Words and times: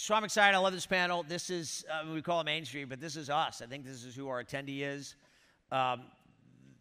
so 0.00 0.14
I'm 0.14 0.24
excited. 0.24 0.56
I 0.56 0.58
love 0.58 0.72
this 0.72 0.86
panel. 0.86 1.22
This 1.22 1.50
is, 1.50 1.84
uh, 1.90 2.10
we 2.10 2.22
call 2.22 2.40
it 2.40 2.44
Main 2.44 2.64
Street, 2.64 2.84
but 2.84 3.00
this 3.00 3.16
is 3.16 3.28
us. 3.28 3.60
I 3.60 3.66
think 3.66 3.84
this 3.84 4.02
is 4.02 4.14
who 4.14 4.28
our 4.28 4.42
attendee 4.42 4.80
is. 4.80 5.14
Um, 5.70 6.04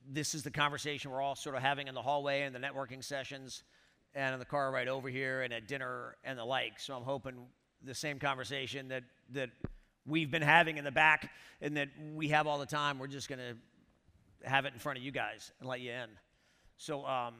this 0.10 0.34
is 0.34 0.42
the 0.42 0.49
conversation 0.52 1.12
we're 1.12 1.21
all 1.21 1.36
sort 1.36 1.55
of 1.55 1.62
having 1.62 1.90
in 1.90 1.96
the 1.96 2.02
hallway 2.02 2.44
and 2.44 2.55
the 2.55 2.60
networking 2.60 3.04
sessions 3.04 3.63
and 4.16 4.34
in 4.34 4.40
the 4.40 4.46
car 4.46 4.72
right 4.72 4.87
over 4.87 5.10
here 5.10 5.42
and 5.42 5.51
at 5.51 5.68
dinner 5.68 6.15
and 6.24 6.40
the 6.40 6.46
like. 6.46 6.79
So 6.79 6.96
I'm 6.96 7.04
hoping 7.04 7.33
the 7.83 7.94
same 7.94 8.19
conversation 8.19 8.87
that, 8.87 9.04
that 9.33 9.49
we've 10.08 10.31
been 10.31 10.42
having 10.42 10.78
in 10.78 10.86
the 10.86 10.92
back 10.92 11.29
and 11.62 11.76
that 11.76 11.90
we 12.15 12.29
have 12.29 12.47
all 12.47 12.58
the 12.58 12.65
time, 12.65 12.99
we're 12.99 13.08
just 13.08 13.28
going 13.28 13.40
to 13.40 14.47
have 14.49 14.63
it 14.63 14.72
in 14.72 14.79
front 14.79 14.97
of 14.97 15.04
you 15.04 15.12
guys 15.12 15.51
and 15.60 15.67
let 15.67 15.81
you 15.81 15.92
in. 15.92 16.08
So, 16.77 17.05
um, 17.05 17.34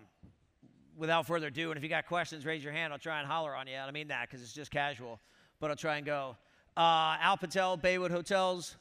without 0.98 1.26
further 1.26 1.48
ado, 1.48 1.72
and 1.72 1.78
if 1.78 1.84
you 1.84 1.90
got 1.90 2.06
questions, 2.06 2.46
raise 2.46 2.62
your 2.62 2.74
hand. 2.74 2.92
I'll 2.92 3.00
try 3.00 3.20
and 3.20 3.28
holler 3.28 3.56
on 3.56 3.68
you. 3.68 3.78
I 3.78 3.90
mean 3.92 4.10
that 4.10 4.30
because 4.30 4.44
it's 4.44 4.52
just 4.52 4.70
casual, 4.70 5.22
but 5.60 5.70
I'll 5.70 5.76
try 5.76 5.98
and 5.98 6.06
go. 6.06 6.36
Uh, 6.78 7.18
Al 7.20 7.38
Patel, 7.38 7.78
Baywood 7.78 8.12
Hotels, 8.12 8.76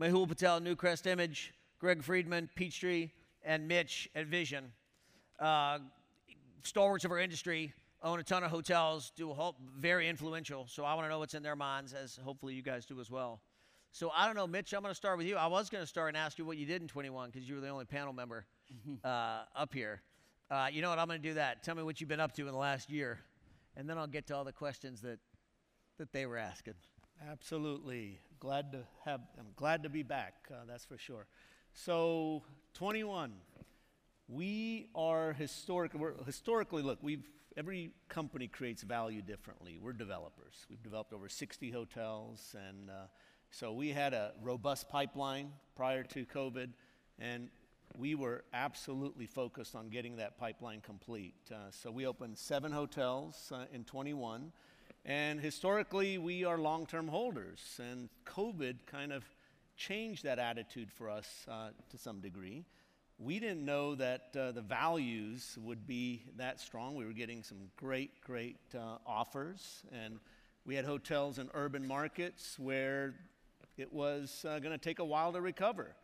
Mehul 0.00 0.28
Patel, 0.28 0.60
Newcrest 0.60 1.06
Image, 1.06 1.52
Greg 1.78 2.02
Friedman, 2.02 2.48
Peachtree, 2.54 3.10
and 3.44 3.68
Mitch 3.68 4.08
at 4.14 4.26
Vision. 4.26 4.72
Uh, 5.38 5.78
stalwarts 6.62 7.04
of 7.04 7.10
our 7.10 7.18
industry, 7.18 7.72
own 8.02 8.20
a 8.20 8.22
ton 8.22 8.44
of 8.44 8.50
hotels, 8.50 9.12
do 9.16 9.30
a 9.30 9.34
whole, 9.34 9.56
very 9.78 10.08
influential. 10.08 10.66
So 10.68 10.84
I 10.84 10.94
want 10.94 11.06
to 11.06 11.08
know 11.08 11.18
what's 11.18 11.34
in 11.34 11.42
their 11.42 11.56
minds, 11.56 11.92
as 11.92 12.18
hopefully 12.24 12.54
you 12.54 12.62
guys 12.62 12.86
do 12.86 13.00
as 13.00 13.10
well. 13.10 13.40
So 13.92 14.10
I 14.14 14.26
don't 14.26 14.34
know, 14.34 14.46
Mitch. 14.46 14.72
I'm 14.72 14.82
going 14.82 14.90
to 14.90 14.96
start 14.96 15.18
with 15.18 15.26
you. 15.26 15.36
I 15.36 15.46
was 15.46 15.70
going 15.70 15.82
to 15.82 15.86
start 15.86 16.08
and 16.08 16.16
ask 16.16 16.38
you 16.38 16.44
what 16.44 16.56
you 16.56 16.66
did 16.66 16.82
in 16.82 16.88
21 16.88 17.30
because 17.30 17.48
you 17.48 17.54
were 17.54 17.60
the 17.60 17.68
only 17.68 17.84
panel 17.84 18.12
member 18.12 18.44
uh, 19.04 19.42
up 19.56 19.72
here. 19.72 20.02
Uh, 20.50 20.68
you 20.70 20.82
know 20.82 20.90
what? 20.90 20.98
I'm 20.98 21.06
going 21.06 21.22
to 21.22 21.28
do 21.28 21.34
that. 21.34 21.62
Tell 21.62 21.74
me 21.74 21.82
what 21.82 22.00
you've 22.00 22.08
been 22.08 22.20
up 22.20 22.32
to 22.34 22.42
in 22.42 22.52
the 22.52 22.58
last 22.58 22.90
year, 22.90 23.20
and 23.76 23.88
then 23.88 23.96
I'll 23.96 24.06
get 24.06 24.26
to 24.28 24.36
all 24.36 24.44
the 24.44 24.52
questions 24.52 25.00
that 25.02 25.18
that 25.98 26.12
they 26.12 26.26
were 26.26 26.38
asking. 26.38 26.74
Absolutely. 27.30 28.18
Glad 28.40 28.72
to 28.72 28.80
have, 29.04 29.20
I'm 29.38 29.52
glad 29.56 29.84
to 29.84 29.88
be 29.88 30.02
back, 30.02 30.34
uh, 30.50 30.64
that's 30.66 30.84
for 30.84 30.98
sure. 30.98 31.26
So, 31.72 32.42
21. 32.74 33.32
We 34.28 34.88
are 34.94 35.32
historic, 35.34 35.92
we're, 35.94 36.14
historically, 36.24 36.82
look, 36.82 36.98
we've, 37.02 37.28
every 37.56 37.90
company 38.08 38.48
creates 38.48 38.82
value 38.82 39.20
differently. 39.22 39.78
We're 39.80 39.92
developers. 39.92 40.66
We've 40.70 40.82
developed 40.82 41.12
over 41.12 41.28
60 41.28 41.70
hotels, 41.70 42.54
and 42.68 42.90
uh, 42.90 43.06
so 43.50 43.72
we 43.72 43.90
had 43.90 44.14
a 44.14 44.32
robust 44.42 44.88
pipeline 44.88 45.50
prior 45.76 46.02
to 46.04 46.24
COVID, 46.24 46.70
and 47.18 47.48
we 47.96 48.14
were 48.14 48.44
absolutely 48.52 49.26
focused 49.26 49.76
on 49.76 49.88
getting 49.88 50.16
that 50.16 50.38
pipeline 50.38 50.80
complete. 50.80 51.34
Uh, 51.52 51.70
so 51.70 51.90
we 51.90 52.06
opened 52.06 52.38
seven 52.38 52.72
hotels 52.72 53.52
uh, 53.54 53.66
in 53.72 53.84
21. 53.84 54.52
And 55.06 55.38
historically, 55.38 56.16
we 56.16 56.44
are 56.44 56.56
long 56.56 56.86
term 56.86 57.08
holders. 57.08 57.78
And 57.78 58.08
COVID 58.24 58.76
kind 58.86 59.12
of 59.12 59.24
changed 59.76 60.24
that 60.24 60.38
attitude 60.38 60.90
for 60.90 61.10
us 61.10 61.46
uh, 61.48 61.68
to 61.90 61.98
some 61.98 62.20
degree. 62.20 62.64
We 63.18 63.38
didn't 63.38 63.64
know 63.64 63.94
that 63.96 64.34
uh, 64.36 64.52
the 64.52 64.62
values 64.62 65.56
would 65.62 65.86
be 65.86 66.22
that 66.36 66.58
strong. 66.58 66.94
We 66.94 67.04
were 67.04 67.12
getting 67.12 67.42
some 67.42 67.58
great, 67.76 68.20
great 68.22 68.56
uh, 68.74 68.96
offers. 69.06 69.82
And 69.92 70.18
we 70.64 70.74
had 70.74 70.86
hotels 70.86 71.38
in 71.38 71.50
urban 71.52 71.86
markets 71.86 72.58
where 72.58 73.14
it 73.76 73.92
was 73.92 74.44
uh, 74.48 74.58
going 74.58 74.72
to 74.72 74.78
take 74.78 75.00
a 75.00 75.04
while 75.04 75.32
to 75.32 75.40
recover. 75.40 75.94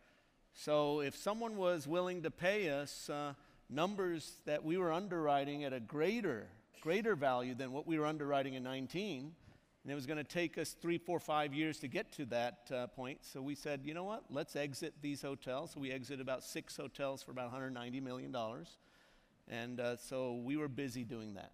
So 0.53 1.01
if 1.01 1.15
someone 1.15 1.57
was 1.57 1.87
willing 1.87 2.21
to 2.21 2.31
pay 2.31 2.69
us 2.69 3.09
uh, 3.09 3.33
numbers 3.69 4.33
that 4.45 4.63
we 4.63 4.77
were 4.77 4.91
underwriting 4.91 5.63
at 5.63 5.73
a 5.73 5.79
greater 5.79 6.47
greater 6.81 7.15
value 7.15 7.55
than 7.55 7.71
what 7.71 7.87
we 7.87 7.97
were 7.97 8.05
underwriting 8.05 8.55
in 8.55 8.63
19. 8.63 9.31
And 9.83 9.91
it 9.91 9.95
was 9.95 10.05
going 10.05 10.17
to 10.17 10.23
take 10.23 10.57
us 10.57 10.75
three, 10.79 10.97
four, 10.97 11.19
five 11.19 11.53
years 11.53 11.79
to 11.79 11.87
get 11.87 12.11
to 12.13 12.25
that 12.25 12.71
uh, 12.73 12.87
point. 12.87 13.19
So 13.21 13.41
we 13.41 13.55
said, 13.55 13.81
you 13.83 13.93
know 13.93 14.03
what? 14.03 14.25
Let's 14.29 14.55
exit 14.55 14.93
these 15.01 15.21
hotels. 15.21 15.71
So 15.71 15.79
we 15.79 15.91
exited 15.91 16.21
about 16.21 16.43
six 16.43 16.75
hotels 16.75 17.23
for 17.23 17.31
about 17.31 17.51
$190 17.53 18.01
million. 18.01 18.35
And 19.47 19.79
uh, 19.79 19.97
so 19.97 20.35
we 20.43 20.57
were 20.57 20.67
busy 20.67 21.03
doing 21.03 21.33
that. 21.35 21.51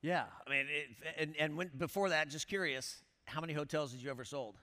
Yeah, 0.00 0.24
I 0.44 0.50
mean, 0.50 0.66
it, 0.68 0.88
and, 1.16 1.36
and 1.38 1.56
when, 1.56 1.70
before 1.78 2.08
that, 2.08 2.28
just 2.28 2.48
curious, 2.48 3.00
how 3.26 3.40
many 3.40 3.52
hotels 3.52 3.92
did 3.92 4.02
you 4.02 4.10
ever 4.10 4.24
sold? 4.24 4.56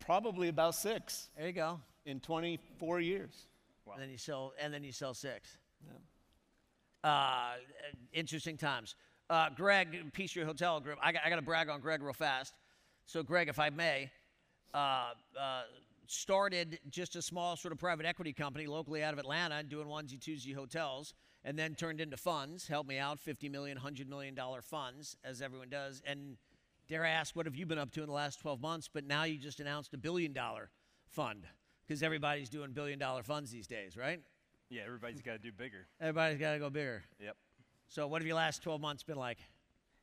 Probably 0.00 0.48
about 0.48 0.74
six. 0.74 1.28
There 1.36 1.46
you 1.46 1.52
go. 1.52 1.80
In 2.06 2.20
24 2.20 3.00
years. 3.00 3.46
Wow. 3.84 3.94
And 3.94 4.02
then 4.02 4.10
you 4.10 4.16
sell, 4.16 4.54
and 4.58 4.72
then 4.72 4.82
you 4.82 4.92
sell 4.92 5.12
six. 5.12 5.58
Yeah. 5.86 5.92
Uh, 7.04 7.52
interesting 8.14 8.56
times. 8.56 8.96
Uh, 9.28 9.50
Greg, 9.54 10.12
Peachtree 10.14 10.42
Hotel 10.42 10.80
Group. 10.80 10.98
I 11.02 11.10
I 11.10 11.28
got 11.28 11.36
to 11.36 11.42
brag 11.42 11.68
on 11.68 11.80
Greg 11.80 12.02
real 12.02 12.14
fast. 12.14 12.54
So, 13.06 13.22
Greg, 13.22 13.48
if 13.48 13.58
I 13.58 13.68
may, 13.68 14.10
uh, 14.72 15.10
uh, 15.38 15.62
started 16.06 16.78
just 16.88 17.14
a 17.16 17.22
small 17.22 17.56
sort 17.56 17.72
of 17.72 17.78
private 17.78 18.06
equity 18.06 18.32
company 18.32 18.66
locally 18.66 19.02
out 19.02 19.12
of 19.12 19.18
Atlanta, 19.18 19.62
doing 19.62 19.86
onesie 19.86 20.18
twosie 20.18 20.54
hotels, 20.54 21.12
and 21.44 21.58
then 21.58 21.74
turned 21.74 22.00
into 22.00 22.16
funds. 22.16 22.66
Helped 22.66 22.88
me 22.88 22.98
out, 22.98 23.20
50 23.20 23.50
million, 23.50 23.76
100 23.76 24.08
million 24.08 24.34
dollar 24.34 24.62
funds, 24.62 25.16
as 25.24 25.42
everyone 25.42 25.68
does. 25.68 26.02
And 26.06 26.38
dare 26.88 27.04
I 27.04 27.10
ask, 27.10 27.36
what 27.36 27.44
have 27.44 27.54
you 27.54 27.66
been 27.66 27.78
up 27.78 27.92
to 27.92 28.00
in 28.00 28.06
the 28.06 28.14
last 28.14 28.40
twelve 28.40 28.62
months? 28.62 28.88
But 28.92 29.04
now 29.06 29.24
you 29.24 29.36
just 29.38 29.60
announced 29.60 29.92
a 29.92 29.98
billion 29.98 30.32
dollar 30.32 30.70
fund 31.10 31.46
because 31.86 32.02
everybody's 32.02 32.48
doing 32.48 32.72
billion 32.72 32.98
dollar 32.98 33.22
funds 33.22 33.50
these 33.50 33.66
days, 33.66 33.94
right? 33.94 34.20
Yeah, 34.70 34.82
everybody's 34.86 35.22
got 35.22 35.32
to 35.32 35.38
do 35.38 35.52
bigger. 35.52 35.86
Everybody's 36.00 36.38
got 36.38 36.52
to 36.52 36.58
go 36.58 36.70
bigger. 36.70 37.02
Yep. 37.20 37.36
So, 37.88 38.06
what 38.06 38.22
have 38.22 38.26
your 38.26 38.36
last 38.36 38.62
12 38.62 38.80
months 38.80 39.02
been 39.02 39.18
like? 39.18 39.38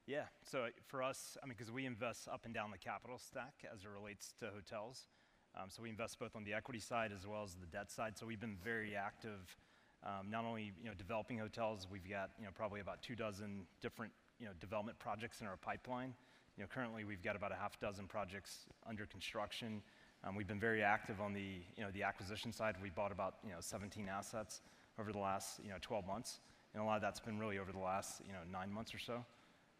Yeah, 0.08 0.24
so 0.44 0.68
for 0.88 1.04
us, 1.04 1.38
I 1.42 1.46
mean, 1.46 1.56
because 1.58 1.72
we 1.72 1.86
invest 1.86 2.28
up 2.28 2.46
and 2.46 2.54
down 2.54 2.72
the 2.72 2.78
capital 2.78 3.18
stack 3.18 3.54
as 3.72 3.84
it 3.84 3.90
relates 3.90 4.34
to 4.40 4.48
hotels. 4.48 5.08
Um, 5.56 5.70
so 5.70 5.82
we 5.84 5.90
invest 5.90 6.18
both 6.20 6.36
on 6.36 6.44
the 6.44 6.54
equity 6.54 6.80
side 6.80 7.12
as 7.12 7.28
well 7.28 7.44
as 7.44 7.56
the 7.56 7.66
debt 7.68 7.92
side. 7.92 8.18
So 8.18 8.26
we've 8.26 8.40
been 8.40 8.58
very 8.64 8.96
active, 8.96 9.56
um, 10.04 10.30
not 10.30 10.46
only 10.46 10.72
you 10.82 10.90
know 10.90 10.96
developing 10.98 11.38
hotels. 11.38 11.88
We've 11.92 12.10
got 12.10 12.32
you 12.40 12.46
know 12.46 12.52
probably 12.54 12.80
about 12.80 13.02
two 13.02 13.16
dozen 13.16 13.66
different 13.82 14.14
you 14.40 14.46
know 14.46 14.54
development 14.60 14.98
projects 15.00 15.42
in 15.42 15.48
our 15.48 15.58
pipeline. 15.58 16.14
You 16.58 16.64
know 16.64 16.68
currently 16.68 17.04
we've 17.04 17.22
got 17.22 17.36
about 17.36 17.52
a 17.52 17.56
half 17.56 17.80
dozen 17.80 18.08
projects 18.08 18.66
under 18.88 19.06
construction. 19.06 19.82
Um, 20.24 20.36
we've 20.36 20.48
been 20.48 20.60
very 20.60 20.84
active 20.84 21.20
on 21.20 21.34
the, 21.34 21.62
you 21.76 21.84
know, 21.84 21.90
the 21.92 22.04
acquisition 22.04 22.52
side. 22.52 22.76
We 22.82 22.92
bought 22.92 23.12
about, 23.12 23.36
you 23.44 23.52
know, 23.52 23.58
17 23.60 24.08
assets 24.08 24.62
over 25.00 25.12
the 25.12 25.18
last, 25.18 25.60
you 25.64 25.70
know, 25.70 25.78
12 25.82 26.06
months. 26.06 26.40
And 26.74 26.84
a 26.84 26.86
lot 26.86 26.96
of 26.96 27.02
that's 27.02 27.20
been 27.20 27.40
really 27.40 27.58
over 27.58 27.72
the 27.72 27.80
last, 27.80 28.22
you 28.26 28.32
know, 28.32 28.40
nine 28.52 28.72
months 28.72 28.94
or 28.94 29.00
so. 29.00 29.26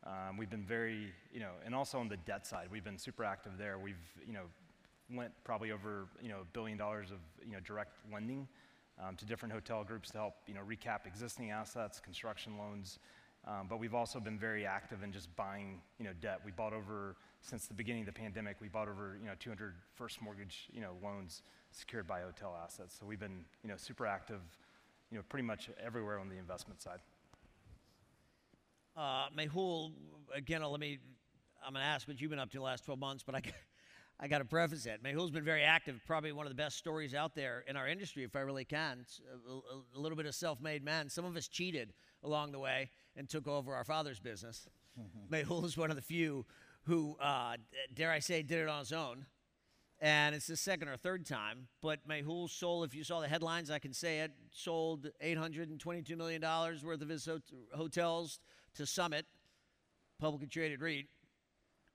Um, 0.04 0.38
we've 0.38 0.50
been 0.50 0.66
very, 0.66 1.14
you 1.32 1.40
know, 1.40 1.52
and 1.64 1.76
also 1.76 2.00
on 2.00 2.10
the 2.10 2.18
debt 2.18 2.48
side, 2.48 2.68
we've 2.72 2.84
been 2.84 2.98
super 2.98 3.24
active 3.24 3.54
there. 3.58 3.78
We've, 3.78 4.02
you 4.26 4.34
know, 4.34 4.46
lent 5.16 5.32
probably 5.44 5.72
over, 5.72 6.08
you 6.22 6.30
know, 6.30 6.40
a 6.42 6.46
billion 6.54 6.78
dollars 6.78 7.12
of, 7.12 7.20
you 7.46 7.54
know, 7.54 7.60
direct 7.60 7.98
lending 8.12 8.48
um, 9.00 9.16
to 9.18 9.26
different 9.26 9.54
hotel 9.54 9.84
groups 9.84 10.10
to 10.12 10.18
help, 10.18 10.34
you 10.48 10.56
know, 10.56 10.62
recap 10.68 11.06
existing 11.06 11.52
assets, 11.52 12.00
construction 12.00 12.58
loans. 12.58 12.98
Um, 13.48 13.68
but 13.70 13.80
we've 13.80 13.96
also 13.96 14.20
been 14.20 14.40
very 14.40 14.66
active 14.66 15.04
in 15.04 15.12
just 15.12 15.36
buying, 15.36 15.82
you 16.00 16.06
know, 16.06 16.14
debt. 16.20 16.40
We 16.44 16.52
bought 16.52 16.74
over 16.74 17.16
since 17.42 17.66
the 17.68 17.74
beginning 17.74 18.04
of 18.04 18.06
the 18.06 18.14
pandemic, 18.14 18.58
we 18.62 18.70
bought 18.70 18.88
over 18.88 19.18
you 19.20 19.28
know 19.28 19.34
200 19.40 19.74
first 19.96 20.22
mortgage 20.22 20.70
you 20.72 20.82
know 20.82 20.92
loans 21.04 21.42
secured 21.72 22.08
by 22.08 22.22
hotel 22.22 22.56
assets. 22.64 22.98
So 23.00 23.06
we've 23.06 23.20
been 23.20 23.46
you 23.64 23.70
know 23.70 23.78
super 23.78 24.06
active, 24.06 24.42
you 25.12 25.18
know 25.18 25.24
pretty 25.28 25.46
much 25.46 25.70
everywhere 25.84 26.20
on 26.20 26.30
the 26.30 26.38
investment 26.38 26.82
side. 26.82 27.00
Uh, 28.96 29.28
Mehul, 29.38 29.92
again, 30.36 30.62
let 30.64 30.80
me. 30.80 31.00
I'm 31.66 31.74
going 31.74 31.84
to 31.84 31.88
ask 31.88 32.08
what 32.08 32.20
you've 32.20 32.32
been 32.32 32.40
up 32.40 32.50
to 32.52 32.58
the 32.58 32.64
last 32.64 32.86
12 32.86 33.00
months, 33.00 33.24
but 33.24 33.36
I, 33.36 33.42
I 34.20 34.28
got 34.28 34.40
to 34.40 34.46
preface 34.46 34.88
it. 34.88 35.04
Mehul's 35.04 35.30
been 35.30 35.44
very 35.44 35.64
active. 35.64 36.02
Probably 36.08 36.32
one 36.32 36.48
of 36.48 36.50
the 36.50 36.56
best 36.56 36.78
stories 36.78 37.14
out 37.14 37.36
there 37.36 37.64
in 37.68 37.78
our 37.78 37.88
industry, 37.88 38.24
if 38.24 38.36
I 38.36 38.40
really 38.40 38.66
can. 38.66 39.06
A, 39.48 39.52
a, 39.52 39.56
a, 39.96 40.00
little 40.00 40.16
bit 40.16 40.26
of 40.26 40.34
self-made 40.34 40.84
man. 40.84 41.08
Some 41.08 41.24
of 41.24 41.38
us 41.38 41.48
cheated 41.48 41.94
along 42.24 42.52
the 42.52 42.60
way 42.60 42.90
and 43.16 43.30
took 43.30 43.48
over 43.48 43.76
our 43.76 43.84
father's 43.84 44.20
business. 44.20 44.68
Mehul 45.32 45.66
is 45.66 45.78
one 45.78 45.92
of 45.92 45.96
the 45.96 46.02
few 46.02 46.46
who, 46.84 47.18
uh, 47.22 47.58
dare 47.94 48.12
I 48.12 48.20
say, 48.20 48.42
did 48.42 48.60
it 48.60 48.68
on 48.68 48.80
his 48.80 48.92
own. 48.92 49.26
And 50.00 50.34
it's 50.34 50.48
the 50.48 50.58
second 50.58 50.88
or 50.88 50.98
third 50.98 51.28
time. 51.28 51.68
But 51.82 52.08
Mehul 52.08 52.50
sold, 52.50 52.86
if 52.86 52.96
you 52.96 53.04
saw 53.04 53.20
the 53.20 53.28
headlines, 53.28 53.70
I 53.70 53.78
can 53.78 53.94
say 53.94 54.22
it, 54.22 54.32
sold 54.50 55.08
$822 55.24 56.18
million 56.18 56.42
worth 56.42 57.02
of 57.02 57.10
his 57.10 57.30
hotels 57.76 58.40
to 58.76 58.86
Summit, 58.88 59.28
publicly 60.20 60.48
traded 60.48 60.82
REIT, 60.82 61.06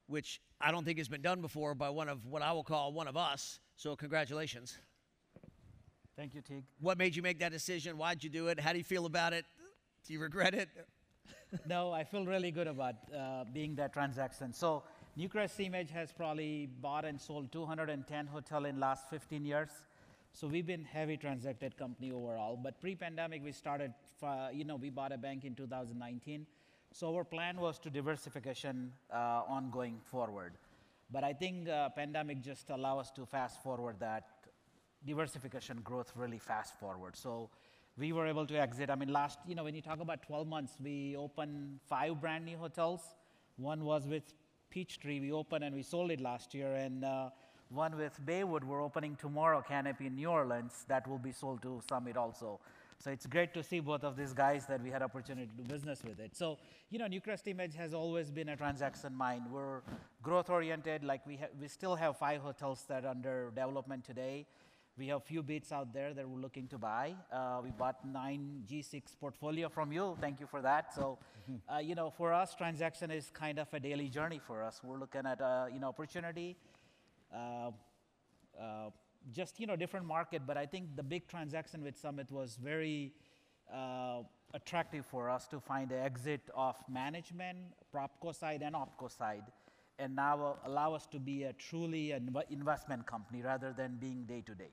which 0.07 0.41
I 0.61 0.71
don't 0.71 0.85
think 0.85 0.99
has 0.99 1.09
been 1.09 1.23
done 1.23 1.41
before 1.41 1.75
by 1.75 1.91
one 1.91 2.09
of 2.09 2.25
what 2.27 2.43
I 2.43 2.53
will 2.53 2.63
call 2.63 2.93
one 2.93 3.09
of 3.09 3.17
us. 3.17 3.59
So, 3.75 3.97
congratulations. 3.97 4.79
Thank 6.17 6.35
you, 6.35 6.43
Teague. 6.43 6.65
What 6.81 6.97
made 6.97 7.15
you 7.15 7.23
make 7.23 7.41
that 7.41 7.53
decision? 7.53 7.99
Why'd 7.99 8.23
you 8.23 8.31
do 8.31 8.47
it? 8.49 8.61
How 8.61 8.73
do 8.73 8.79
you 8.79 8.85
feel 8.85 9.05
about 9.05 9.33
it? 9.33 9.45
Do 10.07 10.13
you 10.13 10.21
regret 10.21 10.55
it? 10.55 10.69
No, 11.67 11.93
I 11.93 12.05
feel 12.05 12.25
really 12.27 12.51
good 12.51 12.67
about 12.67 12.97
uh, 13.17 13.45
being 13.53 13.75
that 13.77 13.93
transaction. 13.93 14.53
So 14.53 14.83
Newcrest 15.19 15.65
Image 15.65 15.91
has 15.91 16.13
probably 16.13 16.69
bought 16.81 17.05
and 17.05 17.21
sold 17.21 17.53
210 17.53 18.27
hotel 18.27 18.65
in 18.65 18.79
last 18.79 19.09
15 19.11 19.45
years. 19.45 19.71
So 20.33 20.47
we've 20.47 20.67
been 20.67 20.85
heavy 20.85 21.17
transacted 21.17 21.77
company 21.77 22.13
overall. 22.13 22.59
But 22.63 22.81
pre-pandemic, 22.81 23.43
we 23.43 23.53
started, 23.53 23.95
uh, 24.23 24.49
you 24.53 24.65
know, 24.65 24.77
we 24.77 24.91
bought 24.91 25.13
a 25.13 25.19
bank 25.19 25.45
in 25.45 25.55
2019. 25.55 26.47
So 26.93 27.15
our 27.15 27.25
plan 27.25 27.59
was 27.59 27.79
to 27.81 27.91
diversification 27.91 28.93
uh, 29.13 29.43
ongoing 29.49 30.01
forward. 30.05 30.53
But 31.11 31.25
I 31.25 31.33
think 31.33 31.69
uh, 31.69 31.89
pandemic 31.91 32.43
just 32.43 32.71
allow 32.71 32.99
us 32.99 33.11
to 33.13 33.25
fast 33.25 33.63
forward 33.63 33.97
that 34.01 34.25
diversification 35.07 35.81
growth 35.83 36.13
really 36.17 36.39
fast 36.39 36.79
forward. 36.79 37.17
So 37.17 37.49
we 37.99 38.13
were 38.13 38.27
able 38.27 38.47
to 38.47 38.57
exit. 38.59 38.91
I 38.91 38.95
mean, 38.95 39.13
last, 39.13 39.39
you 39.47 39.55
know, 39.55 39.65
when 39.65 39.75
you 39.75 39.83
talk 39.83 40.01
about 40.01 40.23
12 40.23 40.47
months, 40.47 40.75
we 40.83 41.17
opened 41.17 41.81
five 41.89 42.21
brand 42.21 42.45
new 42.45 42.59
hotels. 42.59 43.01
One 43.57 43.85
was 43.85 44.07
with 44.07 44.35
Peachtree, 44.71 45.21
we 45.21 45.33
opened 45.33 45.65
and 45.65 45.75
we 45.75 45.83
sold 45.83 46.11
it 46.11 46.21
last 46.21 46.53
year. 46.53 46.75
And 46.75 47.05
uh, 47.05 47.31
one 47.71 47.97
with 47.97 48.21
Baywood, 48.27 48.65
we're 48.65 48.83
opening 48.83 49.17
tomorrow, 49.17 49.65
Canopy 49.67 50.07
in 50.07 50.17
New 50.17 50.29
Orleans, 50.29 50.85
that 50.89 51.09
will 51.09 51.19
be 51.19 51.33
sold 51.33 51.63
to 51.63 51.81
Summit 51.89 52.17
also. 52.17 52.61
So 52.99 53.11
it's 53.11 53.27
great 53.27 53.53
to 53.55 53.63
see 53.63 53.81
both 53.81 54.05
of 54.05 54.17
these 54.17 54.33
guys 54.33 54.67
that 54.67 54.83
we 54.83 54.91
had 54.91 55.03
opportunity 55.03 55.47
to 55.47 55.63
do 55.63 55.63
business 55.63 56.03
with 56.03 56.19
it. 56.19 56.35
So, 56.35 56.59
you 56.91 56.99
know, 56.99 57.07
Newcrest 57.07 57.47
Image 57.47 57.75
has 57.77 57.93
always 57.93 58.31
been 58.31 58.49
a 58.51 58.57
transaction 58.57 59.15
mind. 59.15 59.43
We're 59.51 59.81
growth 60.23 60.49
oriented, 60.49 61.05
like 61.05 61.27
we, 61.27 61.39
we 61.61 61.69
still 61.69 61.95
have 61.95 62.19
five 62.19 62.41
hotels 62.41 62.85
that 62.89 63.05
are 63.05 63.09
under 63.09 63.51
development 63.55 64.05
today. 64.05 64.47
We 64.99 65.09
have 65.09 65.25
few 65.25 65.43
bits 65.43 65.73
out 65.73 65.93
there 65.93 66.15
that 66.15 66.27
we're 66.27 66.41
looking 66.41 66.69
to 66.69 66.79
buy. 66.79 67.15
Uh, 67.31 67.61
we 67.63 67.71
bought 67.71 68.03
nine 68.07 68.65
G6 68.67 69.03
portfolio 69.21 69.69
from 69.69 69.93
you. 69.93 70.17
Thank 70.23 70.41
you 70.41 70.47
for 70.47 70.63
that. 70.63 70.95
So, 70.95 71.19
uh, 71.71 71.79
you 71.79 71.95
know, 71.95 72.09
for 72.09 72.33
us, 72.33 72.55
transaction 72.55 73.11
is 73.11 73.31
kind 73.31 73.59
of 73.59 73.69
a 73.75 73.79
daily 73.79 74.09
journey 74.09 74.41
for 74.47 74.63
us. 74.63 74.81
We're 74.83 74.99
looking 74.99 75.27
at, 75.27 75.39
uh, 75.43 75.67
you 75.71 75.81
know, 75.81 75.89
opportunity, 75.89 76.57
uh, 77.31 77.73
uh, 78.59 78.91
just 79.33 79.61
you 79.61 79.67
know 79.67 79.77
different 79.77 80.07
market. 80.07 80.43
But 80.47 80.57
I 80.57 80.65
think 80.65 80.97
the 80.97 81.03
big 81.03 81.29
transaction 81.29 81.83
with 81.83 81.99
Summit 81.99 82.33
was 82.33 82.57
very 82.57 83.13
uh, 83.71 84.23
attractive 84.55 85.05
for 85.05 85.29
us 85.29 85.47
to 85.49 85.61
find 85.61 85.91
the 85.91 86.01
exit 86.01 86.41
of 86.55 86.77
management, 86.89 87.59
propco 87.95 88.35
side 88.35 88.63
and 88.63 88.75
opco 88.75 89.15
side, 89.15 89.45
and 89.99 90.17
now 90.17 90.57
allow 90.65 90.95
us 90.95 91.07
to 91.09 91.19
be 91.19 91.43
a 91.43 91.53
truly 91.53 92.13
an 92.13 92.35
investment 92.49 93.05
company 93.05 93.43
rather 93.43 93.75
than 93.77 93.99
being 94.01 94.25
day 94.25 94.41
to 94.41 94.55
day. 94.55 94.71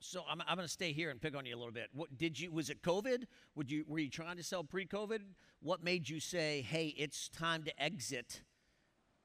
So 0.00 0.22
I'm, 0.30 0.40
I'm 0.46 0.56
going 0.56 0.66
to 0.66 0.72
stay 0.72 0.92
here 0.92 1.10
and 1.10 1.20
pick 1.20 1.36
on 1.36 1.44
you 1.44 1.56
a 1.56 1.58
little 1.58 1.72
bit. 1.72 1.88
What 1.92 2.16
did 2.16 2.38
you? 2.38 2.52
Was 2.52 2.70
it 2.70 2.82
COVID? 2.82 3.24
Would 3.56 3.70
you 3.70 3.84
were 3.88 3.98
you 3.98 4.10
trying 4.10 4.36
to 4.36 4.42
sell 4.42 4.62
pre-COVID? 4.62 5.20
What 5.60 5.82
made 5.82 6.08
you 6.08 6.20
say, 6.20 6.62
"Hey, 6.62 6.94
it's 6.96 7.28
time 7.28 7.64
to 7.64 7.82
exit 7.82 8.42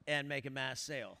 and 0.06 0.28
make 0.28 0.46
a 0.46 0.50
mass 0.50 0.80
sale"? 0.80 1.18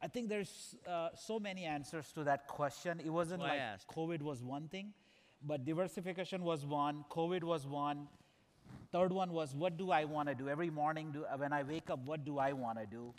I 0.00 0.06
think 0.06 0.28
there's 0.28 0.76
uh, 0.86 1.08
so 1.14 1.40
many 1.40 1.64
answers 1.64 2.12
to 2.12 2.24
that 2.24 2.46
question. 2.46 3.00
It 3.04 3.10
wasn't 3.10 3.42
I 3.42 3.48
like. 3.48 3.60
COVID 3.92 4.22
was 4.22 4.42
one 4.42 4.68
thing, 4.68 4.92
but 5.44 5.64
diversification 5.64 6.42
was 6.42 6.64
one, 6.64 7.04
COVID 7.10 7.42
was 7.42 7.66
one. 7.66 8.06
Third 8.92 9.12
one 9.12 9.32
was 9.32 9.54
what 9.54 9.76
do 9.76 9.90
I 9.90 10.04
want 10.04 10.28
to 10.28 10.34
do 10.34 10.48
every 10.48 10.70
morning? 10.70 11.10
Do, 11.12 11.24
when 11.36 11.52
I 11.52 11.62
wake 11.62 11.90
up, 11.90 12.00
what 12.04 12.24
do 12.24 12.38
I 12.38 12.52
want 12.52 12.78
to 12.78 12.86
do? 12.86 13.12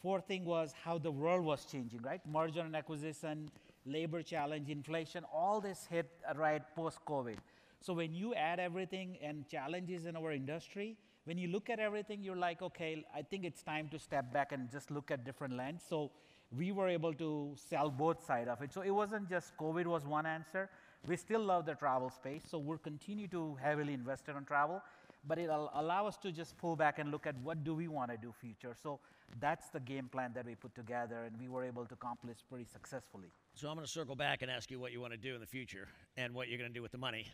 Fourth 0.00 0.26
thing 0.26 0.44
was 0.44 0.74
how 0.84 0.98
the 0.98 1.10
world 1.10 1.44
was 1.44 1.64
changing, 1.64 2.02
right? 2.02 2.20
Merger 2.26 2.60
and 2.60 2.74
acquisition, 2.74 3.50
labor 3.84 4.22
challenge, 4.22 4.70
inflation, 4.70 5.24
all 5.32 5.60
this 5.60 5.86
hit 5.90 6.10
right 6.36 6.62
post 6.74 6.98
COVID. 7.06 7.36
So 7.80 7.92
when 7.92 8.14
you 8.14 8.34
add 8.34 8.60
everything 8.60 9.18
and 9.22 9.48
challenges 9.48 10.06
in 10.06 10.16
our 10.16 10.32
industry, 10.32 10.96
when 11.24 11.38
you 11.38 11.48
look 11.48 11.70
at 11.70 11.78
everything, 11.78 12.22
you're 12.22 12.36
like, 12.36 12.62
okay, 12.62 13.04
I 13.14 13.22
think 13.22 13.44
it's 13.44 13.62
time 13.62 13.88
to 13.90 13.98
step 13.98 14.32
back 14.32 14.52
and 14.52 14.70
just 14.70 14.90
look 14.90 15.10
at 15.10 15.24
different 15.24 15.56
lens. 15.56 15.82
So 15.88 16.10
we 16.56 16.72
were 16.72 16.88
able 16.88 17.14
to 17.14 17.54
sell 17.56 17.90
both 17.90 18.24
side 18.24 18.48
of 18.48 18.60
it. 18.62 18.72
So 18.72 18.82
it 18.82 18.90
wasn't 18.90 19.28
just 19.28 19.56
COVID 19.56 19.86
was 19.86 20.06
one 20.06 20.26
answer. 20.26 20.68
We 21.06 21.16
still 21.16 21.40
love 21.40 21.66
the 21.66 21.74
travel 21.74 22.10
space, 22.10 22.44
so 22.48 22.58
we'll 22.58 22.78
continue 22.78 23.26
to 23.28 23.56
heavily 23.60 23.92
invest 23.92 24.28
in 24.28 24.44
travel, 24.44 24.80
but 25.26 25.36
it'll 25.36 25.70
allow 25.74 26.06
us 26.06 26.16
to 26.18 26.30
just 26.30 26.56
pull 26.56 26.76
back 26.76 27.00
and 27.00 27.10
look 27.10 27.26
at 27.26 27.36
what 27.42 27.64
do 27.64 27.74
we 27.74 27.88
want 27.88 28.12
to 28.12 28.16
do 28.16 28.32
future. 28.40 28.76
So 28.80 29.00
that's 29.40 29.68
the 29.70 29.80
game 29.80 30.08
plan 30.08 30.30
that 30.34 30.46
we 30.46 30.54
put 30.54 30.76
together, 30.76 31.24
and 31.24 31.36
we 31.40 31.48
were 31.48 31.64
able 31.64 31.86
to 31.86 31.94
accomplish 31.94 32.36
pretty 32.48 32.66
successfully. 32.66 33.32
So 33.54 33.68
I'm 33.68 33.74
going 33.74 33.86
to 33.86 33.90
circle 33.92 34.16
back 34.16 34.42
and 34.42 34.50
ask 34.50 34.70
you 34.70 34.80
what 34.80 34.92
you 34.92 35.00
want 35.00 35.12
to 35.12 35.18
do 35.18 35.34
in 35.34 35.40
the 35.40 35.46
future 35.46 35.86
and 36.16 36.34
what 36.34 36.48
you're 36.48 36.58
going 36.58 36.70
to 36.70 36.74
do 36.74 36.82
with 36.82 36.92
the 36.92 36.98
money. 36.98 37.26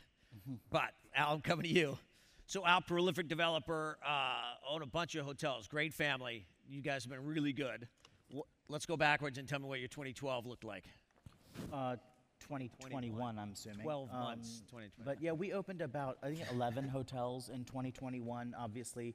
but 0.70 0.90
Al, 1.14 1.34
I'm 1.34 1.40
coming 1.40 1.64
to 1.64 1.68
you. 1.70 1.96
So 2.46 2.66
Al, 2.66 2.80
prolific 2.80 3.28
developer, 3.28 3.98
uh, 4.06 4.40
own 4.68 4.82
a 4.82 4.86
bunch 4.86 5.14
of 5.14 5.24
hotels, 5.24 5.68
great 5.68 5.94
family. 5.94 6.46
You 6.68 6.80
guys 6.82 7.04
have 7.04 7.10
been 7.12 7.24
really 7.24 7.52
good. 7.52 7.88
Let's 8.68 8.84
go 8.84 8.96
backwards 8.96 9.38
and 9.38 9.48
tell 9.48 9.58
me 9.58 9.66
what 9.66 9.78
your 9.78 9.88
2012 9.88 10.46
looked 10.46 10.64
like. 10.64 10.84
Uh, 11.72 11.96
2021, 12.40 13.38
I'm 13.38 13.52
assuming. 13.52 13.80
12 13.82 14.10
Um, 14.12 14.18
months, 14.20 14.62
2021. 14.70 14.90
But 15.04 15.22
yeah, 15.22 15.32
we 15.32 15.52
opened 15.52 15.82
about, 15.82 16.18
I 16.22 16.34
think, 16.34 16.50
11 16.52 16.88
hotels 16.88 17.48
in 17.48 17.64
2021. 17.64 18.54
Obviously, 18.58 19.14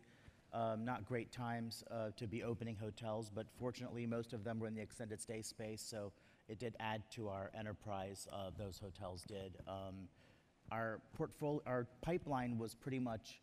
um, 0.52 0.84
not 0.86 1.06
great 1.06 1.32
times 1.32 1.84
uh, 1.92 2.10
to 2.18 2.28
be 2.28 2.44
opening 2.44 2.76
hotels, 2.76 3.30
but 3.34 3.48
fortunately, 3.58 4.06
most 4.06 4.34
of 4.34 4.44
them 4.44 4.60
were 4.60 4.68
in 4.68 4.76
the 4.76 4.82
extended 4.82 5.22
stay 5.22 5.42
space, 5.42 5.82
so 5.82 6.12
it 6.48 6.60
did 6.60 6.76
add 6.80 7.04
to 7.12 7.30
our 7.30 7.52
enterprise. 7.58 8.28
Uh, 8.32 8.50
those 8.58 8.80
hotels 8.80 9.24
did. 9.24 9.58
Um, 9.68 10.08
our 10.72 11.02
portfolio, 11.14 11.62
our 11.66 11.88
pipeline 12.02 12.58
was 12.58 12.74
pretty 12.74 13.00
much, 13.00 13.42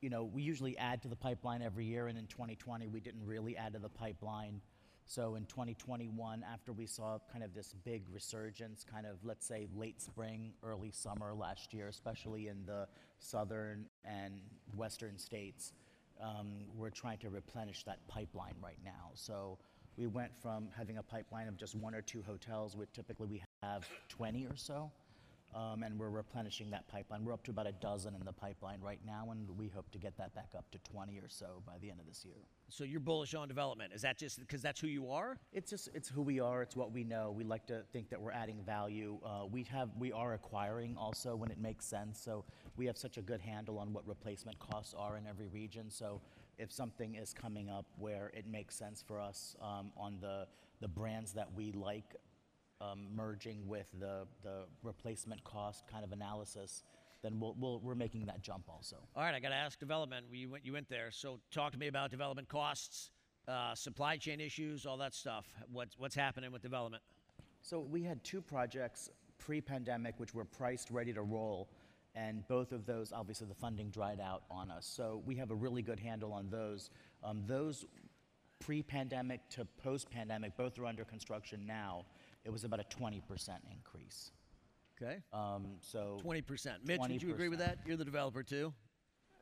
you 0.00 0.10
know, 0.10 0.24
we 0.24 0.42
usually 0.42 0.76
add 0.78 1.02
to 1.02 1.08
the 1.08 1.16
pipeline 1.16 1.62
every 1.62 1.84
year, 1.84 2.08
and 2.08 2.18
in 2.18 2.26
2020, 2.26 2.88
we 2.88 3.00
didn't 3.00 3.24
really 3.24 3.56
add 3.56 3.72
to 3.74 3.78
the 3.78 3.88
pipeline. 3.88 4.60
So 5.04 5.34
in 5.34 5.44
2021, 5.46 6.44
after 6.50 6.72
we 6.72 6.86
saw 6.86 7.18
kind 7.30 7.44
of 7.44 7.54
this 7.54 7.74
big 7.84 8.02
resurgence, 8.10 8.84
kind 8.84 9.04
of, 9.06 9.16
let's 9.24 9.46
say, 9.46 9.66
late 9.74 10.00
spring, 10.00 10.52
early 10.62 10.90
summer 10.90 11.34
last 11.34 11.74
year, 11.74 11.88
especially 11.88 12.48
in 12.48 12.64
the 12.66 12.86
southern 13.18 13.86
and 14.04 14.40
western 14.76 15.18
states, 15.18 15.72
um, 16.22 16.64
we're 16.76 16.90
trying 16.90 17.18
to 17.18 17.30
replenish 17.30 17.84
that 17.84 18.06
pipeline 18.08 18.54
right 18.62 18.78
now. 18.84 19.10
So 19.14 19.58
we 19.96 20.06
went 20.06 20.32
from 20.40 20.68
having 20.76 20.98
a 20.98 21.02
pipeline 21.02 21.48
of 21.48 21.56
just 21.56 21.74
one 21.74 21.94
or 21.94 22.02
two 22.02 22.22
hotels, 22.22 22.76
which 22.76 22.92
typically 22.92 23.26
we 23.26 23.42
have 23.62 23.86
20 24.08 24.46
or 24.46 24.56
so, 24.56 24.90
um, 25.54 25.82
and 25.82 25.98
we're 25.98 26.08
replenishing 26.08 26.70
that 26.70 26.88
pipeline. 26.88 27.24
We're 27.24 27.34
up 27.34 27.44
to 27.44 27.50
about 27.50 27.66
a 27.66 27.72
dozen 27.72 28.14
in 28.14 28.24
the 28.24 28.32
pipeline 28.32 28.80
right 28.80 29.00
now, 29.06 29.28
and 29.30 29.46
we 29.58 29.68
hope 29.68 29.90
to 29.92 29.98
get 29.98 30.16
that 30.16 30.34
back 30.34 30.48
up 30.56 30.70
to 30.72 30.78
20 30.90 31.18
or 31.18 31.28
so 31.28 31.62
by 31.66 31.74
the 31.82 31.90
end 31.90 32.00
of 32.00 32.06
this 32.06 32.24
year. 32.24 32.36
So 32.70 32.84
you're 32.84 33.00
bullish 33.00 33.34
on 33.34 33.48
development. 33.48 33.92
Is 33.92 34.00
that 34.00 34.18
just 34.18 34.40
because 34.40 34.62
that's 34.62 34.80
who 34.80 34.86
you 34.86 35.10
are? 35.10 35.38
It's 35.52 35.68
just 35.68 35.90
it's 35.92 36.08
who 36.08 36.22
we 36.22 36.40
are. 36.40 36.62
It's 36.62 36.74
what 36.74 36.90
we 36.90 37.04
know. 37.04 37.30
We 37.36 37.44
like 37.44 37.66
to 37.66 37.82
think 37.92 38.08
that 38.08 38.20
we're 38.20 38.32
adding 38.32 38.62
value. 38.64 39.18
Uh, 39.22 39.44
we 39.50 39.64
have 39.64 39.90
we 39.98 40.10
are 40.10 40.32
acquiring 40.32 40.96
also 40.96 41.36
when 41.36 41.50
it 41.50 41.60
makes 41.60 41.84
sense. 41.84 42.18
So 42.18 42.46
we 42.78 42.86
have 42.86 42.96
such 42.96 43.18
a 43.18 43.22
good 43.22 43.42
handle 43.42 43.78
on 43.78 43.92
what 43.92 44.08
replacement 44.08 44.58
costs 44.58 44.94
are 44.96 45.18
in 45.18 45.26
every 45.26 45.48
region. 45.48 45.90
So 45.90 46.22
if 46.58 46.72
something 46.72 47.14
is 47.14 47.32
coming 47.32 47.68
up 47.68 47.86
where 47.98 48.30
it 48.34 48.46
makes 48.46 48.74
sense 48.74 49.02
for 49.06 49.20
us 49.20 49.56
um, 49.60 49.92
on 49.96 50.18
the 50.20 50.46
the 50.80 50.88
brands 50.88 51.32
that 51.32 51.48
we 51.54 51.70
like, 51.70 52.16
um, 52.80 53.06
merging 53.14 53.66
with 53.68 53.86
the 53.98 54.26
the 54.42 54.64
replacement 54.82 55.42
cost 55.44 55.84
kind 55.86 56.04
of 56.04 56.12
analysis, 56.12 56.82
then 57.22 57.38
we'll, 57.38 57.54
we'll 57.58 57.78
we're 57.80 57.94
making 57.94 58.26
that 58.26 58.42
jump 58.42 58.64
also. 58.68 58.96
All 59.14 59.22
right, 59.22 59.34
I 59.34 59.40
got 59.40 59.50
to 59.50 59.54
ask 59.54 59.78
development. 59.78 60.26
You 60.32 60.50
went, 60.50 60.66
you 60.66 60.72
went 60.72 60.88
there. 60.88 61.10
So 61.10 61.38
talk 61.50 61.72
to 61.72 61.78
me 61.78 61.86
about 61.86 62.10
development 62.10 62.48
costs, 62.48 63.10
uh, 63.48 63.74
supply 63.74 64.16
chain 64.16 64.40
issues, 64.40 64.86
all 64.86 64.96
that 64.98 65.14
stuff. 65.14 65.46
What's, 65.70 65.98
what's 65.98 66.14
happening 66.14 66.52
with 66.52 66.62
development? 66.62 67.02
So 67.62 67.78
we 67.78 68.02
had 68.02 68.22
two 68.24 68.42
projects 68.42 69.10
pre-pandemic 69.38 70.14
which 70.18 70.34
were 70.34 70.44
priced 70.44 70.90
ready 70.90 71.12
to 71.12 71.22
roll, 71.22 71.68
and 72.14 72.46
both 72.46 72.72
of 72.72 72.84
those, 72.84 73.12
obviously, 73.12 73.46
the 73.46 73.54
funding 73.54 73.90
dried 73.90 74.20
out 74.20 74.42
on 74.50 74.70
us. 74.70 74.86
So 74.86 75.22
we 75.24 75.36
have 75.36 75.50
a 75.50 75.54
really 75.54 75.82
good 75.82 75.98
handle 75.98 76.32
on 76.32 76.50
those. 76.50 76.90
Um, 77.24 77.42
those 77.46 77.86
pre-pandemic 78.60 79.40
to 79.50 79.66
post-pandemic, 79.82 80.56
both 80.56 80.78
are 80.78 80.86
under 80.86 81.04
construction 81.04 81.64
now. 81.66 82.04
It 82.44 82.50
was 82.50 82.64
about 82.64 82.80
a 82.80 82.84
20% 82.84 83.20
increase. 83.70 84.30
Okay. 85.00 85.18
Um, 85.32 85.76
so 85.80 86.20
20%. 86.24 86.86
Mitch, 86.86 87.00
would 87.00 87.22
you 87.22 87.30
agree 87.30 87.48
with 87.48 87.58
that? 87.60 87.78
You're 87.86 87.96
the 87.96 88.04
developer 88.04 88.42
too. 88.42 88.72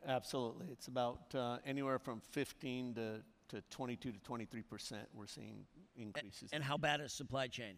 Absolutely. 0.07 0.67
It's 0.71 0.89
about 0.89 1.35
uh, 1.35 1.59
anywhere 1.67 1.99
from 1.99 2.21
15 2.31 2.95
to, 2.95 3.23
to 3.49 3.63
22 3.71 4.13
to 4.13 4.19
23 4.21 4.63
percent 4.63 5.03
we're 5.13 5.27
seeing 5.27 5.65
increases. 5.97 6.51
And 6.53 6.63
how 6.65 6.79
bad 6.79 7.01
is 7.01 7.13
supply 7.13 7.49
chain 7.49 7.75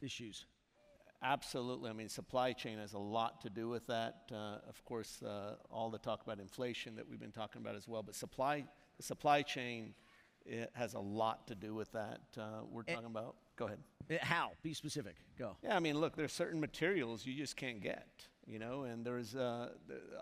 issues? 0.00 0.46
Absolutely. 1.22 1.90
I 1.90 1.92
mean, 1.92 2.08
supply 2.08 2.52
chain 2.52 2.78
has 2.78 2.92
a 2.92 2.98
lot 2.98 3.40
to 3.42 3.50
do 3.50 3.68
with 3.68 3.86
that. 3.88 4.22
Uh, 4.32 4.58
of 4.68 4.84
course, 4.84 5.20
uh, 5.22 5.56
all 5.70 5.90
the 5.90 5.98
talk 5.98 6.22
about 6.22 6.38
inflation 6.38 6.94
that 6.96 7.08
we've 7.08 7.18
been 7.20 7.32
talking 7.32 7.60
about 7.60 7.74
as 7.74 7.88
well, 7.88 8.02
but 8.02 8.14
supply, 8.14 8.64
the 8.96 9.02
supply 9.02 9.42
chain 9.42 9.94
it 10.46 10.70
has 10.74 10.94
a 10.94 11.00
lot 11.00 11.46
to 11.48 11.54
do 11.54 11.74
with 11.74 11.90
that. 11.92 12.20
Uh, 12.38 12.60
we're 12.70 12.82
Eh. 12.86 12.94
talking 12.94 13.10
about, 13.10 13.34
go 13.56 13.66
ahead. 13.66 13.80
Uh, 14.10 14.14
How? 14.22 14.52
Be 14.62 14.72
specific. 14.72 15.16
Go. 15.38 15.56
Yeah, 15.62 15.76
I 15.76 15.80
mean, 15.80 15.98
look, 15.98 16.16
there's 16.16 16.32
certain 16.32 16.58
materials 16.58 17.26
you 17.26 17.34
just 17.34 17.54
can't 17.56 17.82
get, 17.82 18.06
you 18.46 18.58
know, 18.58 18.84
and 18.84 19.04
there's 19.04 19.34
uh, 19.34 19.70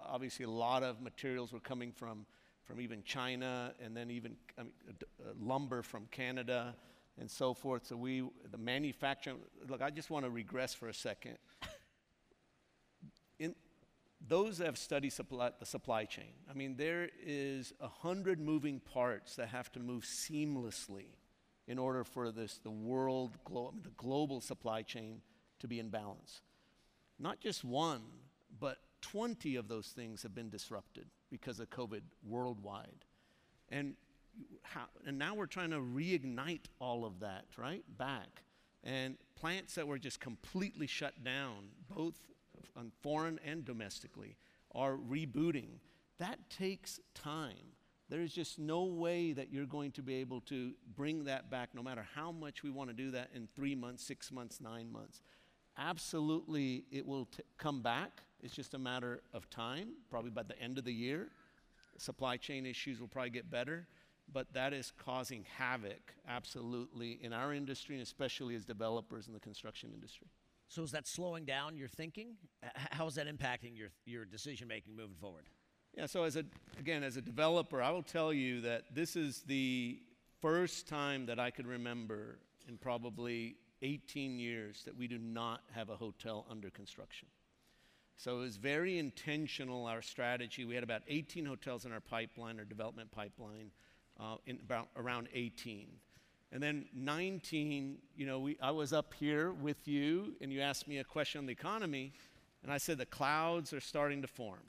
obviously 0.05 0.45
a 0.45 0.51
lot 0.51 0.83
of 0.83 1.01
materials 1.01 1.53
were 1.53 1.61
coming 1.61 1.93
from, 1.93 2.27
from 2.65 2.81
even 2.81 3.05
China 3.05 3.73
and 3.81 3.97
then 3.97 4.11
even 4.11 4.35
I 4.59 4.63
mean, 4.65 4.73
uh, 5.21 5.31
lumber 5.39 5.83
from 5.83 6.07
Canada 6.11 6.75
and 7.19 7.31
so 7.31 7.55
forth. 7.55 7.87
So 7.87 7.97
we, 7.97 8.23
the 8.51 8.59
manufacturing, 8.59 9.39
look, 9.69 9.83
I 9.83 9.91
just 9.91 10.11
want 10.11 10.25
to 10.25 10.31
regress 10.31 10.75
for 10.75 10.89
a 10.89 10.95
second. 10.95 11.39
In, 13.39 13.55
those 14.27 14.59
that 14.59 14.67
have 14.67 14.79
studied 14.79 15.11
supply, 15.11 15.51
the 15.59 15.67
supply 15.67 16.05
chain. 16.05 16.33
I 16.51 16.55
mean, 16.55 16.77
there 16.77 17.09
is 17.25 17.73
a 17.81 17.89
hundred 17.89 18.41
moving 18.41 18.81
parts 18.81 19.37
that 19.37 19.49
have 19.49 19.71
to 19.73 19.81
move 19.81 20.05
seamlessly 20.05 21.07
in 21.67 21.79
order 21.79 22.05
for 22.05 22.31
this, 22.31 22.59
the 22.63 22.71
world, 22.71 23.37
glo- 23.45 23.75
the 23.83 23.91
global 23.91 24.41
supply 24.41 24.83
chain 24.83 25.21
to 25.59 25.69
be 25.69 25.79
in 25.79 25.91
balance. 25.91 26.43
Not 27.19 27.41
just 27.41 27.65
one, 27.65 28.03
but 28.59 28.79
20 29.03 29.57
of 29.57 29.69
those 29.69 29.89
things 29.89 30.23
have 30.23 30.35
been 30.35 30.51
disrupted 30.51 31.07
because 31.31 31.61
of 31.61 31.71
COVID 31.71 32.03
worldwide. 32.25 33.05
And, 33.69 33.95
how, 34.63 34.87
and 35.07 35.19
now 35.19 35.35
we're 35.35 35.47
trying 35.47 35.71
to 35.71 35.79
reignite 35.79 36.67
all 36.81 37.05
of 37.05 37.21
that, 37.21 37.47
right? 37.57 37.85
Back. 37.99 38.43
And 38.85 39.17
plants 39.35 39.75
that 39.75 39.87
were 39.87 39.99
just 39.99 40.21
completely 40.21 40.87
shut 40.87 41.25
down, 41.25 41.69
both 41.95 42.15
on 42.77 42.93
foreign 43.03 43.41
and 43.45 43.65
domestically, 43.65 44.37
are 44.75 44.97
rebooting. 44.97 45.79
That 46.19 46.39
takes 46.51 47.01
time. 47.15 47.75
There 48.09 48.21
is 48.21 48.33
just 48.33 48.59
no 48.59 48.85
way 48.85 49.33
that 49.33 49.53
you're 49.53 49.67
going 49.67 49.91
to 49.93 50.03
be 50.03 50.17
able 50.17 50.41
to 50.43 50.73
bring 50.95 51.25
that 51.25 51.51
back, 51.51 51.71
no 51.75 51.83
matter 51.83 52.07
how 52.15 52.31
much 52.31 52.63
we 52.63 52.71
want 52.71 52.89
to 52.91 52.95
do 52.95 53.11
that 53.11 53.31
in 53.35 53.49
three 53.57 53.75
months, 53.75 54.05
six 54.05 54.31
months, 54.31 54.61
nine 54.61 54.93
months. 54.93 55.23
Absolutely, 55.77 56.85
it 56.93 57.05
will 57.05 57.29
come 57.59 57.83
back. 57.83 58.23
It's 58.41 58.55
just 58.55 58.75
a 58.75 58.79
matter 58.79 59.23
of 59.35 59.51
time, 59.51 59.89
probably 60.09 60.31
by 60.31 60.45
the 60.45 60.59
end 60.61 60.79
of 60.79 60.85
the 60.85 60.93
year. 60.93 61.29
Supply 61.99 62.37
chain 62.37 62.65
issues 62.65 63.01
will 63.01 63.09
probably 63.09 63.31
get 63.31 63.51
better, 63.51 63.89
but 64.33 64.53
that 64.53 64.73
is 64.73 64.93
causing 64.97 65.45
havoc, 65.57 66.15
absolutely, 66.29 67.19
in 67.23 67.33
our 67.33 67.53
industry 67.53 67.95
and 67.95 68.03
especially 68.03 68.55
as 68.55 68.65
developers 68.65 69.27
in 69.29 69.33
the 69.33 69.41
construction 69.41 69.91
industry. 69.95 70.29
So 70.69 70.83
is 70.83 70.91
that 70.93 71.07
slowing 71.07 71.45
down 71.45 71.77
your 71.77 71.89
thinking? 71.89 72.35
How 72.75 73.07
is 73.07 73.15
that 73.15 73.29
impacting 73.29 73.77
your, 73.77 73.89
your 74.05 74.25
decision 74.25 74.67
making 74.69 74.97
moving 74.97 75.17
forward? 75.17 75.45
Yeah, 75.97 76.07
so 76.07 76.25
as 76.25 76.37
a, 76.37 76.45
again, 76.79 77.03
as 77.03 77.17
a 77.17 77.23
developer, 77.23 77.81
I 77.81 77.91
will 77.91 78.03
tell 78.03 78.33
you 78.33 78.61
that 78.63 78.95
this 78.95 79.17
is 79.17 79.43
the 79.47 80.01
first 80.43 80.89
time 80.89 81.27
that 81.27 81.39
I 81.39 81.51
could 81.51 81.67
remember 81.67 82.39
in 82.69 82.77
probably 82.77 83.57
18 83.83 84.39
years 84.39 84.83
that 84.85 84.97
we 84.97 85.07
do 85.07 85.19
not 85.19 85.63
have 85.73 85.89
a 85.89 85.97
hotel 85.97 86.47
under 86.51 86.69
construction. 86.71 87.29
So 88.17 88.39
it 88.39 88.41
was 88.41 88.57
very 88.57 88.99
intentional, 88.99 89.87
our 89.87 90.03
strategy. 90.03 90.65
We 90.65 90.75
had 90.75 90.85
about 90.85 91.03
18 91.07 91.45
hotels 91.45 91.85
in 91.85 91.93
our 91.93 92.01
pipeline, 92.01 92.59
our 92.59 92.65
development 92.65 93.11
pipeline, 93.11 93.71
uh, 94.21 94.37
in 94.47 94.59
about 94.65 94.89
around 94.97 95.29
18. 95.33 95.89
And 96.53 96.63
then 96.63 96.87
19, 96.95 97.99
you 98.17 98.27
know, 98.27 98.39
we, 98.39 98.57
I 98.63 98.71
was 98.71 98.93
up 98.93 99.13
here 99.15 99.53
with 99.53 99.87
you, 99.89 100.37
and 100.41 100.53
you 100.53 100.61
asked 100.61 100.87
me 100.87 100.99
a 100.99 101.05
question 101.05 101.41
on 101.41 101.47
the 101.47 101.53
economy, 101.53 102.13
and 102.63 102.73
I 102.73 102.79
said 102.79 102.99
the 102.99 103.07
clouds 103.07 103.73
are 103.73 103.81
starting 103.81 104.23
to 104.23 104.29
form. 104.29 104.63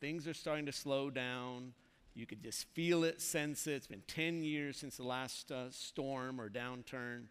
Things 0.00 0.26
are 0.26 0.34
starting 0.34 0.66
to 0.66 0.72
slow 0.72 1.10
down. 1.10 1.72
You 2.14 2.26
could 2.26 2.42
just 2.42 2.66
feel 2.74 3.04
it, 3.04 3.20
sense 3.20 3.66
it. 3.66 3.72
It's 3.72 3.86
been 3.86 4.02
10 4.08 4.42
years 4.42 4.78
since 4.78 4.96
the 4.96 5.04
last 5.04 5.52
uh, 5.52 5.70
storm 5.70 6.40
or 6.40 6.48
downturn, 6.48 7.24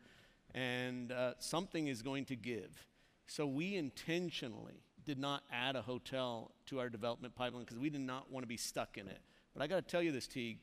and 0.53 1.11
uh, 1.11 1.33
something 1.39 1.87
is 1.87 2.01
going 2.01 2.25
to 2.25 2.35
give. 2.35 2.87
So 3.27 3.47
we 3.47 3.75
intentionally 3.75 4.83
did 5.05 5.19
not 5.19 5.43
add 5.51 5.75
a 5.75 5.81
hotel 5.81 6.51
to 6.67 6.79
our 6.79 6.89
development 6.89 7.35
pipeline 7.35 7.63
because 7.63 7.79
we 7.79 7.89
did 7.89 8.01
not 8.01 8.31
want 8.31 8.43
to 8.43 8.47
be 8.47 8.57
stuck 8.57 8.97
in 8.97 9.07
it. 9.07 9.19
But 9.53 9.63
I 9.63 9.67
got 9.67 9.75
to 9.75 9.81
tell 9.81 10.01
you 10.01 10.11
this, 10.11 10.27
Teague. 10.27 10.59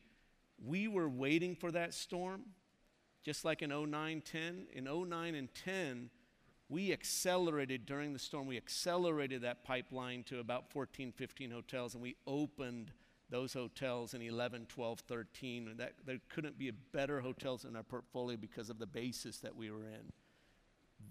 We 0.64 0.88
were 0.88 1.08
waiting 1.08 1.56
for 1.56 1.70
that 1.72 1.92
storm, 1.92 2.42
just 3.24 3.44
like 3.44 3.62
in 3.62 3.70
09, 3.70 4.22
10. 4.24 4.66
In 4.72 4.84
09 4.84 5.34
and 5.34 5.48
10, 5.54 6.10
we 6.68 6.92
accelerated 6.92 7.84
during 7.84 8.12
the 8.12 8.18
storm, 8.18 8.46
we 8.46 8.56
accelerated 8.56 9.42
that 9.42 9.64
pipeline 9.64 10.22
to 10.24 10.40
about 10.40 10.70
14, 10.70 11.12
15 11.12 11.50
hotels, 11.50 11.94
and 11.94 12.02
we 12.02 12.16
opened 12.26 12.92
those 13.28 13.52
hotels 13.52 14.14
in 14.14 14.22
11, 14.22 14.66
12, 14.68 15.00
13. 15.00 15.68
And 15.68 15.78
that, 15.78 15.94
there 16.06 16.18
couldn't 16.28 16.58
be 16.58 16.70
better 16.70 17.20
hotels 17.20 17.64
in 17.64 17.74
our 17.76 17.82
portfolio 17.82 18.36
because 18.36 18.70
of 18.70 18.78
the 18.78 18.86
basis 18.86 19.38
that 19.38 19.56
we 19.56 19.70
were 19.70 19.84
in. 19.84 20.12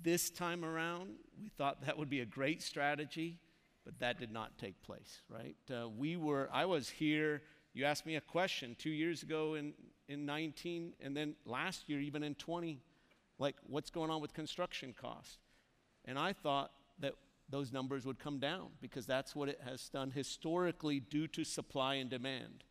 This 0.03 0.29
time 0.29 0.63
around, 0.63 1.15
we 1.41 1.49
thought 1.49 1.85
that 1.85 1.97
would 1.97 2.09
be 2.09 2.21
a 2.21 2.25
great 2.25 2.61
strategy, 2.61 3.37
but 3.83 3.99
that 3.99 4.19
did 4.19 4.31
not 4.31 4.57
take 4.57 4.81
place, 4.81 5.21
right? 5.29 5.55
Uh, 5.69 5.89
we 5.89 6.15
were, 6.15 6.49
I 6.53 6.65
was 6.65 6.89
here, 6.89 7.41
you 7.73 7.85
asked 7.85 8.05
me 8.05 8.15
a 8.15 8.21
question 8.21 8.75
two 8.77 8.89
years 8.89 9.23
ago 9.23 9.55
in, 9.55 9.73
in 10.07 10.25
19, 10.25 10.93
and 11.01 11.15
then 11.15 11.35
last 11.45 11.87
year, 11.87 11.99
even 11.99 12.23
in 12.23 12.35
20, 12.35 12.79
like 13.39 13.55
what's 13.67 13.89
going 13.89 14.09
on 14.09 14.21
with 14.21 14.33
construction 14.33 14.93
costs? 14.99 15.37
And 16.05 16.17
I 16.19 16.33
thought 16.33 16.71
that 16.99 17.13
those 17.49 17.71
numbers 17.71 18.05
would 18.05 18.19
come 18.19 18.39
down 18.39 18.69
because 18.81 19.05
that's 19.05 19.35
what 19.35 19.49
it 19.49 19.59
has 19.63 19.89
done 19.89 20.11
historically 20.11 20.99
due 20.99 21.27
to 21.27 21.43
supply 21.43 21.95
and 21.95 22.09
demand. 22.09 22.63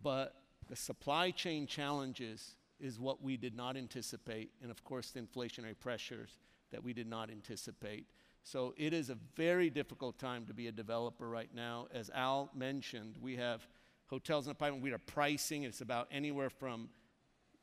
But 0.00 0.34
the 0.68 0.76
supply 0.76 1.30
chain 1.30 1.66
challenges 1.66 2.54
is 2.78 2.98
what 2.98 3.22
we 3.22 3.36
did 3.36 3.56
not 3.56 3.76
anticipate, 3.76 4.50
and 4.62 4.70
of 4.70 4.84
course, 4.84 5.10
the 5.10 5.20
inflationary 5.20 5.78
pressures 5.78 6.38
that 6.70 6.82
we 6.82 6.92
did 6.92 7.08
not 7.08 7.30
anticipate. 7.30 8.06
So 8.44 8.74
it 8.76 8.92
is 8.92 9.10
a 9.10 9.18
very 9.36 9.68
difficult 9.68 10.18
time 10.18 10.46
to 10.46 10.54
be 10.54 10.68
a 10.68 10.72
developer 10.72 11.28
right 11.28 11.52
now. 11.54 11.88
As 11.92 12.10
Al 12.14 12.50
mentioned, 12.54 13.16
we 13.20 13.36
have 13.36 13.66
hotels 14.08 14.46
in 14.46 14.50
the 14.50 14.54
pipeline. 14.54 14.80
We 14.82 14.92
are 14.92 14.98
pricing. 14.98 15.62
It's 15.62 15.80
about 15.80 16.08
anywhere 16.10 16.50
from 16.50 16.88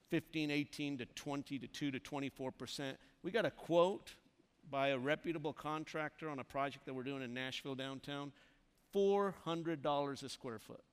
15, 0.10 0.52
18 0.52 0.98
to 1.00 1.06
20 1.06 1.60
to 1.60 1.68
2 1.68 1.92
to 1.92 2.00
24 2.00 2.52
percent. 2.52 2.98
We 3.24 3.32
got 3.32 3.46
a 3.46 3.52
quote 3.52 4.14
by 4.70 4.90
a 4.90 4.98
reputable 4.98 5.54
contractor 5.54 6.30
on 6.30 6.40
a 6.40 6.44
project 6.44 6.86
that 6.86 6.94
we're 6.94 7.04
doing 7.04 7.22
in 7.22 7.34
Nashville 7.34 7.76
downtown, 7.76 8.32
$400 8.96 10.24
a 10.24 10.30
square 10.30 10.60
foot. 10.60 10.84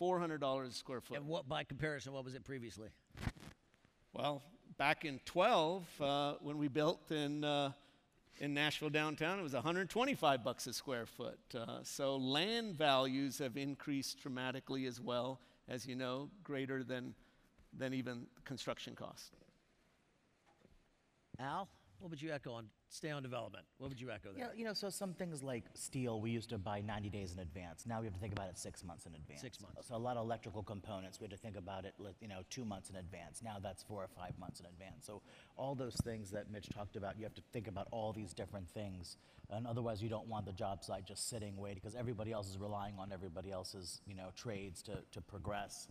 $400 0.00 0.68
a 0.68 0.72
square 0.72 1.00
foot. 1.00 1.16
And 1.16 1.26
what, 1.26 1.48
by 1.48 1.64
comparison, 1.64 2.12
what 2.12 2.24
was 2.24 2.34
it 2.34 2.44
previously? 2.44 2.88
Well, 4.12 4.42
back 4.76 5.04
in 5.04 5.20
12, 5.24 5.86
uh, 6.00 6.34
when 6.40 6.58
we 6.58 6.68
built 6.68 7.10
in, 7.10 7.44
uh, 7.44 7.72
in 8.40 8.54
Nashville 8.54 8.90
downtown, 8.90 9.38
it 9.38 9.42
was 9.42 9.54
125 9.54 10.44
bucks 10.44 10.66
a 10.66 10.72
square 10.72 11.06
foot. 11.06 11.38
Uh, 11.54 11.78
so 11.82 12.16
land 12.16 12.74
values 12.74 13.38
have 13.38 13.56
increased 13.56 14.20
dramatically 14.20 14.86
as 14.86 15.00
well, 15.00 15.40
as 15.68 15.86
you 15.86 15.96
know, 15.96 16.28
greater 16.44 16.82
than, 16.82 17.14
than 17.76 17.94
even 17.94 18.26
construction 18.44 18.94
costs. 18.94 19.30
Al, 21.38 21.68
what 22.00 22.10
would 22.10 22.20
you 22.20 22.32
echo 22.32 22.52
on 22.52 22.66
stay 22.88 23.10
on 23.10 23.22
development? 23.22 23.64
What 23.78 23.88
would 23.88 24.00
you 24.00 24.10
echo 24.10 24.32
there? 24.32 24.46
Yeah, 24.46 24.58
you 24.58 24.64
know, 24.64 24.72
so 24.72 24.90
some 24.90 25.12
things 25.12 25.42
like 25.42 25.64
steel, 25.74 26.20
we 26.20 26.30
used 26.30 26.50
to 26.50 26.58
buy 26.58 26.80
90 26.80 27.10
days 27.10 27.32
in 27.32 27.40
advance. 27.40 27.84
Now 27.86 28.00
we 28.00 28.06
have 28.06 28.14
to 28.14 28.20
think 28.20 28.32
about 28.32 28.48
it 28.48 28.58
six 28.58 28.84
months 28.84 29.06
in 29.06 29.14
advance. 29.14 29.40
Six 29.40 29.60
months. 29.60 29.88
So 29.88 29.96
a 29.96 29.98
lot 29.98 30.16
of 30.16 30.24
electrical 30.24 30.62
components, 30.62 31.20
we 31.20 31.24
had 31.24 31.30
to 31.32 31.36
think 31.36 31.56
about 31.56 31.84
it, 31.84 31.94
you 32.20 32.28
know, 32.28 32.42
two 32.50 32.64
months 32.64 32.90
in 32.90 32.96
advance. 32.96 33.42
Now 33.42 33.56
that's 33.62 33.82
four 33.82 34.02
or 34.02 34.08
five 34.08 34.38
months 34.38 34.60
in 34.60 34.66
advance. 34.66 35.06
So 35.06 35.22
all 35.56 35.74
those 35.74 35.96
things 36.04 36.30
that 36.30 36.50
Mitch 36.50 36.68
talked 36.68 36.96
about, 36.96 37.18
you 37.18 37.24
have 37.24 37.34
to 37.34 37.42
think 37.52 37.66
about 37.66 37.88
all 37.90 38.12
these 38.12 38.32
different 38.32 38.68
things. 38.68 39.16
And 39.50 39.66
otherwise, 39.66 40.02
you 40.02 40.08
don't 40.08 40.26
want 40.26 40.46
the 40.46 40.52
job 40.52 40.82
site 40.82 41.06
just 41.06 41.28
sitting 41.28 41.56
waiting 41.56 41.80
because 41.82 41.94
everybody 41.94 42.32
else 42.32 42.48
is 42.48 42.58
relying 42.58 42.94
on 42.98 43.12
everybody 43.12 43.52
else's, 43.52 44.00
you 44.06 44.14
know, 44.14 44.28
trades 44.34 44.82
to, 44.82 44.98
to 45.12 45.20
progress. 45.20 45.88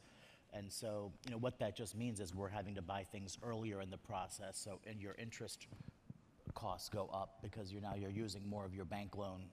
And 0.53 0.71
so, 0.71 1.12
you 1.25 1.31
know, 1.31 1.38
what 1.38 1.59
that 1.59 1.75
just 1.75 1.95
means 1.97 2.19
is 2.19 2.33
we're 2.33 2.50
having 2.50 2.75
to 2.75 2.81
buy 2.81 3.03
things 3.03 3.38
earlier 3.43 3.81
in 3.81 3.89
the 3.89 3.97
process. 3.97 4.57
So, 4.57 4.79
and 4.88 5.01
your 5.01 5.15
interest 5.19 5.67
costs 6.55 6.89
go 6.89 7.09
up 7.13 7.39
because 7.43 7.71
you're 7.71 7.81
now 7.81 7.93
you're 7.95 8.09
using 8.09 8.47
more 8.47 8.65
of 8.65 8.74
your 8.74 8.85
bank 8.85 9.15
loan 9.15 9.43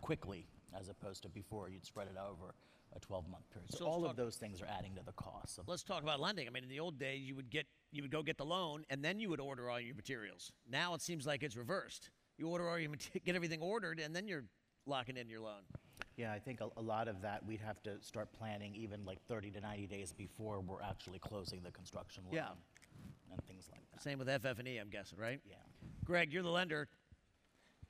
quickly 0.00 0.46
as 0.78 0.88
opposed 0.88 1.22
to 1.22 1.28
before 1.28 1.68
you'd 1.68 1.84
spread 1.84 2.06
it 2.06 2.16
over 2.18 2.54
a 2.96 3.00
12 3.00 3.28
month 3.28 3.44
period. 3.50 3.70
So, 3.72 3.78
So 3.78 3.86
all 3.86 4.00
talk- 4.02 4.10
of 4.12 4.16
those 4.16 4.36
things 4.36 4.62
are 4.62 4.66
adding 4.66 4.94
to 4.94 5.02
the 5.04 5.12
cost. 5.12 5.58
Let's 5.66 5.82
talk 5.82 6.02
about 6.02 6.20
lending. 6.20 6.46
I 6.46 6.50
mean, 6.50 6.62
in 6.62 6.70
the 6.70 6.80
old 6.80 6.98
days, 6.98 7.20
you 7.22 7.34
would 7.36 7.50
get 7.50 7.66
you 7.90 8.02
would 8.02 8.10
go 8.10 8.22
get 8.22 8.36
the 8.36 8.44
loan, 8.44 8.84
and 8.90 9.02
then 9.02 9.18
you 9.18 9.30
would 9.30 9.40
order 9.40 9.70
all 9.70 9.80
your 9.80 9.94
materials. 9.94 10.52
Now 10.70 10.94
it 10.94 11.00
seems 11.02 11.26
like 11.26 11.42
it's 11.42 11.56
reversed. 11.56 12.10
You 12.36 12.48
order 12.48 12.68
all 12.68 12.78
your 12.78 12.90
get 13.24 13.34
everything 13.34 13.60
ordered, 13.62 13.98
and 13.98 14.14
then 14.14 14.28
you're 14.28 14.44
locking 14.86 15.16
in 15.16 15.28
your 15.28 15.40
loan. 15.40 15.62
yeah, 16.16 16.32
I 16.32 16.38
think 16.38 16.60
a, 16.60 16.68
a 16.78 16.82
lot 16.82 17.08
of 17.08 17.20
that 17.22 17.44
we'd 17.46 17.60
have 17.60 17.82
to 17.82 18.00
start 18.00 18.32
planning 18.32 18.74
even 18.74 19.04
like 19.04 19.20
30 19.26 19.50
to 19.52 19.60
90 19.60 19.86
days 19.86 20.12
before 20.12 20.60
we're 20.60 20.80
actually 20.82 21.18
closing 21.18 21.62
the 21.62 21.70
construction 21.70 22.24
loan 22.24 22.34
Yeah. 22.34 22.48
and 23.32 23.42
things 23.44 23.68
like 23.70 23.80
that. 23.92 24.02
Same 24.02 24.18
with 24.18 24.28
FF&E, 24.28 24.78
I'm 24.78 24.88
guessing, 24.88 25.18
right? 25.18 25.40
Yeah. 25.48 25.56
Greg, 26.08 26.32
you're 26.32 26.42
the 26.42 26.48
lender. 26.48 26.88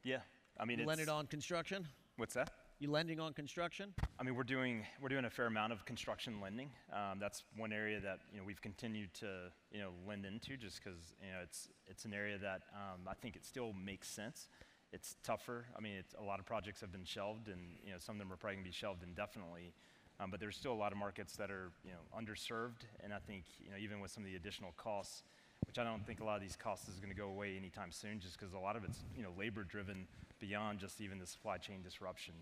Yeah, 0.02 0.18
I 0.58 0.64
mean, 0.64 0.78
You 0.78 0.82
it's, 0.82 0.88
lend 0.88 1.00
it 1.00 1.08
on 1.08 1.28
construction. 1.28 1.86
what's 2.16 2.34
that? 2.34 2.50
You 2.80 2.90
lending 2.90 3.20
on 3.20 3.32
construction? 3.32 3.94
I 4.18 4.24
mean, 4.24 4.34
we're 4.34 4.42
doing 4.42 4.84
we're 5.00 5.08
doing 5.08 5.24
a 5.24 5.30
fair 5.30 5.46
amount 5.46 5.72
of 5.72 5.84
construction 5.84 6.40
lending. 6.40 6.70
Um, 6.92 7.20
that's 7.20 7.44
one 7.56 7.72
area 7.72 8.00
that 8.00 8.18
you 8.32 8.38
know 8.38 8.44
we've 8.44 8.60
continued 8.60 9.14
to 9.20 9.52
you 9.70 9.78
know 9.78 9.90
lend 10.04 10.26
into 10.26 10.56
just 10.56 10.82
because 10.82 10.98
you 11.24 11.30
know 11.30 11.38
it's 11.44 11.68
it's 11.86 12.06
an 12.06 12.12
area 12.12 12.38
that 12.38 12.62
um, 12.74 13.02
I 13.08 13.14
think 13.14 13.36
it 13.36 13.44
still 13.44 13.72
makes 13.72 14.08
sense. 14.08 14.48
It's 14.92 15.14
tougher. 15.22 15.66
I 15.76 15.80
mean, 15.80 15.94
it's, 15.94 16.14
a 16.20 16.22
lot 16.24 16.40
of 16.40 16.44
projects 16.44 16.80
have 16.80 16.90
been 16.90 17.04
shelved, 17.04 17.46
and 17.46 17.60
you 17.84 17.92
know 17.92 17.98
some 18.00 18.16
of 18.16 18.18
them 18.18 18.32
are 18.32 18.36
probably 18.36 18.56
going 18.56 18.64
to 18.64 18.70
be 18.70 18.74
shelved 18.74 19.04
indefinitely. 19.04 19.74
Um, 20.18 20.32
but 20.32 20.40
there's 20.40 20.56
still 20.56 20.72
a 20.72 20.80
lot 20.82 20.90
of 20.90 20.98
markets 20.98 21.36
that 21.36 21.52
are 21.52 21.70
you 21.84 21.92
know 21.92 22.02
underserved, 22.20 22.82
and 22.98 23.14
I 23.14 23.20
think 23.20 23.44
you 23.60 23.70
know 23.70 23.76
even 23.80 24.00
with 24.00 24.10
some 24.10 24.24
of 24.24 24.28
the 24.28 24.34
additional 24.34 24.72
costs, 24.76 25.22
which 25.66 25.78
I 25.78 25.84
don't 25.84 26.06
think 26.06 26.20
a 26.20 26.24
lot 26.24 26.36
of 26.36 26.42
these 26.42 26.56
costs 26.56 26.88
is 26.88 26.98
going 27.00 27.12
to 27.12 27.18
go 27.18 27.28
away 27.28 27.56
anytime 27.56 27.92
soon, 27.92 28.20
just 28.20 28.38
because 28.38 28.54
a 28.54 28.58
lot 28.58 28.76
of 28.76 28.84
it's 28.84 28.98
you 29.16 29.22
know 29.22 29.30
labor 29.38 29.64
driven 29.64 30.06
beyond 30.40 30.78
just 30.78 31.00
even 31.00 31.18
the 31.18 31.26
supply 31.26 31.58
chain 31.58 31.82
disruption. 31.82 32.34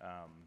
Um, 0.00 0.46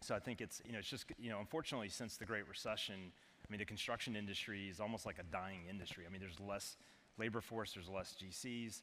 so 0.00 0.14
I 0.14 0.18
think 0.18 0.40
it's, 0.40 0.62
you 0.64 0.72
know, 0.72 0.78
it's 0.78 0.88
just, 0.88 1.06
you 1.18 1.30
know, 1.30 1.40
unfortunately, 1.40 1.88
since 1.88 2.16
the 2.16 2.24
Great 2.24 2.48
Recession, 2.48 2.94
I 2.96 3.46
mean, 3.50 3.58
the 3.58 3.64
construction 3.64 4.14
industry 4.14 4.68
is 4.68 4.80
almost 4.80 5.06
like 5.06 5.18
a 5.18 5.24
dying 5.24 5.62
industry. 5.68 6.04
I 6.06 6.10
mean, 6.10 6.20
there's 6.20 6.38
less 6.40 6.76
labor 7.18 7.40
force, 7.40 7.72
there's 7.72 7.88
less 7.88 8.14
GCs, 8.22 8.82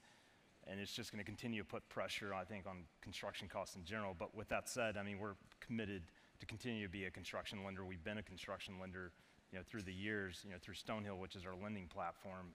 and 0.68 0.80
it's 0.80 0.92
just 0.92 1.12
going 1.12 1.24
to 1.24 1.26
continue 1.26 1.62
to 1.62 1.68
put 1.68 1.88
pressure, 1.90 2.34
I 2.34 2.44
think, 2.44 2.66
on 2.68 2.84
construction 3.02 3.48
costs 3.48 3.76
in 3.76 3.86
general. 3.86 4.16
But 4.18 4.36
with 4.36 4.50
that 4.50 4.68
said, 4.68 4.98
I 4.98 5.04
mean, 5.04 5.20
we're 5.20 5.36
committed 5.62 6.04
to 6.40 6.46
continue 6.46 6.86
to 6.86 6.92
be 6.92 7.06
a 7.06 7.12
construction 7.12 7.64
lender. 7.64 7.86
We've 7.86 8.04
been 8.04 8.18
a 8.18 8.24
construction 8.24 8.76
lender, 8.80 9.12
you 9.52 9.58
know, 9.58 9.64
through 9.68 9.84
the 9.84 9.94
years, 9.94 10.42
you 10.44 10.52
know, 10.52 10.58
through 10.62 10.76
Stonehill, 10.76 11.18
which 11.20 11.36
is 11.36 11.46
our 11.46 11.56
lending 11.56 11.88
platform. 11.88 12.54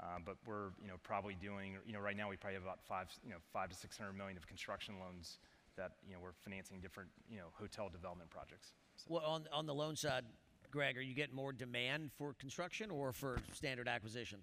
Uh, 0.00 0.18
but 0.24 0.36
we're, 0.46 0.70
you 0.80 0.88
know, 0.88 0.94
probably 1.02 1.34
doing, 1.34 1.76
you 1.86 1.92
know, 1.92 2.00
right 2.00 2.16
now 2.16 2.28
we 2.28 2.36
probably 2.36 2.54
have 2.54 2.62
about 2.62 2.80
five, 2.88 3.06
you 3.24 3.30
know, 3.30 3.36
five 3.52 3.68
to 3.68 3.74
six 3.76 3.96
hundred 3.96 4.14
million 4.14 4.36
of 4.36 4.46
construction 4.46 4.94
loans 4.98 5.38
that, 5.76 5.92
you 6.06 6.14
know, 6.14 6.20
we're 6.20 6.32
financing 6.32 6.80
different, 6.80 7.10
you 7.30 7.36
know, 7.36 7.46
hotel 7.52 7.88
development 7.88 8.30
projects. 8.30 8.72
So- 8.96 9.14
Well, 9.14 9.24
on, 9.24 9.44
on 9.52 9.66
the 9.66 9.74
loan 9.74 9.94
side, 9.96 10.24
Greg, 10.70 10.96
are 10.96 11.02
you 11.02 11.14
getting 11.14 11.36
more 11.36 11.52
demand 11.52 12.10
for 12.16 12.32
construction 12.34 12.90
or 12.90 13.12
for 13.12 13.38
standard 13.52 13.86
acquisition? 13.86 14.38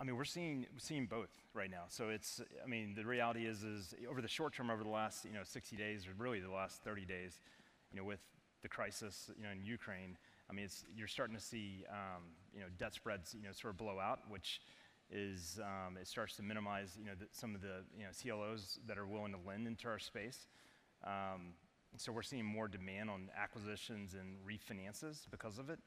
I 0.00 0.04
mean, 0.04 0.16
we're 0.16 0.24
seeing 0.24 0.66
seeing 0.78 1.06
both 1.06 1.30
right 1.52 1.70
now. 1.70 1.84
So 1.88 2.08
it's, 2.08 2.40
I 2.62 2.66
mean, 2.66 2.94
the 2.94 3.04
reality 3.04 3.46
is, 3.46 3.62
is 3.62 3.94
over 4.08 4.20
the 4.20 4.28
short 4.28 4.54
term, 4.54 4.70
over 4.70 4.82
the 4.82 4.88
last, 4.90 5.24
you 5.24 5.32
know, 5.32 5.42
60 5.44 5.76
days, 5.76 6.06
or 6.06 6.10
really 6.16 6.40
the 6.40 6.50
last 6.50 6.82
30 6.82 7.04
days, 7.04 7.40
you 7.92 7.98
know, 7.98 8.04
with 8.04 8.20
the 8.62 8.68
crisis, 8.68 9.30
you 9.36 9.44
know, 9.44 9.50
in 9.50 9.62
Ukraine, 9.64 10.16
mean, 10.54 10.64
it's 10.64 10.84
you're 10.96 11.08
starting 11.08 11.36
to 11.36 11.42
see, 11.42 11.84
um, 11.90 12.22
you 12.54 12.60
know, 12.60 12.66
debt 12.78 12.94
spreads, 12.94 13.34
you 13.34 13.46
know, 13.46 13.52
sort 13.52 13.74
of 13.74 13.78
blow 13.78 13.98
out, 13.98 14.20
which 14.28 14.60
is 15.10 15.60
um, 15.62 15.96
it 15.96 16.06
starts 16.06 16.36
to 16.36 16.42
minimize, 16.42 16.96
you 16.98 17.06
know, 17.06 17.12
the, 17.18 17.26
some 17.32 17.54
of 17.54 17.60
the, 17.60 17.84
you 17.96 18.04
know, 18.04 18.10
CLOs 18.10 18.78
that 18.86 18.98
are 18.98 19.06
willing 19.06 19.32
to 19.32 19.38
lend 19.46 19.66
into 19.66 19.88
our 19.88 19.98
space. 19.98 20.46
Um, 21.04 21.54
so 21.96 22.10
we're 22.10 22.22
seeing 22.22 22.44
more 22.44 22.68
demand 22.68 23.10
on 23.10 23.28
acquisitions 23.40 24.14
and 24.14 24.36
refinances 24.44 25.26
because 25.30 25.58
of 25.58 25.70
it. 25.70 25.78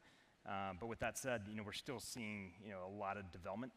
Uh, 0.47 0.71
but 0.79 0.87
with 0.87 0.99
that 0.99 1.17
said, 1.17 1.41
you 1.49 1.55
know, 1.55 1.63
we're 1.65 1.73
still 1.73 1.99
seeing, 1.99 2.53
you 2.63 2.71
know, 2.71 2.79
a 2.87 2.95
lot 2.97 3.17
of 3.17 3.29
development 3.31 3.73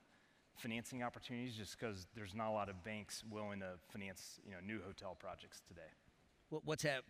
financing 0.56 1.02
opportunities 1.02 1.54
just 1.54 1.78
because 1.78 2.06
there's 2.14 2.34
not 2.34 2.48
a 2.48 2.52
lot 2.52 2.68
of 2.68 2.84
banks 2.84 3.24
willing 3.30 3.60
to 3.60 3.72
finance, 3.90 4.38
you 4.44 4.52
know, 4.52 4.58
new 4.64 4.80
hotel 4.86 5.16
projects 5.18 5.62
today. 5.66 5.80
What's, 6.50 6.82
hap- 6.82 7.04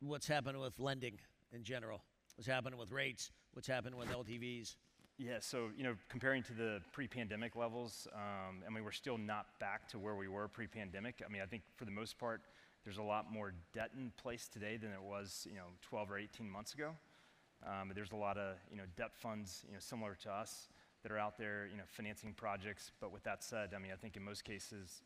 what's 0.00 0.26
happening 0.26 0.60
with 0.60 0.78
lending 0.78 1.18
in 1.52 1.62
general? 1.62 2.02
What's 2.36 2.48
happening 2.48 2.78
with 2.78 2.90
rates? 2.92 3.30
What's 3.52 3.68
happening 3.68 3.98
with 3.98 4.08
LTVs? 4.08 4.76
Yeah, 5.18 5.36
so 5.40 5.68
you 5.76 5.84
know, 5.84 5.96
comparing 6.08 6.42
to 6.44 6.54
the 6.54 6.80
pre-pandemic 6.92 7.54
levels, 7.54 8.08
um, 8.14 8.62
I 8.66 8.70
mean, 8.70 8.84
we're 8.84 8.90
still 8.90 9.18
not 9.18 9.46
back 9.58 9.86
to 9.88 9.98
where 9.98 10.14
we 10.14 10.28
were 10.28 10.48
pre-pandemic. 10.48 11.22
I 11.24 11.30
mean, 11.30 11.42
I 11.42 11.46
think 11.46 11.62
for 11.76 11.84
the 11.84 11.90
most 11.90 12.18
part, 12.18 12.40
there's 12.84 12.96
a 12.96 13.02
lot 13.02 13.30
more 13.30 13.52
debt 13.74 13.90
in 13.94 14.12
place 14.16 14.48
today 14.48 14.78
than 14.78 14.92
it 14.92 15.02
was, 15.02 15.46
you 15.50 15.56
know, 15.56 15.66
12 15.82 16.10
or 16.10 16.18
18 16.18 16.48
months 16.48 16.72
ago. 16.72 16.92
Um, 17.66 17.92
there's 17.94 18.12
a 18.12 18.16
lot 18.16 18.38
of, 18.38 18.56
you 18.70 18.78
know, 18.78 18.84
debt 18.96 19.14
funds, 19.14 19.62
you 19.66 19.74
know, 19.74 19.80
similar 19.80 20.16
to 20.22 20.30
us 20.30 20.70
that 21.02 21.12
are 21.12 21.18
out 21.18 21.36
there, 21.36 21.68
you 21.70 21.76
know, 21.76 21.84
financing 21.86 22.32
projects. 22.32 22.90
But 23.00 23.12
with 23.12 23.22
that 23.24 23.44
said, 23.44 23.74
I 23.76 23.78
mean, 23.78 23.92
I 23.92 23.96
think 23.96 24.16
in 24.16 24.24
most 24.24 24.44
cases, 24.44 25.02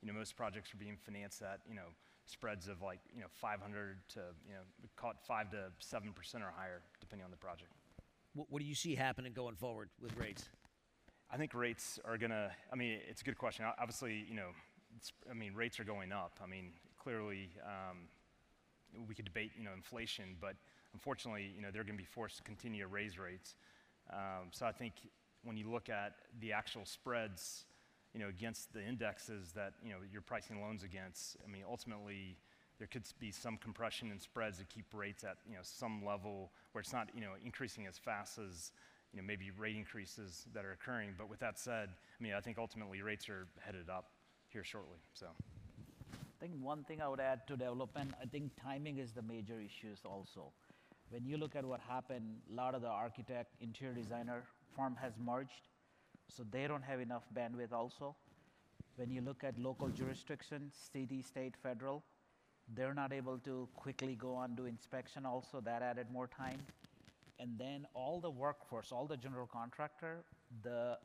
you 0.00 0.06
know, 0.06 0.16
most 0.16 0.36
projects 0.36 0.72
are 0.72 0.76
being 0.76 0.96
financed 0.96 1.42
at, 1.42 1.60
you 1.68 1.74
know, 1.74 1.88
spreads 2.26 2.68
of 2.68 2.82
like, 2.82 3.00
you 3.14 3.20
know, 3.20 3.28
500 3.32 3.98
to, 4.14 4.20
you 4.46 4.54
know, 4.54 4.60
we 4.82 4.88
call 4.96 5.10
it 5.10 5.16
five 5.26 5.50
to 5.50 5.70
seven 5.78 6.12
percent 6.12 6.44
or 6.44 6.52
higher, 6.54 6.82
depending 7.00 7.24
on 7.24 7.30
the 7.30 7.36
project. 7.36 7.70
What, 8.34 8.50
what 8.50 8.60
do 8.60 8.68
you 8.68 8.74
see 8.74 8.94
happening 8.94 9.32
going 9.32 9.56
forward 9.56 9.88
with 10.00 10.16
rates? 10.16 10.48
I 11.30 11.36
think 11.36 11.54
rates 11.54 11.98
are 12.04 12.18
gonna. 12.18 12.50
I 12.72 12.76
mean, 12.76 12.98
it's 13.08 13.22
a 13.22 13.24
good 13.24 13.38
question. 13.38 13.64
Obviously, 13.80 14.24
you 14.28 14.36
know, 14.36 14.48
it's, 14.96 15.12
I 15.30 15.34
mean, 15.34 15.54
rates 15.54 15.80
are 15.80 15.84
going 15.84 16.12
up. 16.12 16.38
I 16.42 16.46
mean, 16.46 16.72
clearly, 17.02 17.50
um, 17.64 18.08
we 19.08 19.14
could 19.14 19.24
debate, 19.24 19.52
you 19.56 19.64
know, 19.64 19.72
inflation, 19.74 20.36
but 20.40 20.54
unfortunately, 20.92 21.52
you 21.54 21.62
know, 21.62 21.68
they're 21.72 21.84
going 21.84 21.96
to 21.96 22.02
be 22.02 22.08
forced 22.08 22.36
to 22.38 22.42
continue 22.42 22.82
to 22.82 22.88
raise 22.88 23.18
rates. 23.18 23.56
Um, 24.12 24.50
so 24.52 24.66
I 24.66 24.72
think 24.72 24.94
when 25.42 25.56
you 25.56 25.70
look 25.70 25.88
at 25.88 26.14
the 26.40 26.52
actual 26.52 26.84
spreads, 26.84 27.64
you 28.16 28.22
know, 28.22 28.28
against 28.28 28.72
the 28.72 28.82
indexes 28.82 29.52
that 29.52 29.74
you 29.84 29.90
know 29.90 29.98
you're 30.10 30.22
pricing 30.22 30.62
loans 30.62 30.82
against, 30.82 31.36
I 31.46 31.50
mean, 31.50 31.62
ultimately. 31.68 32.38
There 32.78 32.86
could 32.86 33.04
be 33.18 33.30
some 33.30 33.56
compression 33.56 34.10
in 34.10 34.20
spreads 34.20 34.58
to 34.58 34.64
keep 34.66 34.84
rates 34.92 35.24
at 35.24 35.38
you 35.48 35.54
know 35.54 35.62
some 35.62 36.04
level 36.04 36.50
where 36.72 36.80
it's 36.82 36.92
not 36.92 37.08
you 37.14 37.22
know 37.22 37.30
increasing 37.42 37.86
as 37.86 37.96
fast 37.96 38.38
as 38.38 38.70
you 39.16 39.22
know, 39.22 39.26
maybe 39.26 39.50
rate 39.50 39.76
increases 39.76 40.44
that 40.52 40.64
are 40.66 40.72
occurring. 40.72 41.14
But 41.16 41.30
with 41.30 41.40
that 41.40 41.58
said, 41.58 41.88
I 41.88 42.22
mean, 42.22 42.34
I 42.34 42.40
think 42.40 42.58
ultimately 42.58 43.00
rates 43.00 43.30
are 43.30 43.46
headed 43.64 43.88
up 43.88 44.10
here 44.48 44.62
shortly. 44.62 44.98
So, 45.14 45.26
I 46.12 46.38
think 46.38 46.52
one 46.60 46.84
thing 46.84 47.00
I 47.00 47.08
would 47.08 47.20
add 47.20 47.46
to 47.46 47.56
development, 47.56 48.12
I 48.22 48.26
think 48.26 48.52
timing 48.62 48.98
is 48.98 49.12
the 49.12 49.22
major 49.22 49.58
issues 49.58 50.00
also. 50.04 50.52
When 51.08 51.24
you 51.24 51.38
look 51.38 51.56
at 51.56 51.64
what 51.64 51.80
happened, 51.80 52.36
a 52.52 52.54
lot 52.54 52.74
of 52.74 52.82
the 52.82 52.88
architect, 52.88 53.54
interior 53.60 53.94
designer 53.94 54.42
firm 54.76 54.96
has 55.00 55.12
merged, 55.18 55.68
so 56.28 56.44
they 56.50 56.66
don't 56.66 56.82
have 56.82 57.00
enough 57.00 57.24
bandwidth 57.34 57.72
also. 57.72 58.14
When 58.96 59.10
you 59.10 59.20
look 59.20 59.44
at 59.44 59.58
local 59.58 59.88
jurisdictions, 59.88 60.74
city, 60.92 61.22
state, 61.22 61.54
federal, 61.62 62.02
they're 62.74 62.94
not 62.94 63.12
able 63.12 63.38
to 63.38 63.68
quickly 63.76 64.14
go 64.14 64.34
on 64.34 64.54
do 64.54 64.66
inspection 64.66 65.24
also, 65.24 65.60
that 65.60 65.82
added 65.82 66.06
more 66.10 66.26
time. 66.26 66.58
And 67.38 67.58
then 67.58 67.86
all 67.94 68.20
the 68.20 68.30
workforce, 68.30 68.90
all 68.90 69.06
the 69.06 69.16
general 69.16 69.46
contractor, 69.46 70.24
the 70.62 70.98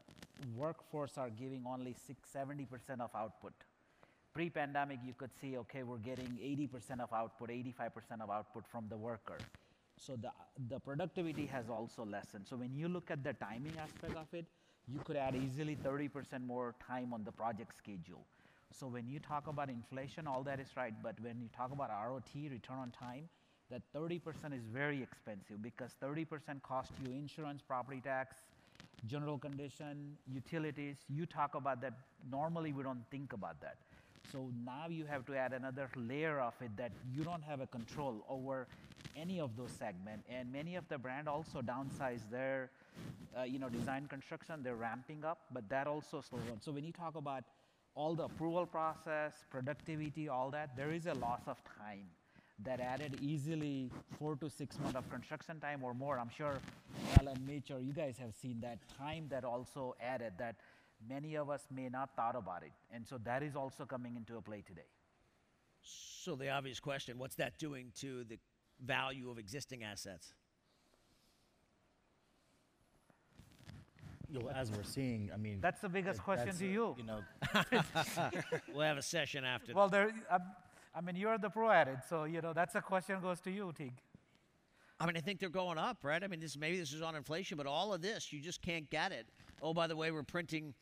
workforce 0.55 1.17
are 1.17 1.29
giving 1.29 1.63
only 1.67 1.93
six, 2.07 2.29
70% 2.33 3.01
of 3.01 3.09
output. 3.15 3.53
Pre-pandemic, 4.33 4.99
you 5.05 5.13
could 5.13 5.31
see, 5.41 5.57
okay, 5.57 5.83
we're 5.83 5.97
getting 5.97 6.39
80% 6.41 7.01
of 7.01 7.11
output, 7.11 7.49
85% 7.49 8.21
of 8.21 8.29
output 8.29 8.63
from 8.71 8.85
the 8.89 8.97
worker. 8.97 9.37
So 9.97 10.15
the, 10.15 10.31
the 10.69 10.79
productivity 10.79 11.45
has 11.47 11.69
also 11.69 12.05
lessened. 12.05 12.47
So 12.47 12.55
when 12.55 12.73
you 12.73 12.87
look 12.87 13.11
at 13.11 13.23
the 13.23 13.33
timing 13.33 13.73
aspect 13.77 14.15
of 14.15 14.27
it, 14.33 14.45
you 14.91 14.99
could 15.03 15.15
add 15.15 15.35
easily 15.35 15.75
30% 15.75 16.45
more 16.45 16.75
time 16.85 17.13
on 17.13 17.23
the 17.23 17.31
project 17.31 17.71
schedule. 17.77 18.25
So 18.71 18.87
when 18.87 19.07
you 19.07 19.19
talk 19.19 19.47
about 19.47 19.69
inflation, 19.69 20.27
all 20.27 20.43
that 20.43 20.59
is 20.59 20.67
right, 20.75 20.93
but 21.03 21.15
when 21.21 21.39
you 21.41 21.49
talk 21.55 21.71
about 21.71 21.89
ROT, 21.89 22.29
return 22.35 22.77
on 22.77 22.91
time, 22.91 23.27
that 23.69 23.81
30% 23.95 24.19
is 24.53 24.63
very 24.73 25.01
expensive 25.01 25.61
because 25.61 25.91
30% 26.01 26.61
cost 26.61 26.91
you 27.03 27.13
insurance, 27.13 27.61
property 27.65 28.01
tax, 28.01 28.35
general 29.07 29.37
condition, 29.37 30.17
utilities. 30.31 30.97
You 31.09 31.25
talk 31.25 31.55
about 31.55 31.81
that. 31.81 31.93
Normally, 32.29 32.73
we 32.73 32.83
don't 32.83 33.03
think 33.09 33.33
about 33.33 33.59
that. 33.61 33.77
So 34.31 34.49
now 34.65 34.87
you 34.89 35.05
have 35.05 35.25
to 35.25 35.35
add 35.35 35.53
another 35.53 35.89
layer 35.95 36.39
of 36.39 36.53
it 36.61 36.75
that 36.77 36.91
you 37.13 37.23
don't 37.23 37.43
have 37.43 37.59
a 37.61 37.67
control 37.67 38.25
over 38.29 38.67
any 39.15 39.39
of 39.39 39.55
those 39.57 39.71
segments. 39.71 40.25
And 40.29 40.51
many 40.51 40.75
of 40.75 40.87
the 40.87 40.97
brand 40.97 41.27
also 41.27 41.61
downsize 41.61 42.21
their, 42.29 42.69
uh, 43.37 43.43
you 43.43 43.59
know, 43.59 43.69
design 43.69 44.07
construction. 44.07 44.61
They're 44.63 44.75
ramping 44.75 45.25
up, 45.25 45.39
but 45.53 45.67
that 45.69 45.87
also 45.87 46.21
slows 46.21 46.43
down. 46.43 46.61
So 46.61 46.71
when 46.71 46.83
you 46.83 46.91
talk 46.91 47.15
about 47.15 47.43
all 47.95 48.15
the 48.15 48.23
approval 48.23 48.65
process, 48.65 49.33
productivity, 49.49 50.29
all 50.29 50.49
that, 50.51 50.77
there 50.77 50.91
is 50.91 51.07
a 51.07 51.13
loss 51.15 51.41
of 51.47 51.57
time 51.77 52.05
that 52.63 52.79
added 52.79 53.17
easily 53.21 53.89
four 54.19 54.35
to 54.35 54.49
six 54.49 54.79
months 54.79 54.97
of 54.97 55.09
construction 55.09 55.59
time 55.59 55.83
or 55.83 55.93
more. 55.93 56.19
I'm 56.19 56.29
sure 56.29 56.59
Alan, 57.19 57.43
Mitch, 57.45 57.71
or 57.71 57.79
you 57.79 57.91
guys 57.91 58.17
have 58.19 58.33
seen 58.39 58.59
that 58.61 58.77
time 58.97 59.25
that 59.29 59.43
also 59.43 59.95
added 60.01 60.33
that 60.37 60.55
many 61.07 61.35
of 61.35 61.49
us 61.49 61.67
may 61.73 61.89
not 61.89 62.15
thought 62.15 62.35
about 62.35 62.63
it. 62.63 62.71
And 62.93 63.05
so 63.07 63.17
that 63.23 63.43
is 63.43 63.55
also 63.55 63.85
coming 63.85 64.15
into 64.15 64.37
a 64.37 64.41
play 64.41 64.63
today. 64.65 64.87
So 65.81 66.35
the 66.35 66.49
obvious 66.49 66.79
question, 66.79 67.17
what's 67.17 67.35
that 67.35 67.57
doing 67.57 67.91
to 68.01 68.23
the 68.23 68.37
value 68.83 69.29
of 69.29 69.37
existing 69.37 69.83
assets? 69.83 70.33
You 74.29 74.39
know, 74.39 74.49
as 74.49 74.71
we're 74.71 74.83
seeing, 74.83 75.29
I 75.33 75.37
mean. 75.37 75.59
That's 75.59 75.81
the 75.81 75.89
biggest 75.89 76.17
that- 76.17 76.23
question 76.23 76.55
to 76.55 76.65
uh, 76.65 76.69
you. 76.69 76.95
You 76.97 77.03
know, 77.03 77.19
We'll 78.73 78.85
have 78.87 78.97
a 78.97 79.01
session 79.01 79.43
after. 79.43 79.73
Well, 79.73 79.89
there, 79.89 80.13
um, 80.29 80.41
I 80.95 81.01
mean, 81.01 81.15
you're 81.15 81.37
the 81.37 81.49
pro 81.49 81.69
at 81.69 81.87
it, 81.87 81.99
so 82.07 82.23
you 82.23 82.41
know 82.41 82.53
that's 82.53 82.75
a 82.75 82.81
question 82.81 83.19
goes 83.19 83.41
to 83.41 83.51
you, 83.51 83.73
Teague. 83.77 84.01
I 84.99 85.05
mean, 85.05 85.17
I 85.17 85.19
think 85.19 85.39
they're 85.39 85.49
going 85.49 85.77
up, 85.77 85.97
right? 86.03 86.23
I 86.23 86.27
mean, 86.27 86.39
this 86.39 86.55
maybe 86.55 86.77
this 86.77 86.93
is 86.93 87.01
on 87.01 87.15
inflation, 87.15 87.57
but 87.57 87.65
all 87.65 87.93
of 87.93 88.01
this, 88.01 88.31
you 88.31 88.39
just 88.39 88.61
can't 88.61 88.89
get 88.89 89.11
it. 89.11 89.25
Oh, 89.61 89.73
by 89.73 89.87
the 89.87 89.95
way, 89.95 90.11
we're 90.11 90.23
printing 90.23 90.73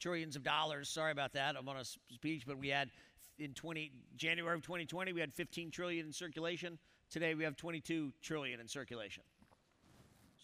trillions 0.00 0.36
of 0.36 0.42
dollars. 0.42 0.88
Sorry 0.88 1.12
about 1.12 1.32
that. 1.34 1.56
I'm 1.56 1.68
on 1.68 1.76
a 1.76 1.84
speech, 1.84 2.44
but 2.46 2.58
we 2.58 2.68
had 2.68 2.90
in 3.38 3.52
20 3.54 3.92
January 4.16 4.54
of 4.54 4.62
2020, 4.62 5.12
we 5.12 5.20
had 5.20 5.32
15 5.32 5.70
trillion 5.70 6.06
in 6.06 6.12
circulation. 6.12 6.78
Today, 7.10 7.34
we 7.34 7.44
have 7.44 7.56
22 7.56 8.12
trillion 8.22 8.60
in 8.60 8.68
circulation. 8.68 9.22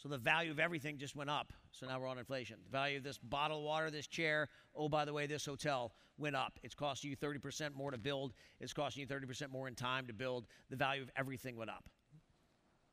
So 0.02 0.08
the 0.08 0.18
value 0.18 0.50
of 0.50 0.58
everything 0.58 0.96
just 0.96 1.14
went 1.14 1.28
up. 1.28 1.52
So 1.72 1.86
now 1.86 2.00
we're 2.00 2.06
on 2.06 2.18
inflation. 2.18 2.56
The 2.64 2.72
value 2.72 2.98
of 2.98 3.04
this 3.04 3.18
bottle 3.18 3.58
of 3.58 3.64
water, 3.64 3.90
this 3.90 4.06
chair, 4.06 4.48
oh, 4.74 4.88
by 4.88 5.04
the 5.04 5.12
way, 5.12 5.26
this 5.26 5.44
hotel 5.44 5.92
went 6.16 6.36
up. 6.36 6.58
It's 6.62 6.74
costing 6.74 7.10
you 7.10 7.16
30% 7.16 7.74
more 7.74 7.90
to 7.90 7.98
build. 7.98 8.32
It's 8.60 8.72
costing 8.72 9.02
you 9.02 9.06
30% 9.06 9.50
more 9.50 9.68
in 9.68 9.74
time 9.74 10.06
to 10.06 10.14
build. 10.14 10.46
The 10.70 10.76
value 10.76 11.02
of 11.02 11.10
everything 11.16 11.56
went 11.56 11.70
up. 11.70 11.84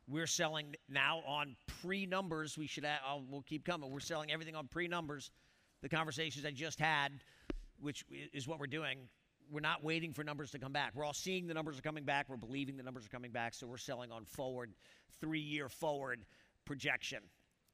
We're 0.10 0.28
selling 0.28 0.76
now 0.90 1.20
on 1.26 1.56
pre 1.82 2.06
numbers. 2.06 2.58
We 2.58 2.68
should, 2.68 2.86
add, 2.86 3.00
we'll 3.30 3.42
keep 3.42 3.66
coming. 3.66 3.90
We're 3.90 4.00
selling 4.00 4.32
everything 4.32 4.56
on 4.56 4.68
pre 4.68 4.88
numbers. 4.88 5.32
The 5.82 5.90
conversations 5.90 6.46
I 6.46 6.52
just 6.52 6.80
had, 6.80 7.20
which 7.80 8.04
is 8.34 8.48
what 8.48 8.60
we're 8.60 8.68
doing, 8.68 9.10
we're 9.52 9.60
not 9.60 9.84
waiting 9.84 10.14
for 10.14 10.24
numbers 10.24 10.52
to 10.52 10.60
come 10.60 10.74
back. 10.74 10.94
We're 10.96 11.06
all 11.06 11.14
seeing 11.14 11.48
the 11.48 11.54
numbers 11.54 11.78
are 11.78 11.82
coming 11.82 12.04
back. 12.04 12.28
We're 12.30 12.38
believing 12.38 12.78
the 12.78 12.84
numbers 12.84 13.06
are 13.06 13.10
coming 13.10 13.32
back. 13.32 13.54
So 13.54 13.68
we're 13.68 13.78
selling 13.78 14.12
on 14.12 14.26
forward, 14.26 14.74
three 15.20 15.40
year 15.40 15.70
forward 15.70 16.26
projection. 16.66 17.20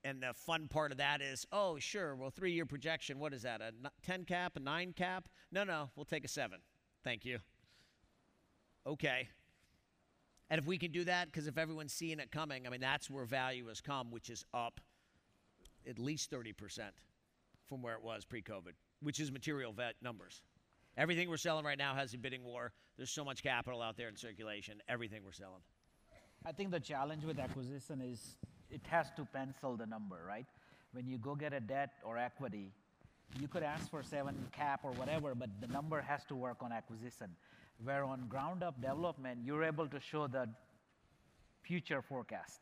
And 0.03 0.21
the 0.21 0.33
fun 0.33 0.67
part 0.67 0.91
of 0.91 0.97
that 0.97 1.21
is, 1.21 1.47
oh, 1.51 1.79
sure, 1.79 2.15
well, 2.15 2.29
three 2.29 2.51
year 2.51 2.65
projection, 2.65 3.19
what 3.19 3.33
is 3.33 3.43
that? 3.43 3.61
A 3.61 3.67
n- 3.67 3.87
10 4.03 4.25
cap, 4.25 4.57
a 4.57 4.59
9 4.59 4.93
cap? 4.93 5.29
No, 5.51 5.63
no, 5.63 5.89
we'll 5.95 6.05
take 6.05 6.25
a 6.25 6.27
7. 6.27 6.59
Thank 7.03 7.25
you. 7.25 7.39
Okay. 8.85 9.29
And 10.49 10.59
if 10.59 10.67
we 10.67 10.77
can 10.77 10.91
do 10.91 11.05
that, 11.05 11.27
because 11.27 11.47
if 11.47 11.57
everyone's 11.57 11.93
seeing 11.93 12.19
it 12.19 12.31
coming, 12.31 12.67
I 12.67 12.69
mean, 12.69 12.81
that's 12.81 13.09
where 13.09 13.23
value 13.25 13.67
has 13.67 13.79
come, 13.79 14.11
which 14.11 14.29
is 14.29 14.43
up 14.53 14.81
at 15.87 15.97
least 15.97 16.29
30% 16.31 16.53
from 17.73 17.81
where 17.81 17.95
it 17.95 18.03
was 18.03 18.23
pre 18.23 18.41
COVID, 18.41 18.73
which 19.01 19.19
is 19.19 19.31
material 19.31 19.73
vet 19.73 19.95
numbers. 20.03 20.41
Everything 20.95 21.27
we're 21.27 21.37
selling 21.37 21.65
right 21.65 21.77
now 21.77 21.95
has 21.95 22.13
a 22.13 22.17
bidding 22.19 22.43
war. 22.43 22.71
There's 22.97 23.09
so 23.09 23.25
much 23.25 23.41
capital 23.41 23.81
out 23.81 23.97
there 23.97 24.07
in 24.09 24.15
circulation. 24.15 24.75
Everything 24.87 25.21
we're 25.25 25.31
selling. 25.31 25.61
I 26.45 26.51
think 26.51 26.69
the 26.69 26.79
challenge 26.79 27.23
with 27.23 27.39
acquisition 27.39 27.99
is 27.99 28.37
it 28.69 28.81
has 28.89 29.07
to 29.17 29.25
pencil 29.25 29.75
the 29.75 29.87
number, 29.87 30.19
right? 30.27 30.45
When 30.91 31.07
you 31.07 31.17
go 31.17 31.33
get 31.33 31.51
a 31.51 31.59
debt 31.59 31.93
or 32.03 32.19
equity, 32.19 32.71
you 33.39 33.47
could 33.47 33.63
ask 33.63 33.89
for 33.89 34.03
seven 34.03 34.35
cap 34.51 34.81
or 34.83 34.91
whatever, 34.91 35.33
but 35.33 35.49
the 35.59 35.67
number 35.67 35.99
has 35.99 36.23
to 36.25 36.35
work 36.35 36.57
on 36.61 36.71
acquisition. 36.71 37.29
Where 37.83 38.03
on 38.03 38.27
ground 38.27 38.61
up 38.61 38.79
development, 38.79 39.39
you're 39.43 39.63
able 39.63 39.87
to 39.87 39.99
show 39.99 40.27
the 40.27 40.47
future 41.63 42.03
forecast 42.03 42.61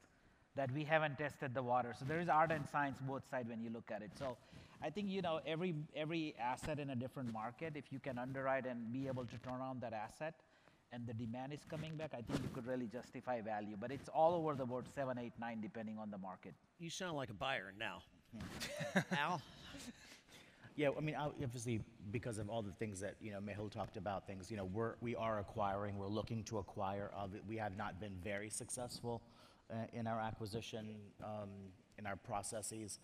that 0.56 0.72
we 0.72 0.86
haven't 0.86 1.18
tested 1.18 1.54
the 1.54 1.64
water. 1.64 1.94
So 2.00 2.06
there 2.06 2.22
is 2.22 2.30
art 2.30 2.52
and 2.54 2.66
science 2.72 2.98
both 3.02 3.24
sides 3.30 3.50
when 3.50 3.62
you 3.62 3.72
look 3.72 3.92
at 3.92 4.02
it. 4.02 4.12
So 4.18 4.38
I 4.84 4.90
think 4.90 5.10
you 5.10 5.22
know 5.22 5.40
every 5.46 5.76
every 5.96 6.36
asset 6.40 6.80
in 6.80 6.90
a 6.90 6.96
different 6.96 7.32
market, 7.32 7.74
if 7.76 7.92
you 7.92 8.00
can 8.00 8.18
underwrite 8.18 8.66
and 8.66 8.92
be 8.92 9.08
able 9.08 9.26
to 9.26 9.38
turn 9.38 9.60
around 9.60 9.82
that 9.82 9.94
asset, 9.94 10.34
and 10.92 11.06
the 11.08 11.14
demand 11.14 11.54
is 11.54 11.62
coming 11.70 11.96
back, 11.96 12.12
I 12.14 12.22
think 12.22 12.42
you 12.42 12.50
could 12.54 12.66
really 12.66 12.88
justify 12.88 13.42
value. 13.42 13.76
But 13.80 13.92
it's 13.92 14.10
all 14.10 14.34
over 14.34 14.56
the 14.56 14.66
board, 14.66 14.86
seven, 14.94 15.18
eight, 15.18 15.34
nine, 15.40 15.62
depending 15.62 15.98
on 15.98 16.10
the 16.10 16.18
market. 16.18 16.54
You 16.80 16.90
sound 16.90 17.16
like 17.16 17.30
a 17.30 17.34
buyer 17.34 17.74
now. 17.78 18.02
Al? 19.18 19.42
Yeah, 20.78 20.90
I 20.98 21.02
mean, 21.02 21.16
obviously, 21.16 21.82
because 22.12 22.38
of 22.38 22.50
all 22.50 22.62
the 22.62 22.72
things 22.72 23.02
that, 23.02 23.16
you 23.22 23.32
know, 23.32 23.40
Mehul 23.40 23.70
talked 23.70 23.98
about, 23.98 24.26
things, 24.26 24.50
you 24.50 24.56
know, 24.56 24.66
we're, 24.66 24.94
we 25.02 25.16
are 25.16 25.40
acquiring, 25.40 25.98
we're 25.98 26.08
looking 26.08 26.44
to 26.46 26.60
acquire. 26.60 27.12
Of 27.14 27.36
it. 27.36 27.44
We 27.46 27.58
have 27.58 27.76
not 27.76 28.00
been 28.00 28.14
very 28.24 28.50
successful 28.50 29.22
uh, 29.70 29.76
in 29.94 30.08
our 30.08 30.20
acquisition, 30.20 30.96
um, 31.24 31.50
in 32.00 32.08
our 32.08 32.16
processes. 32.16 33.00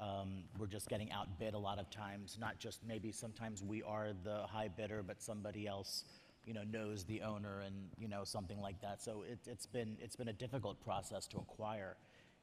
Um, 0.00 0.44
We're 0.58 0.66
just 0.66 0.88
getting 0.88 1.12
outbid 1.12 1.54
a 1.54 1.58
lot 1.58 1.78
of 1.78 1.90
times, 1.90 2.38
not 2.40 2.58
just, 2.58 2.80
maybe 2.86 3.12
sometimes 3.12 3.62
we 3.62 3.82
are 3.82 4.08
the 4.24 4.46
high 4.46 4.68
bidder, 4.68 5.02
but 5.06 5.20
somebody 5.20 5.66
else, 5.66 6.04
you 6.46 6.54
know, 6.54 6.62
knows 6.64 7.04
the 7.04 7.20
owner 7.20 7.60
and, 7.60 7.74
you 7.98 8.08
know, 8.08 8.24
something 8.24 8.58
like 8.60 8.80
that. 8.80 9.02
So 9.02 9.24
it, 9.30 9.38
it's 9.46 9.66
been, 9.66 9.98
it's 10.00 10.16
been 10.16 10.28
a 10.28 10.32
difficult 10.32 10.80
process 10.82 11.26
to 11.28 11.36
acquire. 11.36 11.96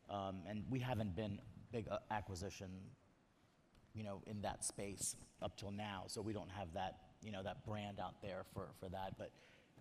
Um, 0.09 0.43
And 0.47 0.63
we 0.69 0.79
haven't 0.79 1.15
been 1.15 1.39
big 1.71 1.87
uh, 1.89 1.97
acquisition 2.11 2.69
you 3.95 4.03
know, 4.03 4.21
in 4.27 4.41
that 4.41 4.63
space 4.63 5.15
up 5.41 5.57
till 5.57 5.71
now. 5.71 6.03
So 6.07 6.21
we 6.21 6.31
don't 6.31 6.51
have 6.51 6.67
that, 6.75 6.97
you 7.23 7.31
know, 7.31 7.41
that 7.41 7.65
brand 7.65 7.99
out 7.99 8.21
there 8.21 8.43
for, 8.53 8.67
for 8.79 8.87
that. 8.89 9.15
But, 9.17 9.31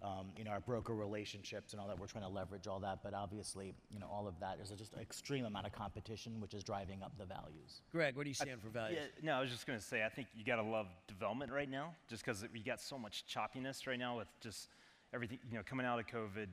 um, 0.02 0.26
you 0.36 0.44
know, 0.44 0.50
our 0.50 0.60
broker 0.60 0.94
relationships 0.94 1.72
and 1.72 1.80
all 1.80 1.88
that, 1.88 1.98
we're 1.98 2.06
trying 2.06 2.24
to 2.24 2.30
leverage 2.30 2.66
all 2.66 2.78
that. 2.80 3.00
But 3.02 3.14
obviously, 3.14 3.74
you 3.90 3.98
know, 3.98 4.06
all 4.12 4.28
of 4.28 4.38
that 4.40 4.58
is 4.62 4.70
just 4.70 4.92
an 4.92 5.00
extreme 5.00 5.44
amount 5.44 5.66
of 5.66 5.72
competition, 5.72 6.40
which 6.40 6.54
is 6.54 6.62
driving 6.62 7.02
up 7.02 7.12
the 7.18 7.24
values. 7.24 7.80
Greg, 7.92 8.16
what 8.16 8.24
do 8.24 8.30
you 8.30 8.34
stand 8.34 8.60
for 8.60 8.68
value? 8.68 8.96
Yeah, 8.96 9.06
no, 9.22 9.32
I 9.32 9.40
was 9.40 9.50
just 9.50 9.66
going 9.66 9.78
to 9.78 9.84
say, 9.84 10.04
I 10.04 10.08
think 10.08 10.28
you 10.36 10.44
got 10.44 10.56
to 10.56 10.62
love 10.62 10.86
development 11.08 11.50
right 11.50 11.70
now, 11.70 11.94
just 12.08 12.24
because 12.24 12.44
we 12.52 12.60
got 12.60 12.80
so 12.80 12.98
much 12.98 13.24
choppiness 13.26 13.86
right 13.86 13.98
now 13.98 14.18
with 14.18 14.28
just 14.40 14.68
everything, 15.14 15.38
you 15.50 15.56
know, 15.56 15.62
coming 15.64 15.86
out 15.86 15.98
of 15.98 16.06
COVID. 16.06 16.48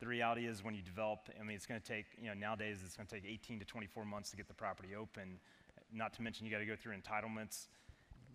The 0.00 0.06
reality 0.06 0.46
is 0.46 0.62
when 0.62 0.74
you 0.74 0.82
develop, 0.82 1.28
I 1.40 1.42
mean, 1.44 1.56
it's 1.56 1.66
going 1.66 1.80
to 1.80 1.86
take, 1.86 2.06
you 2.20 2.28
know, 2.28 2.34
nowadays 2.34 2.80
it's 2.84 2.96
going 2.96 3.06
to 3.06 3.14
take 3.14 3.24
18 3.24 3.58
to 3.60 3.64
24 3.64 4.04
months 4.04 4.30
to 4.30 4.36
get 4.36 4.48
the 4.48 4.54
property 4.54 4.90
open. 4.94 5.38
Not 5.92 6.12
to 6.14 6.22
mention 6.22 6.46
you 6.46 6.52
got 6.52 6.58
to 6.58 6.66
go 6.66 6.76
through 6.76 6.94
entitlements. 6.94 7.66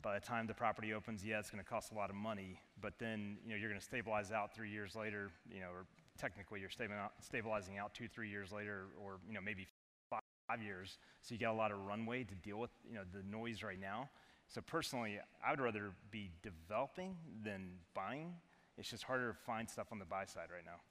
By 0.04 0.20
the 0.20 0.26
time 0.26 0.46
the 0.46 0.54
property 0.54 0.94
opens, 0.94 1.26
yeah, 1.26 1.39
it's 1.39 1.50
going 1.50 1.63
to 1.63 1.70
cost 1.70 1.92
a 1.94 1.96
lot 1.96 2.10
of 2.10 2.16
money, 2.16 2.60
but 2.82 3.00
then, 3.00 3.38
you 3.46 3.52
know, 3.52 3.56
you're 3.56 3.70
going 3.70 3.80
to 3.80 3.86
stabilize 3.86 4.32
out 4.32 4.54
three 4.54 4.70
years 4.70 4.96
later, 4.96 5.32
you 5.50 5.62
know, 5.62 5.70
or 5.74 5.86
technically 6.18 6.60
you're 6.60 6.70
stabi- 6.70 7.10
stabilizing 7.22 7.78
out 7.78 7.94
two, 7.94 8.10
three 8.10 8.30
years 8.30 8.52
later, 8.52 8.88
or, 9.02 9.20
you 9.26 9.34
know, 9.34 9.42
maybe 9.42 9.66
five 10.10 10.62
years. 10.62 10.98
So 11.22 11.34
you 11.34 11.39
got 11.39 11.54
a 11.54 11.58
lot 11.58 11.72
of 11.72 11.80
runway 11.80 12.26
to 12.26 12.36
deal 12.36 12.58
with, 12.58 12.72
you 12.88 12.96
know, 12.96 13.04
the 13.13 13.24
noise 13.24 13.63
right 13.63 13.80
now. 13.80 14.10
So 14.50 14.62
personally, 14.62 15.20
I 15.46 15.52
would 15.52 15.62
rather 15.62 15.92
be 16.12 16.30
developing 16.42 17.16
than 17.44 17.70
buying. 17.94 18.34
It's 18.78 18.89
just 18.89 19.04
harder 19.04 19.32
to 19.32 19.38
find 19.46 19.70
stuff 19.70 19.88
on 19.92 20.00
the 20.00 20.06
buy 20.06 20.26
side 20.26 20.50
right 20.54 20.66
now. 20.66 20.82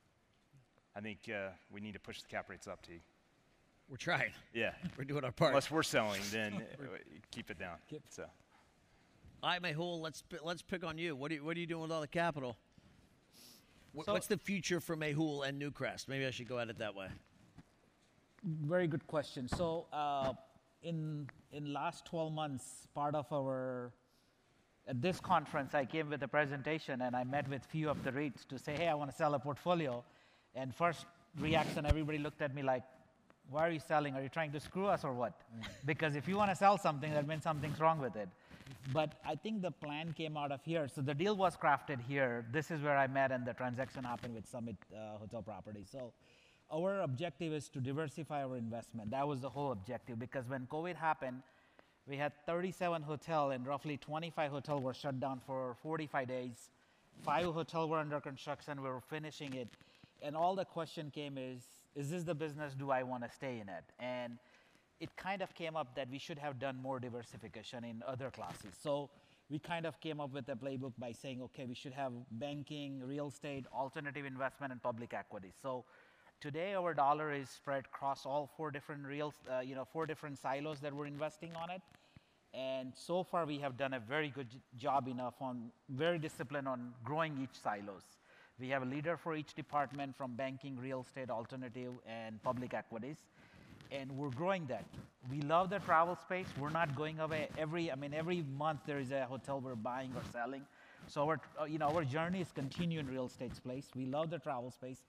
I 0.97 1.01
think 1.01 1.19
uh, 1.29 1.51
we 1.71 1.81
need 1.81 1.93
to 1.93 2.01
push 2.01 2.23
the 2.23 2.29
cap 2.29 2.49
rates 2.49 2.67
up, 2.67 2.83
T. 2.83 3.03
We're 3.89 3.97
trying. 3.97 4.33
Yeah. 4.55 4.73
We're 4.97 5.05
doing 5.05 5.25
our 5.25 5.33
part. 5.33 5.51
Unless 5.51 5.71
we're 5.71 5.83
selling, 5.83 6.21
then 6.33 6.63
keep 7.31 7.51
it 7.51 7.59
down. 7.59 7.77
So. 8.11 8.25
All 9.43 9.51
right, 9.51 9.61
Mehul, 9.63 10.01
let's 10.01 10.23
let's 10.43 10.63
pick 10.63 10.85
on 10.85 10.99
you. 10.99 11.17
What 11.17 11.31
are 11.33 11.35
you, 11.35 11.45
what 11.45 11.57
are 11.57 11.61
you 11.61 11.67
doing 11.67 11.83
with 11.83 11.91
all 11.93 12.01
the 12.01 12.07
capital? 12.07 12.57
Wh- 13.97 14.05
So- 14.05 14.13
What's 14.13 14.29
the 14.29 14.39
future 14.39 14.81
for 14.81 14.97
Mehul 14.97 15.47
and 15.47 15.61
Newcrest? 15.61 16.07
Maybe 16.09 16.25
I 16.27 16.31
should 16.31 16.49
go 16.49 16.59
at 16.59 16.69
it 16.71 16.79
that 16.79 16.95
way. 16.95 17.09
Very 18.45 18.87
good 18.87 19.07
question. 19.07 19.49
So, 19.49 19.87
uh, 19.93 20.35
in 20.83 21.29
in 21.53 21.73
last 21.73 22.05
12 22.07 22.33
months, 22.33 22.87
part 22.95 23.15
of 23.15 23.27
our 23.33 23.93
at 24.89 25.01
this 25.01 25.21
conference, 25.21 25.75
I 25.75 25.85
came 25.85 26.09
with 26.11 26.23
a 26.23 26.29
presentation 26.29 27.03
and 27.03 27.15
I 27.15 27.23
met 27.25 27.49
with 27.49 27.65
few 27.67 27.89
of 27.89 28.03
the 28.03 28.11
REITs 28.11 28.47
to 28.49 28.59
say, 28.59 28.75
hey, 28.77 28.89
I 28.89 28.95
want 28.95 29.11
to 29.11 29.17
sell 29.17 29.35
a 29.35 29.39
portfolio. 29.39 30.05
And 30.57 30.75
first 30.75 31.07
reaction, 31.39 31.87
everybody 31.87 32.19
looked 32.19 32.43
at 32.43 32.53
me 32.53 32.63
like, 32.63 32.83
why 33.49 33.67
are 33.69 33.71
you 33.71 33.79
selling? 33.79 34.15
Are 34.17 34.23
you 34.23 34.29
trying 34.29 34.51
to 34.53 34.59
screw 34.61 34.87
us 34.87 35.05
or 35.05 35.13
what? 35.13 35.35
Because 35.85 36.17
if 36.17 36.27
you 36.27 36.37
want 36.37 36.51
to 36.51 36.57
sell 36.57 36.79
something, 36.79 37.13
that 37.13 37.29
means 37.29 37.45
something's 37.45 37.79
wrong 37.79 38.01
with 38.01 38.17
it. 38.17 38.29
But 38.93 39.21
I 39.27 39.35
think 39.35 39.63
the 39.63 39.71
plan 39.71 40.13
came 40.13 40.37
out 40.37 40.53
of 40.53 40.61
here. 40.65 40.89
So 40.89 41.01
the 41.01 41.15
deal 41.15 41.37
was 41.37 41.57
crafted 41.57 42.01
here. 42.01 42.45
This 42.53 42.71
is 42.71 42.83
where 42.83 42.97
I 42.97 43.07
met, 43.07 43.33
and 43.33 43.47
the 43.47 43.55
transaction 43.55 44.05
happened 44.05 44.35
with 44.35 44.49
Summit 44.49 44.77
uh, 44.93 45.19
Hotel 45.19 45.43
Properties. 45.43 45.89
So 45.91 46.13
our 46.73 47.01
objective 47.01 47.53
is 47.53 47.69
to 47.71 47.81
diversify 47.81 48.45
our 48.45 48.57
investment. 48.57 49.11
That 49.11 49.27
was 49.29 49.41
the 49.41 49.51
whole 49.51 49.73
objective 49.73 50.19
because 50.19 50.49
when 50.49 50.67
COVID 50.67 50.97
happened, 50.97 51.43
we 52.07 52.17
had 52.17 52.33
37 52.47 53.03
hotel 53.03 53.51
and 53.51 53.67
roughly 53.67 53.97
25 53.97 54.51
hotel 54.51 54.81
were 54.81 54.95
shut 54.95 55.21
down 55.21 55.41
for 55.47 55.77
45 55.83 56.27
days. 56.27 56.71
Five 57.23 57.45
hotel 57.45 57.89
were 57.89 57.99
under 57.99 58.21
construction. 58.21 58.83
We 58.83 58.89
were 58.89 59.01
finishing 59.01 59.55
it, 59.55 59.69
and 60.23 60.35
all 60.35 60.57
the 60.57 60.65
question 60.65 61.13
came 61.15 61.39
is, 61.39 61.63
is 61.95 62.11
this 62.11 62.25
the 62.25 62.35
business? 62.35 62.75
Do 62.75 62.91
I 62.91 63.03
want 63.03 63.23
to 63.23 63.31
stay 63.31 63.61
in 63.61 63.69
it? 63.69 63.85
And 64.01 64.39
it 65.03 65.17
kind 65.17 65.43
of 65.43 65.53
came 65.57 65.75
up 65.75 65.97
that 65.97 66.09
we 66.09 66.19
should 66.19 66.39
have 66.39 66.61
done 66.61 66.77
more 66.81 67.01
diversification 67.01 67.83
in 67.83 68.05
other 68.07 68.31
classes. 68.31 68.73
So 68.81 69.11
we 69.51 69.59
kind 69.59 69.85
of 69.85 70.01
came 70.01 70.21
up 70.21 70.33
with 70.33 70.49
a 70.49 70.55
playbook 70.55 70.93
by 70.97 71.11
saying, 71.11 71.43
okay, 71.43 71.65
we 71.67 71.75
should 71.75 71.93
have 71.93 72.13
banking, 72.31 73.03
real 73.05 73.27
estate, 73.27 73.67
alternative 73.75 74.25
investment, 74.25 74.73
and 74.73 74.81
public 74.81 75.13
equity. 75.13 75.51
So 75.61 75.85
today 76.41 76.75
our 76.75 76.95
dollar 76.95 77.33
is 77.33 77.51
spread 77.51 77.87
across 77.87 78.25
all 78.25 78.49
four 78.57 78.71
different 78.71 79.05
real, 79.05 79.35
uh, 79.51 79.59
you 79.59 79.75
know, 79.75 79.85
four 79.85 80.07
different 80.07 80.39
silos 80.39 80.79
that 80.79 80.95
we're 80.95 81.07
investing 81.07 81.51
on 81.57 81.69
it. 81.69 81.83
And 82.55 82.93
so 82.95 83.25
far 83.25 83.45
we 83.45 83.59
have 83.59 83.77
done 83.77 83.95
a 83.95 84.01
very 84.01 84.29
good 84.29 84.51
job 84.79 85.09
enough 85.09 85.35
on, 85.41 85.73
very 85.89 86.21
disciplined 86.21 86.69
on 86.69 86.93
growing 87.03 87.37
each 87.43 87.61
silos. 87.61 88.05
We 88.61 88.69
have 88.69 88.83
a 88.83 88.87
leader 88.87 89.17
for 89.17 89.35
each 89.35 89.55
department 89.55 90.17
from 90.17 90.37
banking, 90.37 90.79
real 90.79 91.01
estate, 91.01 91.29
alternative, 91.29 91.95
and 92.07 92.41
public 92.45 92.73
equities 92.73 93.17
and 93.93 94.11
we're 94.13 94.31
growing 94.31 94.67
that. 94.67 94.85
We 95.31 95.41
love 95.43 95.71
the 95.71 95.79
travel 95.79 96.17
space. 96.17 96.47
We're 96.59 96.71
not 96.71 96.97
going 96.97 97.21
away 97.21 97.49
every. 97.59 97.93
I 97.93 97.95
mean, 97.95 98.15
every 98.15 98.43
month 98.57 98.81
there 98.87 98.99
is 98.99 99.13
a 99.13 99.25
hotel 99.27 99.61
we're 99.61 99.77
buying 99.77 100.13
or 100.17 100.23
selling. 100.33 100.63
So 101.07 101.29
our, 101.29 101.41
uh, 101.61 101.65
you 101.65 101.79
know, 101.79 101.89
our 101.89 102.05
journey 102.05 102.41
is 102.41 102.51
continuing 102.53 103.07
real 103.07 103.27
estate 103.27 103.55
space. 103.55 103.91
We 103.95 104.07
love 104.07 104.31
the 104.31 104.39
travel 104.39 104.71
space. 104.71 105.03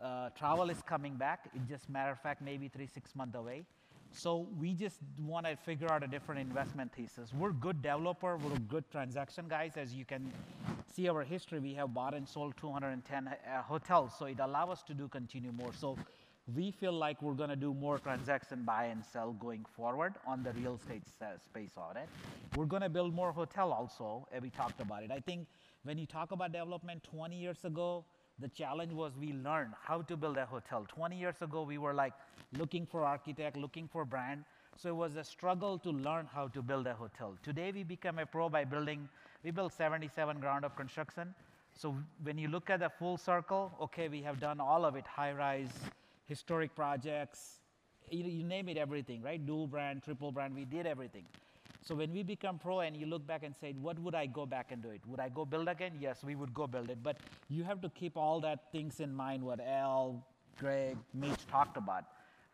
Uh, 0.00 0.30
travel 0.30 0.70
is 0.70 0.80
coming 0.82 1.14
back. 1.14 1.48
It 1.54 1.62
just 1.68 1.88
matter 1.88 2.10
of 2.10 2.20
fact, 2.20 2.42
maybe 2.42 2.68
three 2.68 2.86
six 2.86 3.14
months 3.14 3.36
away. 3.36 3.64
So 4.12 4.48
we 4.58 4.74
just 4.74 4.98
want 5.20 5.46
to 5.46 5.56
figure 5.56 5.90
out 5.90 6.02
a 6.02 6.06
different 6.06 6.40
investment 6.40 6.92
thesis. 6.92 7.32
We're 7.32 7.52
good 7.52 7.80
developer. 7.80 8.36
We're 8.36 8.58
good 8.58 8.84
transaction 8.90 9.46
guys. 9.48 9.72
As 9.76 9.94
you 9.94 10.04
can 10.04 10.32
see 10.92 11.08
our 11.08 11.22
history, 11.22 11.60
we 11.60 11.74
have 11.74 11.94
bought 11.94 12.14
and 12.14 12.28
sold 12.28 12.56
210 12.56 13.28
uh, 13.28 13.62
hotels. 13.62 14.12
So 14.18 14.26
it 14.26 14.40
allows 14.40 14.70
us 14.70 14.82
to 14.84 14.94
do 14.94 15.06
continue 15.06 15.52
more. 15.52 15.72
So 15.72 15.96
we 16.54 16.70
feel 16.70 16.92
like 16.92 17.22
we're 17.22 17.34
going 17.34 17.50
to 17.50 17.56
do 17.56 17.72
more 17.74 17.98
transaction 17.98 18.62
buy 18.64 18.84
and 18.86 19.04
sell 19.04 19.32
going 19.32 19.64
forward 19.76 20.14
on 20.26 20.42
the 20.42 20.52
real 20.52 20.78
estate 20.82 21.02
space 21.44 21.72
on 21.76 21.96
it. 21.96 22.08
We're 22.56 22.66
going 22.66 22.82
to 22.82 22.88
build 22.88 23.14
more 23.14 23.32
hotel 23.32 23.72
also. 23.72 24.26
and 24.32 24.42
we 24.42 24.50
talked 24.50 24.80
about 24.80 25.02
it. 25.02 25.10
I 25.10 25.20
think 25.20 25.46
when 25.84 25.98
you 25.98 26.06
talk 26.06 26.32
about 26.32 26.52
development 26.52 27.04
20 27.04 27.36
years 27.36 27.64
ago, 27.64 28.04
the 28.40 28.48
challenge 28.48 28.92
was 28.92 29.12
we 29.16 29.32
learned 29.32 29.74
how 29.82 30.02
to 30.02 30.16
build 30.16 30.38
a 30.38 30.46
hotel. 30.46 30.86
20 30.88 31.16
years 31.16 31.42
ago, 31.42 31.62
we 31.62 31.78
were 31.78 31.94
like 31.94 32.14
looking 32.58 32.86
for 32.86 33.04
architect, 33.04 33.56
looking 33.56 33.86
for 33.86 34.04
brand. 34.04 34.44
So 34.76 34.88
it 34.88 34.96
was 34.96 35.16
a 35.16 35.24
struggle 35.24 35.78
to 35.80 35.90
learn 35.90 36.26
how 36.32 36.48
to 36.48 36.62
build 36.62 36.86
a 36.86 36.94
hotel. 36.94 37.36
Today, 37.42 37.70
we 37.70 37.82
become 37.84 38.18
a 38.18 38.26
pro 38.26 38.48
by 38.48 38.64
building 38.64 39.08
We 39.42 39.50
built 39.50 39.72
77 39.72 40.38
ground 40.40 40.64
up 40.64 40.76
construction. 40.76 41.34
So 41.74 41.96
when 42.22 42.36
you 42.36 42.48
look 42.48 42.68
at 42.68 42.80
the 42.80 42.90
full 42.90 43.16
circle, 43.16 43.72
okay, 43.80 44.08
we 44.08 44.22
have 44.22 44.38
done 44.38 44.60
all 44.60 44.84
of 44.84 44.96
it, 44.96 45.06
high 45.06 45.32
rise, 45.32 45.72
historic 46.30 46.74
projects, 46.76 47.58
you, 48.08 48.24
you 48.24 48.44
name 48.44 48.68
it, 48.68 48.76
everything, 48.76 49.20
right? 49.20 49.44
Dual 49.44 49.66
brand, 49.66 50.02
triple 50.04 50.30
brand, 50.30 50.54
we 50.54 50.64
did 50.64 50.86
everything. 50.86 51.24
So 51.82 51.96
when 51.96 52.12
we 52.12 52.22
become 52.22 52.56
pro 52.58 52.80
and 52.80 52.96
you 52.96 53.06
look 53.06 53.26
back 53.26 53.42
and 53.42 53.54
say, 53.60 53.72
what 53.72 53.98
would 53.98 54.14
I 54.14 54.26
go 54.26 54.46
back 54.46 54.70
and 54.70 54.80
do 54.80 54.90
it? 54.90 55.00
Would 55.08 55.18
I 55.18 55.28
go 55.28 55.44
build 55.44 55.66
again? 55.68 55.94
Yes, 55.98 56.22
we 56.22 56.36
would 56.36 56.54
go 56.54 56.68
build 56.68 56.88
it. 56.88 56.98
But 57.02 57.16
you 57.48 57.64
have 57.64 57.80
to 57.80 57.88
keep 57.88 58.16
all 58.16 58.38
that 58.42 58.70
things 58.70 59.00
in 59.00 59.12
mind, 59.12 59.42
what 59.42 59.58
Al, 59.60 60.24
Greg, 60.60 60.96
Mitch 61.14 61.46
talked 61.50 61.76
about. 61.76 62.04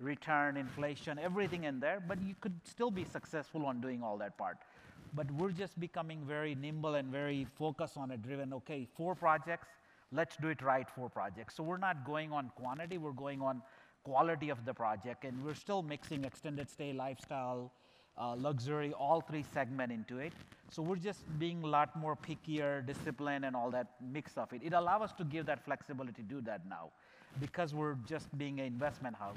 Return, 0.00 0.56
inflation, 0.56 1.18
everything 1.18 1.64
in 1.64 1.78
there, 1.80 2.02
but 2.06 2.20
you 2.22 2.34
could 2.40 2.54
still 2.64 2.90
be 2.90 3.04
successful 3.04 3.66
on 3.66 3.80
doing 3.80 4.02
all 4.02 4.16
that 4.18 4.38
part. 4.38 4.56
But 5.12 5.30
we're 5.32 5.50
just 5.50 5.78
becoming 5.78 6.20
very 6.26 6.54
nimble 6.54 6.94
and 6.94 7.08
very 7.08 7.46
focused 7.58 7.96
on 7.96 8.10
it, 8.10 8.22
driven. 8.22 8.52
Okay, 8.54 8.86
four 8.96 9.14
projects, 9.14 9.68
let's 10.12 10.36
do 10.36 10.48
it 10.48 10.62
right, 10.62 10.88
for 10.88 11.08
projects. 11.08 11.56
So 11.56 11.62
we're 11.62 11.78
not 11.78 12.04
going 12.04 12.32
on 12.32 12.50
quantity, 12.56 12.98
we're 12.98 13.12
going 13.12 13.40
on 13.42 13.62
quality 14.04 14.50
of 14.50 14.64
the 14.64 14.74
project, 14.74 15.24
and 15.24 15.44
we're 15.44 15.54
still 15.54 15.82
mixing 15.82 16.24
extended 16.24 16.70
stay, 16.70 16.92
lifestyle, 16.92 17.72
uh, 18.18 18.34
luxury, 18.36 18.92
all 18.92 19.20
three 19.20 19.44
segment 19.52 19.92
into 19.92 20.18
it. 20.18 20.32
So 20.70 20.82
we're 20.82 20.96
just 20.96 21.20
being 21.38 21.62
a 21.62 21.66
lot 21.66 21.94
more 21.96 22.16
pickier, 22.16 22.84
discipline, 22.86 23.44
and 23.44 23.54
all 23.54 23.70
that 23.70 23.88
mix 24.00 24.36
of 24.36 24.52
it. 24.52 24.62
It 24.64 24.72
allows 24.72 25.02
us 25.02 25.12
to 25.18 25.24
give 25.24 25.46
that 25.46 25.64
flexibility 25.64 26.22
to 26.22 26.22
do 26.22 26.40
that 26.42 26.62
now 26.68 26.90
because 27.40 27.74
we're 27.74 27.96
just 28.06 28.36
being 28.38 28.60
an 28.60 28.66
investment 28.66 29.16
house. 29.16 29.36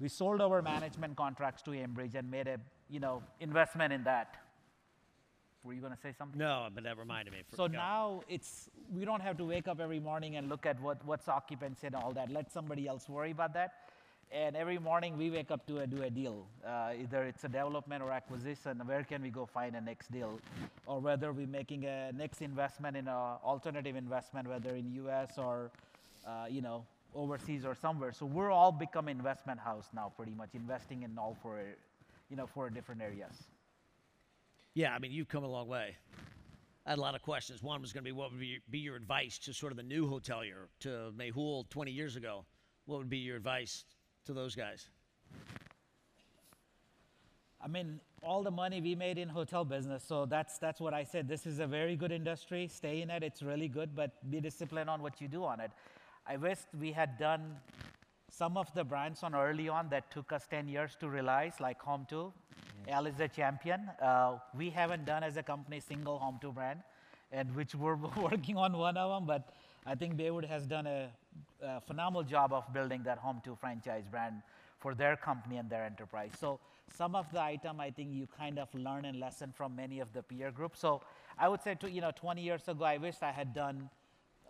We 0.00 0.08
sold 0.08 0.40
our 0.40 0.62
management 0.62 1.16
contracts 1.16 1.62
to 1.62 1.70
Ambridge 1.72 2.14
and 2.14 2.30
made 2.30 2.48
a 2.48 2.58
you 2.88 3.00
know 3.00 3.22
investment 3.40 3.92
in 3.92 4.04
that. 4.04 4.36
Were 5.64 5.72
you 5.72 5.80
going 5.80 5.92
to 5.92 5.98
say 6.00 6.12
something? 6.16 6.38
No, 6.38 6.68
but 6.74 6.84
that 6.84 6.96
reminded 6.96 7.32
me. 7.32 7.40
So 7.54 7.68
Go. 7.68 7.74
now 7.74 8.22
it's 8.28 8.70
we 8.94 9.04
don't 9.04 9.20
have 9.20 9.36
to 9.38 9.44
wake 9.44 9.68
up 9.68 9.80
every 9.80 10.00
morning 10.00 10.36
and 10.36 10.48
look 10.48 10.66
at 10.66 10.80
what, 10.80 11.04
what's 11.04 11.28
occupancy 11.28 11.88
and 11.88 11.96
all 11.96 12.12
that. 12.12 12.30
Let 12.30 12.52
somebody 12.52 12.86
else 12.86 13.08
worry 13.08 13.32
about 13.32 13.54
that. 13.54 13.72
And 14.30 14.56
every 14.56 14.78
morning 14.78 15.16
we 15.16 15.30
wake 15.30 15.50
up 15.50 15.66
to 15.66 15.80
a, 15.80 15.86
do 15.86 16.02
a 16.02 16.10
deal. 16.10 16.46
Uh, 16.66 16.92
either 17.00 17.24
it's 17.24 17.44
a 17.44 17.48
development 17.48 18.02
or 18.02 18.12
acquisition. 18.12 18.80
Where 18.84 19.02
can 19.02 19.22
we 19.22 19.30
go 19.30 19.46
find 19.46 19.74
a 19.74 19.80
next 19.80 20.12
deal, 20.12 20.38
or 20.86 21.00
whether 21.00 21.32
we're 21.32 21.46
making 21.46 21.86
a 21.86 22.12
next 22.12 22.42
investment 22.42 22.96
in 22.96 23.08
a 23.08 23.38
alternative 23.42 23.96
investment, 23.96 24.48
whether 24.48 24.76
in 24.76 24.92
U.S. 24.92 25.38
or 25.38 25.70
uh, 26.26 26.44
you 26.48 26.60
know 26.60 26.84
overseas 27.14 27.64
or 27.64 27.74
somewhere. 27.74 28.12
So 28.12 28.26
we're 28.26 28.50
all 28.50 28.72
become 28.72 29.08
investment 29.08 29.60
house 29.60 29.88
now, 29.94 30.12
pretty 30.16 30.34
much 30.34 30.50
investing 30.54 31.02
in 31.02 31.18
all 31.18 31.36
four, 31.42 31.60
you 32.30 32.36
know, 32.36 32.46
four 32.46 32.70
different 32.70 33.00
areas. 33.02 33.48
Yeah, 34.78 34.94
I 34.94 35.00
mean, 35.00 35.10
you've 35.10 35.26
come 35.26 35.42
a 35.42 35.48
long 35.48 35.66
way. 35.66 35.96
I 36.86 36.90
had 36.90 36.98
a 36.98 37.02
lot 37.02 37.16
of 37.16 37.22
questions. 37.22 37.64
One 37.64 37.80
was 37.80 37.92
going 37.92 38.04
to 38.04 38.08
be 38.08 38.12
what 38.12 38.30
would 38.30 38.38
be, 38.38 38.60
be 38.70 38.78
your 38.78 38.94
advice 38.94 39.36
to 39.40 39.52
sort 39.52 39.72
of 39.72 39.76
the 39.76 39.82
new 39.82 40.08
hotelier, 40.08 40.68
to 40.82 41.12
Mehul 41.18 41.68
20 41.68 41.90
years 41.90 42.14
ago? 42.14 42.44
What 42.86 42.98
would 42.98 43.10
be 43.10 43.18
your 43.18 43.36
advice 43.36 43.84
to 44.26 44.32
those 44.32 44.54
guys? 44.54 44.88
I 47.60 47.66
mean, 47.66 47.98
all 48.22 48.44
the 48.44 48.52
money 48.52 48.80
we 48.80 48.94
made 48.94 49.18
in 49.18 49.28
hotel 49.28 49.64
business, 49.64 50.04
so 50.06 50.26
that's 50.26 50.58
that's 50.58 50.80
what 50.80 50.94
I 50.94 51.02
said. 51.02 51.26
This 51.26 51.44
is 51.44 51.58
a 51.58 51.66
very 51.66 51.96
good 51.96 52.12
industry. 52.12 52.68
Stay 52.68 53.02
in 53.02 53.10
it. 53.10 53.24
It's 53.24 53.42
really 53.42 53.66
good, 53.66 53.96
but 53.96 54.30
be 54.30 54.40
disciplined 54.40 54.88
on 54.88 55.02
what 55.02 55.20
you 55.20 55.26
do 55.26 55.42
on 55.44 55.58
it. 55.58 55.72
I 56.24 56.36
wish 56.36 56.58
we 56.78 56.92
had 56.92 57.18
done 57.18 57.56
some 58.30 58.56
of 58.56 58.72
the 58.74 58.84
brands 58.84 59.24
on 59.24 59.34
early 59.34 59.68
on 59.68 59.88
that 59.88 60.12
took 60.12 60.30
us 60.30 60.46
10 60.46 60.68
years 60.68 60.96
to 61.00 61.08
realize, 61.08 61.54
like 61.58 61.82
Home2. 61.82 62.32
Al 62.88 63.06
is 63.06 63.20
a 63.20 63.28
champion. 63.28 63.90
Uh, 64.00 64.38
we 64.56 64.70
haven't 64.70 65.04
done 65.04 65.22
as 65.22 65.36
a 65.36 65.42
company 65.42 65.78
single 65.80 66.18
Home2 66.18 66.54
brand, 66.54 66.80
and 67.30 67.54
which 67.54 67.74
we're 67.74 67.96
working 68.16 68.56
on 68.56 68.76
one 68.76 68.96
of 68.96 69.10
them. 69.10 69.26
But 69.26 69.54
I 69.86 69.94
think 69.94 70.16
Baywood 70.16 70.46
has 70.46 70.66
done 70.66 70.86
a, 70.86 71.10
a 71.62 71.80
phenomenal 71.82 72.22
job 72.22 72.52
of 72.52 72.72
building 72.72 73.02
that 73.04 73.22
Home2 73.22 73.58
franchise 73.58 74.04
brand 74.10 74.42
for 74.78 74.94
their 74.94 75.16
company 75.16 75.58
and 75.58 75.68
their 75.68 75.84
enterprise. 75.84 76.30
So 76.38 76.60
some 76.96 77.14
of 77.14 77.30
the 77.32 77.42
item 77.42 77.80
I 77.80 77.90
think 77.90 78.12
you 78.12 78.26
kind 78.38 78.58
of 78.58 78.72
learn 78.74 79.04
and 79.04 79.20
lesson 79.20 79.52
from 79.54 79.76
many 79.76 80.00
of 80.00 80.12
the 80.12 80.22
peer 80.22 80.50
groups. 80.50 80.80
So 80.80 81.02
I 81.38 81.48
would 81.48 81.62
say, 81.62 81.74
to, 81.76 81.90
you 81.90 82.00
know, 82.00 82.12
20 82.14 82.42
years 82.42 82.66
ago, 82.68 82.84
I 82.84 82.96
wish 82.96 83.16
I 83.22 83.32
had 83.32 83.54
done 83.54 83.90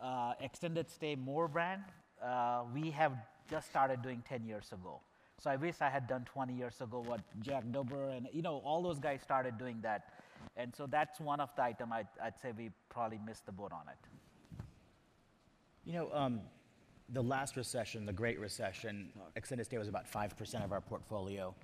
uh, 0.00 0.34
extended 0.40 0.90
stay 0.90 1.16
more 1.16 1.48
brand. 1.48 1.82
Uh, 2.22 2.62
we 2.72 2.90
have 2.92 3.12
just 3.50 3.68
started 3.68 4.02
doing 4.02 4.22
10 4.28 4.44
years 4.44 4.70
ago. 4.72 5.00
So 5.40 5.50
I 5.50 5.56
wish 5.56 5.76
I 5.80 5.88
had 5.88 6.08
done 6.08 6.24
20 6.24 6.52
years 6.52 6.80
ago 6.80 7.00
what 7.06 7.20
Jack 7.40 7.64
DeBoer 7.70 8.16
and 8.16 8.28
you 8.32 8.42
know 8.42 8.60
all 8.64 8.82
those 8.82 8.98
guys 8.98 9.20
started 9.22 9.56
doing 9.56 9.78
that. 9.82 10.08
And 10.56 10.74
so 10.74 10.86
that's 10.86 11.20
one 11.20 11.40
of 11.40 11.50
the 11.56 11.62
item 11.62 11.92
I'd, 11.92 12.08
I'd 12.22 12.38
say 12.40 12.52
we 12.56 12.70
probably 12.88 13.20
missed 13.24 13.46
the 13.46 13.52
boat 13.52 13.72
on 13.72 13.82
it. 13.88 14.64
You 15.84 15.92
know, 15.92 16.10
um, 16.12 16.40
the 17.10 17.22
last 17.22 17.56
recession, 17.56 18.04
the 18.04 18.12
Great 18.12 18.38
Recession, 18.40 19.10
extended 19.36 19.64
stay 19.64 19.78
was 19.78 19.88
about 19.88 20.10
5% 20.10 20.64
of 20.64 20.72
our 20.72 20.80
portfolio. 20.80 21.54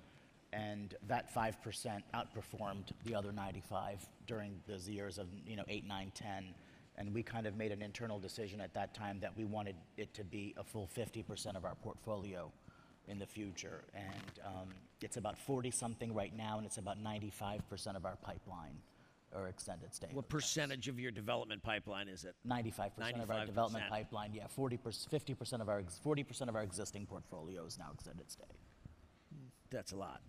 And 0.53 0.95
that 1.07 1.33
5% 1.35 2.01
outperformed 2.13 2.91
the 3.03 3.13
other 3.13 3.33
95 3.33 4.07
during 4.25 4.61
those 4.67 4.87
years 4.87 5.17
of, 5.17 5.27
you 5.45 5.57
know, 5.57 5.65
8, 5.67 5.85
9, 5.85 6.11
10. 6.15 6.45
And 6.97 7.13
we 7.13 7.23
kind 7.23 7.45
of 7.45 7.57
made 7.57 7.73
an 7.73 7.81
internal 7.81 8.19
decision 8.19 8.61
at 8.61 8.73
that 8.73 8.93
time 8.93 9.19
that 9.19 9.35
we 9.35 9.43
wanted 9.43 9.75
it 9.97 10.13
to 10.13 10.23
be 10.23 10.55
a 10.57 10.63
full 10.63 10.89
50% 10.95 11.57
of 11.57 11.65
our 11.65 11.75
portfolio 11.75 12.51
in 13.07 13.19
the 13.19 13.25
future. 13.25 13.83
And 13.93 14.39
um, 14.45 14.69
it's 15.01 15.17
about 15.17 15.37
40 15.37 15.71
something 15.71 16.13
right 16.13 16.35
now, 16.35 16.57
and 16.57 16.65
it's 16.65 16.77
about 16.77 17.03
95% 17.03 17.95
of 17.95 18.05
our 18.05 18.15
pipeline 18.17 18.77
or 19.33 19.47
extended 19.47 19.93
stay. 19.93 20.07
What 20.13 20.29
percentage 20.29 20.87
of 20.87 20.99
your 20.99 21.11
development 21.11 21.61
pipeline 21.61 22.07
is 22.07 22.23
it? 22.23 22.35
95% 22.47 23.21
of 23.21 23.29
our 23.29 23.45
development 23.45 23.85
pipeline, 23.89 24.33
yeah, 24.33 24.45
40%, 24.57 24.79
50% 24.79 25.61
of 25.61 25.69
our, 25.69 25.83
40% 26.05 26.47
of 26.47 26.55
our 26.55 26.63
existing 26.63 27.05
portfolio 27.05 27.65
is 27.65 27.77
now 27.77 27.91
extended 27.93 28.31
stay. 28.31 28.45
That's 29.69 29.91
a 29.91 29.97
lot. 29.97 30.21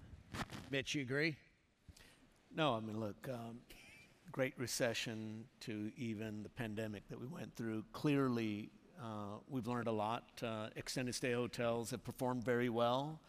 Mitch, 0.70 0.94
you 0.94 1.02
agree? 1.02 1.36
No, 2.54 2.74
I 2.74 2.80
mean, 2.80 2.98
look, 2.98 3.28
um, 3.32 3.58
Great 4.32 4.54
Recession 4.58 5.44
to 5.60 5.92
even 5.96 6.42
the 6.42 6.48
pandemic 6.48 7.08
that 7.08 7.20
we 7.20 7.26
went 7.26 7.54
through, 7.54 7.84
clearly 7.92 8.70
we've 9.48 9.66
learned 9.66 9.88
a 9.88 9.92
lot. 9.92 10.24
Uh, 10.42 10.68
extended 10.76 11.14
stay 11.14 11.32
hotels 11.32 11.90
have 11.90 12.04
performed 12.04 12.44
very 12.44 12.68
well. 12.68 13.20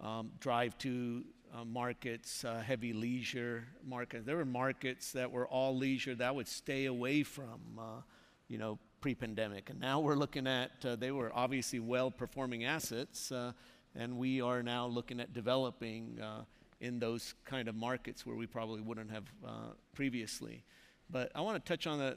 Um, 0.00 0.32
drive 0.40 0.78
to 0.78 1.24
uh, 1.54 1.64
markets, 1.64 2.44
uh, 2.44 2.60
heavy 2.60 2.92
leisure 2.92 3.64
markets. 3.84 4.24
There 4.24 4.36
were 4.36 4.44
markets 4.44 5.12
that 5.12 5.30
were 5.30 5.46
all 5.46 5.76
leisure 5.76 6.14
that 6.14 6.28
I 6.28 6.30
would 6.30 6.48
stay 6.48 6.86
away 6.86 7.22
from, 7.22 7.60
uh, 7.78 8.00
you 8.48 8.58
know, 8.58 8.78
pre-pandemic. 9.00 9.70
And 9.70 9.80
now 9.80 10.00
we're 10.00 10.14
looking 10.14 10.46
at, 10.46 10.70
uh, 10.84 10.96
they 10.96 11.10
were 11.10 11.32
obviously 11.34 11.80
well-performing 11.80 12.64
assets, 12.64 13.32
uh, 13.32 13.52
and 13.94 14.18
we 14.18 14.40
are 14.40 14.62
now 14.62 14.86
looking 14.86 15.20
at 15.20 15.32
developing 15.32 16.18
uh, 16.20 16.44
in 16.80 16.98
those 16.98 17.34
kind 17.44 17.68
of 17.68 17.74
markets 17.74 18.24
where 18.24 18.36
we 18.36 18.46
probably 18.46 18.80
wouldn't 18.80 19.10
have 19.10 19.24
uh, 19.46 19.72
previously. 19.94 20.64
But 21.10 21.32
I 21.34 21.40
want 21.40 21.62
to 21.62 21.68
touch 21.68 21.86
on 21.86 22.00
uh, 22.00 22.14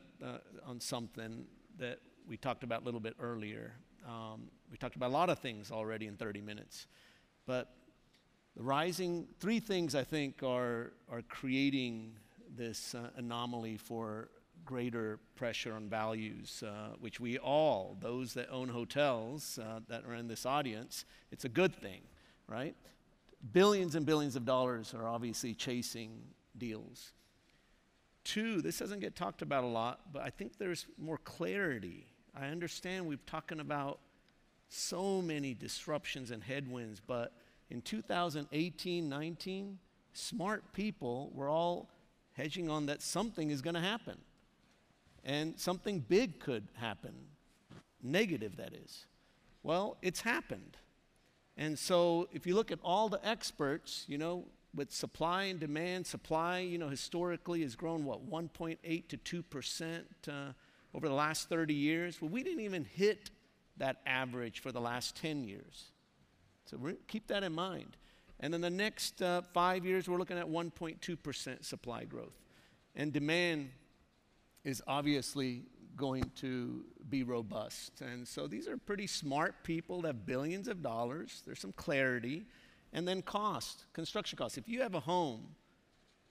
on 0.65 0.79
something 0.79 1.45
that 1.79 1.99
we 2.27 2.37
talked 2.37 2.63
about 2.63 2.83
a 2.83 2.85
little 2.85 2.99
bit 2.99 3.15
earlier. 3.19 3.73
Um, 4.07 4.49
we 4.71 4.77
talked 4.77 4.95
about 4.95 5.09
a 5.09 5.13
lot 5.13 5.29
of 5.29 5.39
things 5.39 5.71
already 5.71 6.07
in 6.07 6.15
30 6.15 6.41
minutes, 6.41 6.87
but 7.45 7.75
the 8.55 8.63
rising 8.63 9.27
three 9.39 9.59
things 9.59 9.95
I 9.95 10.03
think 10.03 10.43
are 10.43 10.93
are 11.09 11.21
creating 11.23 12.13
this 12.55 12.95
uh, 12.95 13.09
anomaly 13.17 13.77
for 13.77 14.29
greater 14.65 15.19
pressure 15.35 15.73
on 15.73 15.89
values, 15.89 16.63
uh, 16.65 16.95
which 16.99 17.19
we 17.19 17.37
all, 17.37 17.97
those 17.99 18.33
that 18.33 18.49
own 18.49 18.69
hotels 18.69 19.59
uh, 19.61 19.79
that 19.87 20.05
are 20.05 20.15
in 20.15 20.27
this 20.27 20.45
audience, 20.45 21.05
it's 21.31 21.45
a 21.45 21.49
good 21.49 21.75
thing, 21.75 22.01
right? 22.47 22.75
Billions 23.51 23.95
and 23.95 24.05
billions 24.05 24.35
of 24.35 24.45
dollars 24.45 24.93
are 24.93 25.07
obviously 25.07 25.53
chasing 25.53 26.21
deals. 26.57 27.11
Two, 28.23 28.61
this 28.61 28.77
doesn't 28.77 28.99
get 28.99 29.15
talked 29.15 29.41
about 29.41 29.65
a 29.65 29.67
lot, 29.67 30.13
but 30.13 30.21
I 30.21 30.29
think 30.29 30.57
there's 30.57 30.85
more 30.97 31.17
clarity. 31.17 32.07
I 32.35 32.47
understand 32.47 33.05
we've 33.05 33.25
talking 33.25 33.59
about 33.59 33.99
so 34.69 35.21
many 35.21 35.53
disruptions 35.53 36.31
and 36.31 36.43
headwinds, 36.43 36.99
but 36.99 37.33
in 37.69 37.81
2018, 37.81 39.07
19, 39.07 39.79
smart 40.13 40.73
people 40.73 41.31
were 41.33 41.47
all 41.47 41.89
hedging 42.33 42.69
on 42.69 42.87
that 42.87 43.01
something 43.01 43.51
is 43.51 43.61
going 43.61 43.75
to 43.75 43.81
happen. 43.81 44.17
And 45.23 45.59
something 45.59 45.99
big 45.99 46.39
could 46.39 46.67
happen, 46.73 47.13
negative 48.01 48.57
that 48.57 48.73
is. 48.73 49.05
Well, 49.61 49.97
it's 50.01 50.21
happened. 50.21 50.77
And 51.55 51.77
so 51.77 52.27
if 52.33 52.47
you 52.47 52.55
look 52.55 52.71
at 52.71 52.79
all 52.83 53.09
the 53.09 53.25
experts, 53.25 54.05
you 54.07 54.17
know, 54.17 54.45
with 54.75 54.91
supply 54.91 55.43
and 55.43 55.59
demand, 55.59 56.07
supply, 56.07 56.59
you 56.59 56.77
know, 56.77 56.89
historically 56.89 57.61
has 57.61 57.75
grown 57.75 58.05
what 58.05 58.27
1.8 58.29 59.07
to 59.07 59.17
2 59.17 59.43
percent 59.43 60.07
uh, 60.27 60.53
over 60.93 61.07
the 61.07 61.13
last 61.13 61.49
30 61.49 61.73
years. 61.73 62.21
Well, 62.21 62.29
we 62.29 62.43
didn't 62.43 62.61
even 62.61 62.85
hit 62.85 63.31
that 63.77 63.97
average 64.05 64.59
for 64.59 64.71
the 64.71 64.81
last 64.81 65.15
10 65.17 65.43
years. 65.43 65.91
So 66.65 66.77
keep 67.07 67.27
that 67.27 67.43
in 67.43 67.53
mind. 67.53 67.97
And 68.39 68.53
then 68.53 68.61
the 68.61 68.69
next 68.69 69.21
uh, 69.21 69.41
five 69.53 69.85
years, 69.85 70.09
we're 70.09 70.17
looking 70.17 70.37
at 70.37 70.47
1.2 70.47 71.23
percent 71.23 71.65
supply 71.65 72.03
growth, 72.03 72.41
and 72.95 73.13
demand 73.13 73.69
is 74.63 74.81
obviously 74.87 75.63
going 75.95 76.29
to 76.35 76.83
be 77.09 77.23
robust. 77.23 78.01
And 78.01 78.27
so 78.27 78.47
these 78.47 78.67
are 78.67 78.77
pretty 78.77 79.07
smart 79.07 79.63
people 79.63 80.01
that 80.01 80.07
have 80.07 80.25
billions 80.25 80.67
of 80.67 80.81
dollars. 80.81 81.43
There's 81.45 81.59
some 81.59 81.73
clarity. 81.73 82.45
And 82.91 83.07
then 83.07 83.21
cost, 83.21 83.85
construction 83.93 84.37
costs. 84.37 84.57
If 84.57 84.67
you 84.67 84.81
have 84.81 84.95
a 84.95 84.99
home 84.99 85.55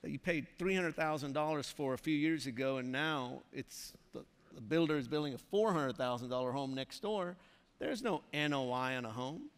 that 0.03 0.11
you 0.11 0.18
paid 0.18 0.46
$300,000 0.59 1.72
for 1.72 1.94
a 1.94 1.98
few 1.98 2.16
years 2.16 2.46
ago 2.46 2.79
and 2.79 2.90
now 2.90 3.42
it's 3.53 3.92
the, 4.12 4.25
the 4.54 4.60
builder 4.60 4.96
is 4.96 5.08
building 5.08 5.34
a 5.34 5.56
$400,000 5.56 6.52
home 6.52 6.74
next 6.74 7.00
door, 7.00 7.36
there's 7.78 8.02
no 8.02 8.22
NOI 8.32 8.96
on 8.96 9.04
a 9.04 9.10
home. 9.10 9.50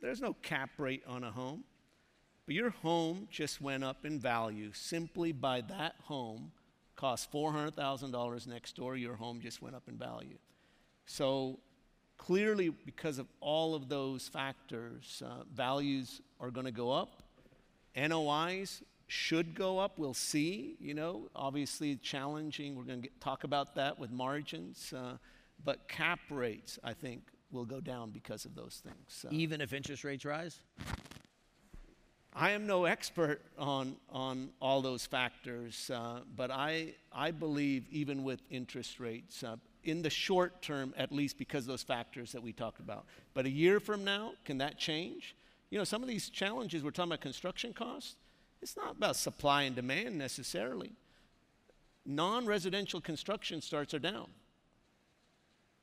There's 0.00 0.20
no 0.20 0.34
cap 0.42 0.70
rate 0.78 1.02
on 1.06 1.24
a 1.24 1.30
home. 1.30 1.64
But 2.46 2.54
your 2.54 2.70
home 2.70 3.28
just 3.30 3.60
went 3.60 3.84
up 3.84 4.04
in 4.06 4.18
value 4.18 4.70
simply 4.72 5.32
by 5.32 5.60
that 5.62 5.96
home 6.04 6.52
cost 6.98 7.30
$400,000 7.32 8.46
next 8.48 8.74
door, 8.74 8.96
your 8.96 9.14
home 9.14 9.40
just 9.40 9.62
went 9.62 9.76
up 9.76 9.84
in 9.88 9.96
value. 9.96 10.36
So 11.06 11.60
clearly, 12.18 12.70
because 12.70 13.18
of 13.18 13.28
all 13.40 13.74
of 13.74 13.88
those 13.88 14.26
factors, 14.26 15.22
uh, 15.24 15.44
values 15.54 16.20
are 16.40 16.50
going 16.50 16.66
to 16.66 16.72
go 16.72 16.90
up. 16.90 17.22
NOIs 17.96 18.82
should 19.08 19.54
go 19.54 19.78
up. 19.78 19.98
We'll 19.98 20.14
see. 20.14 20.76
You 20.80 20.94
know, 20.94 21.28
obviously 21.34 21.96
challenging. 21.96 22.76
We're 22.76 22.84
going 22.84 23.02
to 23.02 23.08
talk 23.20 23.42
about 23.44 23.74
that 23.74 23.98
with 23.98 24.12
margins. 24.12 24.92
Uh, 24.96 25.16
but 25.64 25.88
cap 25.88 26.20
rates, 26.30 26.78
I 26.84 26.92
think, 26.92 27.22
will 27.50 27.64
go 27.64 27.80
down 27.80 28.10
because 28.10 28.44
of 28.44 28.54
those 28.54 28.80
things. 28.84 29.24
Uh, 29.26 29.30
Even 29.32 29.60
if 29.60 29.72
interest 29.72 30.04
rates 30.04 30.24
rise? 30.24 30.60
I 32.34 32.50
am 32.50 32.66
no 32.66 32.84
expert 32.84 33.40
on, 33.58 33.96
on 34.10 34.50
all 34.60 34.80
those 34.80 35.06
factors, 35.06 35.90
uh, 35.92 36.20
but 36.36 36.52
I, 36.52 36.94
I 37.12 37.32
believe 37.32 37.86
even 37.90 38.22
with 38.22 38.40
interest 38.50 39.00
rates, 39.00 39.42
uh, 39.42 39.56
in 39.82 40.02
the 40.02 40.10
short 40.10 40.60
term, 40.62 40.94
at 40.96 41.10
least 41.10 41.38
because 41.38 41.64
of 41.64 41.68
those 41.68 41.82
factors 41.82 42.32
that 42.32 42.42
we 42.42 42.52
talked 42.52 42.78
about. 42.78 43.06
But 43.34 43.46
a 43.46 43.50
year 43.50 43.80
from 43.80 44.04
now, 44.04 44.34
can 44.44 44.58
that 44.58 44.78
change? 44.78 45.34
You 45.70 45.78
know, 45.78 45.84
some 45.84 46.02
of 46.02 46.08
these 46.08 46.28
challenges, 46.28 46.84
we're 46.84 46.90
talking 46.90 47.10
about 47.10 47.22
construction 47.22 47.72
costs, 47.72 48.14
it's 48.60 48.76
not 48.76 48.96
about 48.96 49.16
supply 49.16 49.62
and 49.62 49.76
demand 49.76 50.18
necessarily. 50.18 50.92
Non 52.04 52.46
residential 52.46 53.00
construction 53.00 53.60
starts 53.60 53.94
are 53.94 53.98
down. 53.98 54.28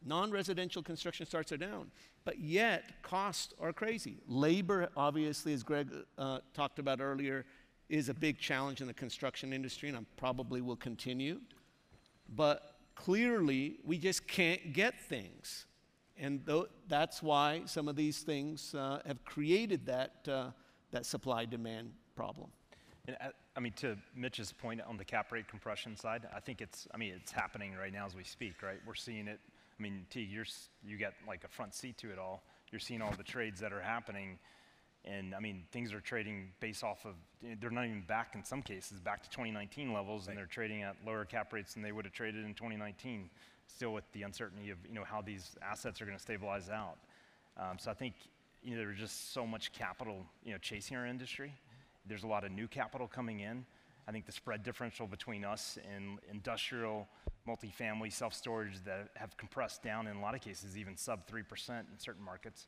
Non 0.06 0.32
residential 0.32 0.84
construction 0.84 1.26
starts 1.26 1.52
are 1.52 1.58
down, 1.58 1.90
but 2.26 2.40
yet 2.40 3.02
costs 3.02 3.54
are 3.60 3.74
crazy. 3.74 4.18
Labor, 4.28 4.90
obviously, 4.96 5.54
as 5.54 5.64
Greg 5.64 5.90
uh, 6.18 6.40
talked 6.54 6.80
about 6.80 7.02
earlier, 7.02 7.46
is 7.90 8.10
a 8.10 8.14
big 8.14 8.40
challenge 8.40 8.82
in 8.82 8.88
the 8.88 8.94
construction 8.94 9.54
industry 9.54 9.90
and 9.90 10.06
probably 10.18 10.62
will 10.62 10.76
continue. 10.76 11.40
But 12.36 12.76
clearly, 12.96 13.78
we 13.84 13.98
just 13.98 14.28
can't 14.28 14.74
get 14.74 15.00
things. 15.00 15.66
And 16.18 16.46
th- 16.46 16.66
that's 16.88 17.22
why 17.22 17.64
some 17.66 17.88
of 17.88 17.96
these 17.96 18.20
things 18.20 18.74
uh, 18.74 19.02
have 19.06 19.24
created 19.26 19.86
that, 19.86 20.28
uh, 20.28 20.52
that 20.92 21.06
supply 21.06 21.46
demand 21.46 21.92
problem. 22.16 22.50
And 23.08 23.18
uh, 23.22 23.28
I 23.56 23.60
mean, 23.60 23.74
to 23.78 23.98
Mitch's 24.16 24.52
point 24.52 24.82
on 24.82 24.98
the 24.98 25.06
cap 25.06 25.32
rate 25.32 25.48
compression 25.48 25.96
side, 25.96 26.28
I 26.36 26.40
think 26.40 26.62
it's, 26.62 26.88
I 26.94 26.98
mean, 26.98 27.14
it's 27.16 27.32
happening 27.32 27.76
right 27.76 27.94
now 27.94 28.06
as 28.06 28.16
we 28.16 28.24
speak, 28.24 28.62
right? 28.62 28.80
We're 28.86 28.96
seeing 28.96 29.28
it. 29.28 29.40
I 29.78 29.84
mean, 29.84 30.06
T, 30.10 30.22
you're, 30.22 30.46
you 30.86 30.98
got 30.98 31.14
like 31.28 31.44
a 31.44 31.48
front 31.48 31.76
seat 31.76 31.98
to 32.00 32.12
it 32.12 32.20
all. 32.20 32.44
You're 32.72 32.80
seeing 32.80 33.02
all 33.02 33.14
the 33.18 33.24
trades 33.24 33.60
that 33.60 33.74
are 33.74 33.82
happening. 33.82 34.40
And 35.04 35.36
I 35.36 35.40
mean, 35.40 35.64
things 35.72 35.94
are 35.94 36.00
trading 36.00 36.50
based 36.60 36.84
off 36.84 37.06
of, 37.06 37.14
they're 37.60 37.70
not 37.70 37.86
even 37.86 38.02
back 38.02 38.34
in 38.34 38.44
some 38.44 38.62
cases, 38.62 39.00
back 39.00 39.22
to 39.24 39.30
2019 39.30 39.94
levels, 39.94 40.28
and 40.28 40.36
they're 40.36 40.48
trading 40.48 40.82
at 40.82 40.96
lower 41.06 41.26
cap 41.26 41.54
rates 41.54 41.76
than 41.76 41.84
they 41.84 41.92
would 41.92 42.06
have 42.06 42.14
traded 42.14 42.44
in 42.44 42.56
2019, 42.56 43.30
still 43.68 43.94
with 43.94 44.04
the 44.14 44.24
uncertainty 44.24 44.72
of, 44.72 44.78
you 44.88 44.96
know, 44.96 45.04
how 45.04 45.22
these 45.22 45.56
assets 45.62 46.02
are 46.02 46.06
going 46.06 46.18
to 46.18 46.22
stabilize 46.22 46.70
out. 46.70 46.98
Um, 47.58 47.78
so 47.78 47.92
I 47.92 47.94
think, 47.94 48.16
you 48.64 48.72
know, 48.72 48.78
there's 48.78 48.98
just 48.98 49.32
so 49.32 49.46
much 49.46 49.72
capital, 49.74 50.26
you 50.44 50.54
know, 50.54 50.58
chasing 50.58 50.98
our 50.98 51.06
industry. 51.06 51.54
There's 52.08 52.24
a 52.24 52.28
lot 52.28 52.44
of 52.44 52.52
new 52.52 52.68
capital 52.68 53.08
coming 53.08 53.40
in. 53.40 53.66
I 54.08 54.12
think 54.12 54.26
the 54.26 54.32
spread 54.32 54.64
differential 54.64 55.08
between 55.08 55.44
us 55.44 55.80
and 55.96 56.20
industrial, 56.32 57.08
multifamily, 57.48 58.12
self-storage 58.14 58.84
that 58.86 59.10
have 59.16 59.36
compressed 59.38 59.82
down 59.82 60.08
in 60.08 60.18
a 60.18 60.22
lot 60.22 60.36
of 60.36 60.42
cases, 60.42 60.78
even 60.78 60.96
sub 60.96 61.28
3% 61.28 61.70
in 61.70 61.86
certain 61.98 62.24
markets. 62.24 62.68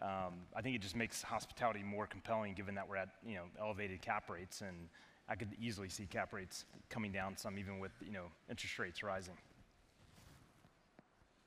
Um, 0.00 0.44
I 0.54 0.60
think 0.62 0.76
it 0.76 0.82
just 0.82 0.94
makes 0.94 1.22
hospitality 1.22 1.82
more 1.82 2.06
compelling 2.06 2.54
given 2.54 2.74
that 2.76 2.88
we're 2.88 2.96
at, 2.96 3.08
you 3.26 3.34
know, 3.34 3.44
elevated 3.58 4.02
cap 4.02 4.30
rates 4.30 4.60
and 4.60 4.88
I 5.28 5.34
could 5.34 5.48
easily 5.60 5.88
see 5.88 6.06
cap 6.06 6.32
rates 6.32 6.66
coming 6.88 7.10
down 7.10 7.36
some 7.36 7.58
even 7.58 7.80
with, 7.80 7.92
you 8.04 8.12
know, 8.12 8.26
interest 8.48 8.78
rates 8.78 9.02
rising. 9.02 9.34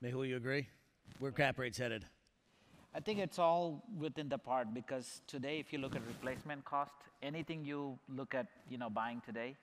Mehul, 0.04 0.28
you 0.28 0.36
agree? 0.36 0.68
Where 1.20 1.32
cap 1.32 1.60
rates 1.60 1.78
headed? 1.78 2.06
I 2.96 3.00
think 3.00 3.20
it's 3.20 3.38
all 3.38 3.84
within 4.00 4.30
the 4.30 4.38
part 4.38 4.74
because 4.74 5.22
today, 5.28 5.60
if 5.60 5.72
you 5.72 5.80
look 5.80 5.96
at 5.96 6.02
replacement 6.08 6.66
cost, 6.66 6.94
anything 7.22 7.64
you 7.64 8.00
look 8.16 8.34
at, 8.34 8.48
you 8.70 8.78
know, 8.80 8.90
buying 8.90 9.22
today, 9.24 9.56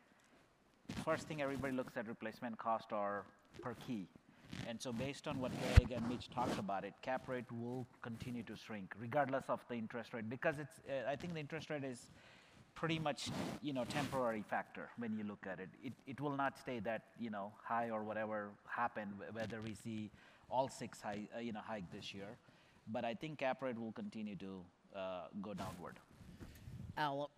first 1.05 1.27
thing 1.27 1.43
everybody 1.43 1.75
looks 1.75 1.97
at 1.97 2.07
replacement 2.07 2.57
cost 2.57 2.93
or 2.93 3.25
per 3.61 3.75
key. 3.87 4.07
And 4.69 4.81
so 4.81 4.93
based 4.93 5.27
on 5.27 5.41
what 5.41 5.51
Greg 5.77 5.91
and 5.91 6.09
Mitch 6.09 6.31
talked 6.31 6.57
about 6.59 6.85
it, 6.85 6.95
cap 7.03 7.29
rate 7.29 7.51
will 7.51 7.85
continue 8.01 8.45
to 8.45 8.55
shrink 8.57 8.95
regardless 9.01 9.45
of 9.49 9.61
the 9.69 9.75
interest 9.75 10.15
rate 10.15 10.31
because 10.31 10.61
it's, 10.61 10.81
uh, 10.89 11.11
I 11.11 11.17
think 11.17 11.35
the 11.35 11.41
interest 11.41 11.69
rate 11.69 11.83
is 11.83 12.07
pretty 12.77 13.01
much, 13.01 13.31
you 13.61 13.73
know, 13.73 13.85
temporary 13.85 14.43
factor 14.49 14.89
when 14.99 15.17
you 15.17 15.25
look 15.25 15.45
at 15.51 15.59
it. 15.59 15.69
It, 15.83 15.93
it 16.07 16.21
will 16.21 16.37
not 16.37 16.57
stay 16.59 16.79
that, 16.81 17.03
you 17.19 17.31
know, 17.31 17.53
high 17.65 17.91
or 17.91 18.05
whatever 18.05 18.51
happened, 18.69 19.15
whether 19.33 19.61
we 19.61 19.75
see 19.75 20.11
all 20.49 20.69
six 20.69 21.01
high, 21.01 21.27
uh, 21.37 21.41
you 21.41 21.53
know, 21.53 21.61
hike 21.67 21.91
this 21.91 22.15
year. 22.15 22.37
But 22.89 23.05
I 23.05 23.15
think 23.15 23.39
cap 23.39 23.63
rate 23.63 23.79
will 23.79 23.93
continue 23.93 24.37
to 24.37 24.61
uh, 24.95 25.01
go 25.43 25.55
downward. 25.55 25.97
Al, 26.97 27.31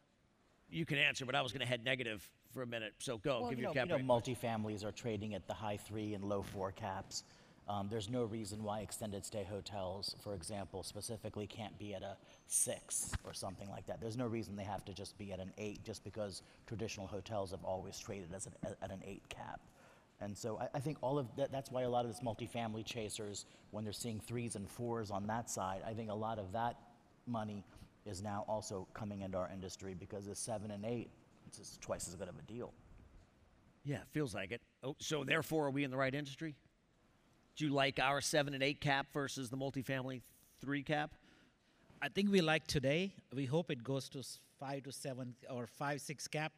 you 0.71 0.85
can 0.85 0.99
answer, 0.99 1.25
but 1.25 1.35
I 1.35 1.41
was 1.43 1.53
going 1.53 1.61
to 1.61 1.67
head 1.67 1.85
negative 1.85 2.29
for 2.53 2.63
a 2.63 2.67
minute. 2.67 2.95
So 2.99 3.19
go, 3.19 3.41
Well, 3.41 3.51
give 3.51 3.59
you 3.59 3.63
your 3.65 3.71
know, 3.71 3.81
cap 3.81 3.89
you 3.89 3.95
rate. 3.97 4.05
know, 4.05 4.15
multifamilies 4.15 4.85
are 4.85 4.93
trading 4.93 5.35
at 5.35 5.47
the 5.47 5.55
high 5.55 5.77
three 5.77 6.15
and 6.15 6.25
low 6.25 6.43
four 6.43 6.73
caps. 6.73 7.25
Um, 7.69 7.89
there's 7.91 8.09
no 8.09 8.25
reason 8.25 8.63
why 8.63 8.81
extended 8.81 9.27
stay 9.27 9.45
hotels, 9.45 10.17
for 10.23 10.35
example, 10.35 10.83
specifically 10.83 11.47
can't 11.47 11.79
be 11.79 11.95
at 11.95 12.03
a 12.03 12.17
six 12.47 13.13
or 13.25 13.35
something 13.35 13.69
like 13.69 13.85
that. 13.87 14.01
There's 14.01 14.17
no 14.17 14.27
reason 14.27 14.57
they 14.57 14.65
have 14.65 14.87
to 14.87 14.95
just 14.95 15.19
be 15.19 15.33
at 15.33 15.39
an 15.39 15.53
eight 15.59 15.85
just 15.85 16.03
because 16.03 16.43
traditional 16.67 17.07
hotels 17.07 17.51
have 17.51 17.63
always 17.65 17.99
traded 17.99 18.33
as 18.35 18.47
an, 18.47 18.53
at 18.83 18.91
an 18.91 19.01
eight 19.07 19.23
cap. 19.29 19.61
And 20.20 20.37
so 20.37 20.59
I, 20.59 20.68
I 20.74 20.81
think 20.81 20.98
all 21.00 21.18
of 21.18 21.26
that, 21.37 21.52
that's 21.52 21.70
why 21.70 21.83
a 21.83 21.88
lot 21.88 22.04
of 22.04 22.11
this 22.11 22.20
multifamily 22.20 22.85
chasers, 22.85 23.46
when 23.70 23.85
they're 23.85 23.92
seeing 23.92 24.20
threes 24.20 24.57
and 24.57 24.68
fours 24.68 25.11
on 25.11 25.26
that 25.28 25.50
side, 25.50 25.83
I 25.87 25.92
think 25.92 26.11
a 26.11 26.14
lot 26.14 26.38
of 26.38 26.52
that 26.52 26.76
money 27.26 27.64
is 28.04 28.22
now 28.22 28.44
also 28.48 28.87
coming 28.94 29.20
into 29.22 29.38
our 29.38 29.50
industry 29.52 29.94
because 29.94 30.26
the 30.26 30.35
seven 30.35 30.70
and 30.70 30.85
eight, 30.85 31.11
it's 31.46 31.59
just 31.59 31.81
twice 31.81 32.09
as 32.09 32.14
good 32.14 32.28
of 32.28 32.38
a 32.38 32.42
deal. 32.42 32.72
Yeah, 33.85 33.98
feels 34.12 34.35
like 34.35 34.50
it. 34.50 34.61
Oh, 34.83 34.96
so 34.98 35.24
therefore, 35.24 35.66
are 35.66 35.70
we 35.70 35.85
in 35.85 35.90
the 35.90 35.96
right 35.96 36.14
industry? 36.14 36.57
Do 37.57 37.64
you 37.66 37.72
like 37.72 37.98
our 37.98 38.20
seven 38.20 38.54
and 38.54 38.62
eight 38.62 38.81
cap 38.81 39.07
versus 39.12 39.50
the 39.50 39.57
multifamily 39.57 40.22
three 40.61 40.83
cap? 40.83 41.14
I 42.00 42.09
think 42.09 42.31
we 42.31 42.40
like 42.40 42.66
today. 42.66 43.12
We 43.35 43.46
hope 43.46 43.70
it 43.70 43.83
goes 43.83 44.09
to 44.11 44.22
five 44.61 44.85
to 44.85 44.92
seven 44.92 45.35
or 45.50 45.66
five, 45.66 46.00
six 46.00 46.28
cap 46.28 46.52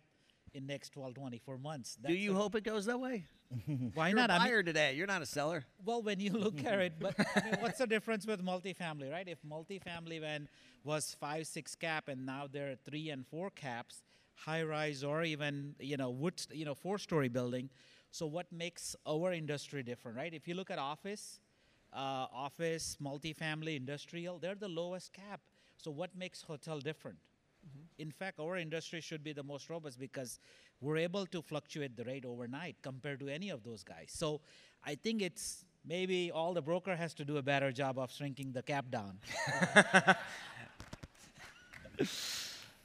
in 0.54 0.66
next 0.66 0.90
12, 0.90 1.14
24 1.14 1.58
months. 1.58 1.96
Do 2.04 2.12
you 2.12 2.34
hope 2.34 2.54
it 2.54 2.64
goes 2.64 2.86
that 2.86 2.98
way? 3.00 3.24
Why 3.94 4.08
You're 4.08 4.16
not? 4.16 4.30
a 4.30 4.34
I 4.34 4.38
mean, 4.38 4.48
buyer 4.48 4.62
today. 4.62 4.94
You're 4.94 5.06
not 5.06 5.22
a 5.22 5.26
seller. 5.26 5.64
well, 5.84 6.02
when 6.02 6.20
you 6.20 6.32
look 6.32 6.64
at 6.64 6.78
it, 6.78 6.94
but 6.98 7.14
I 7.18 7.44
mean, 7.44 7.54
what's 7.60 7.78
the 7.78 7.86
difference 7.96 8.26
with 8.26 8.44
multifamily, 8.44 9.10
right? 9.10 9.26
If 9.28 9.38
multifamily 9.42 10.20
when 10.20 10.48
was 10.84 11.16
five, 11.20 11.46
six 11.46 11.74
cap, 11.74 12.08
and 12.08 12.24
now 12.26 12.46
there 12.50 12.70
are 12.72 12.76
three 12.76 13.10
and 13.10 13.26
four 13.26 13.50
caps, 13.50 14.02
high 14.34 14.62
rise 14.62 15.02
or 15.04 15.22
even 15.24 15.74
you 15.80 15.96
know 15.96 16.10
wood, 16.10 16.40
you 16.52 16.64
know 16.64 16.74
four 16.74 16.98
story 16.98 17.28
building. 17.28 17.70
So 18.12 18.26
what 18.26 18.51
makes 18.53 18.96
our 19.07 19.32
industry 19.32 19.82
different, 19.82 20.16
right? 20.16 20.32
If 20.34 20.48
you 20.48 20.55
look 20.55 20.70
at 20.70 20.78
office, 20.78 21.38
uh, 21.92 22.26
office, 22.32 22.96
multifamily, 23.03 23.76
industrial, 23.76 24.38
they're 24.38 24.55
the 24.57 24.68
lowest 24.68 25.12
cap. 25.12 25.40
So 25.76 25.90
what 25.90 26.16
makes 26.16 26.42
hotel 26.42 26.80
different? 26.80 27.18
In 28.01 28.11
fact, 28.11 28.40
our 28.40 28.57
industry 28.57 29.01
should 29.01 29.22
be 29.22 29.32
the 29.32 29.42
most 29.42 29.68
robust 29.68 30.01
because 30.01 30.38
we're 30.80 30.96
able 30.96 31.26
to 31.26 31.42
fluctuate 31.42 31.96
the 31.96 32.05
rate 32.05 32.24
overnight 32.24 32.76
compared 32.82 33.20
to 33.20 33.28
any 33.28 33.51
of 33.51 33.62
those 33.62 33.84
guys. 33.84 34.09
So 34.09 34.40
I 34.84 34.94
think 34.94 35.20
it's 35.20 35.64
maybe 35.86 36.30
all 36.30 36.55
the 36.55 36.62
broker 36.62 36.96
has 36.96 37.12
to 37.14 37.24
do 37.24 37.36
a 37.36 37.42
better 37.42 37.70
job 37.70 37.98
of 37.98 38.11
shrinking 38.11 38.53
the 38.53 38.62
cap 38.62 38.86
down. 38.90 39.18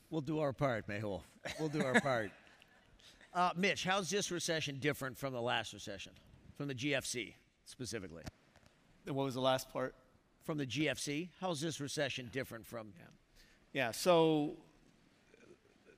We'll 0.09 0.21
do 0.21 0.39
our 0.39 0.53
part, 0.53 0.87
Mehul. 0.87 1.21
We'll 1.59 1.69
do 1.69 1.83
our 1.83 1.99
part. 1.99 2.31
Uh, 3.33 3.51
Mitch, 3.57 3.83
how's 3.83 4.09
this 4.09 4.31
recession 4.31 4.79
different 4.79 5.17
from 5.17 5.33
the 5.33 5.41
last 5.41 5.73
recession, 5.73 6.13
from 6.55 6.69
the 6.69 6.73
GFC 6.73 7.33
specifically? 7.65 8.23
And 9.05 9.13
what 9.13 9.25
was 9.25 9.33
the 9.33 9.41
last 9.41 9.69
part? 9.73 9.93
From 10.45 10.57
the 10.57 10.65
GFC, 10.65 11.27
how's 11.41 11.59
this 11.59 11.81
recession 11.81 12.29
different 12.31 12.65
from? 12.65 12.93
Yeah, 13.73 13.91
so, 13.91 14.55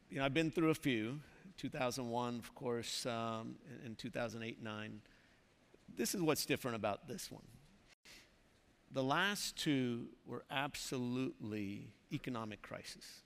you 0.10 0.20
know, 0.20 0.26
I've 0.26 0.34
been 0.34 0.51
through 0.51 0.70
a 0.70 0.76
few. 0.76 1.20
2001, 1.58 2.38
of 2.38 2.53
course, 2.53 3.05
um, 3.08 3.55
and, 3.68 3.88
and 3.88 3.97
2008 3.97 4.62
9. 4.62 5.01
this 5.95 6.14
is 6.14 6.22
what's 6.22 6.45
different 6.45 6.76
about 6.76 7.08
this 7.08 7.32
one. 7.32 7.43
The 8.91 9.03
last 9.03 9.58
two 9.58 10.05
were 10.26 10.43
absolutely 10.51 11.88
economic 12.14 12.62
crisis, 12.62 13.22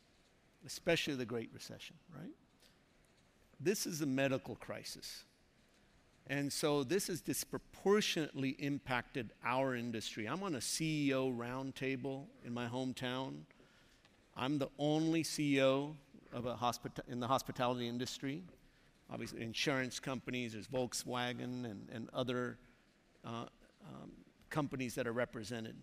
especially 0.66 1.16
the 1.16 1.26
Great 1.26 1.50
Recession, 1.54 1.98
right? 2.18 2.32
This 3.60 3.86
is 3.86 4.02
a 4.02 4.06
medical 4.06 4.56
crisis. 4.56 5.26
And 6.28 6.52
so 6.52 6.84
this 6.84 7.08
has 7.08 7.20
disproportionately 7.20 8.52
impacted 8.60 9.32
our 9.44 9.76
industry. 9.76 10.26
I'm 10.28 10.42
on 10.42 10.56
a 10.56 10.60
CEO 10.60 11.36
roundtable 11.36 12.26
in 12.46 12.54
my 12.54 12.68
hometown. 12.68 13.42
I'm 14.36 14.58
the 14.58 14.70
only 14.80 15.24
CEO 15.24 15.96
of 16.34 16.46
a 16.46 16.58
in 17.08 17.20
the 17.20 17.28
hospitality 17.28 17.88
industry. 17.88 18.44
Obviously, 19.12 19.42
insurance 19.42 20.00
companies, 20.00 20.54
there's 20.54 20.68
Volkswagen 20.68 21.66
and, 21.66 21.90
and 21.94 22.10
other 22.14 22.58
uh, 23.26 23.46
um, 23.86 24.12
companies 24.50 24.96
that 24.96 25.06
are 25.06 25.12
represented. 25.12 25.76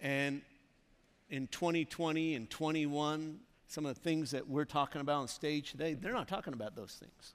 And 0.00 0.42
in 1.28 1.46
2020 1.48 2.34
and 2.34 2.50
21, 2.50 3.38
some 3.68 3.86
of 3.86 3.94
the 3.94 4.00
things 4.00 4.32
that 4.32 4.48
we're 4.48 4.64
talking 4.64 5.00
about 5.00 5.20
on 5.20 5.28
stage 5.28 5.70
today, 5.70 5.94
they're 5.94 6.12
not 6.12 6.26
talking 6.26 6.52
about 6.52 6.74
those 6.74 6.94
things. 6.98 7.34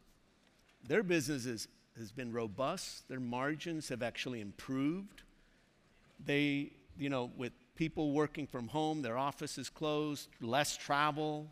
Their 0.88 1.02
business 1.02 1.46
is, 1.46 1.68
has 1.98 2.12
been 2.12 2.34
robust, 2.34 3.08
their 3.08 3.22
margins 3.22 3.88
have 3.90 4.04
actually 4.04 4.42
improved. 4.42 5.24
They, 6.24 6.72
you 6.98 7.10
know, 7.10 7.32
with 7.38 7.54
people 7.76 8.12
working 8.12 8.48
from 8.48 8.68
home, 8.68 9.02
their 9.02 9.18
office 9.18 9.58
is 9.58 9.70
closed, 9.70 10.28
less 10.42 10.76
travel, 10.76 11.48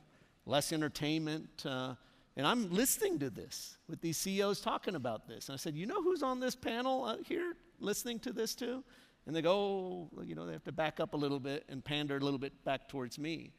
less 0.46 0.72
entertainment. 0.72 1.66
Uh, 1.66 1.96
and 2.36 2.48
I'm 2.48 2.72
listening 2.72 3.20
to 3.20 3.30
this 3.30 3.78
with 3.88 4.02
these 4.02 4.18
CEOs 4.18 4.62
talking 4.62 4.96
about 4.96 5.28
this. 5.28 5.50
And 5.50 5.54
I 5.54 5.58
said, 5.58 5.76
You 5.76 5.86
know 5.86 6.02
who's 6.02 6.24
on 6.24 6.40
this 6.40 6.56
panel 6.56 7.06
uh, 7.06 7.18
here 7.26 7.56
listening 7.80 8.20
to 8.20 8.34
this 8.34 8.56
too? 8.56 8.84
And 9.26 9.36
they 9.36 9.42
go, 9.42 10.10
oh, 10.18 10.22
you 10.24 10.36
know, 10.36 10.46
they 10.46 10.54
have 10.54 10.66
to 10.66 10.72
back 10.72 11.00
up 11.00 11.14
a 11.14 11.18
little 11.18 11.40
bit 11.40 11.64
and 11.70 11.84
pander 11.84 12.18
a 12.18 12.20
little 12.20 12.40
bit 12.40 12.64
back 12.66 12.90
towards 12.90 13.18
me. 13.18 13.54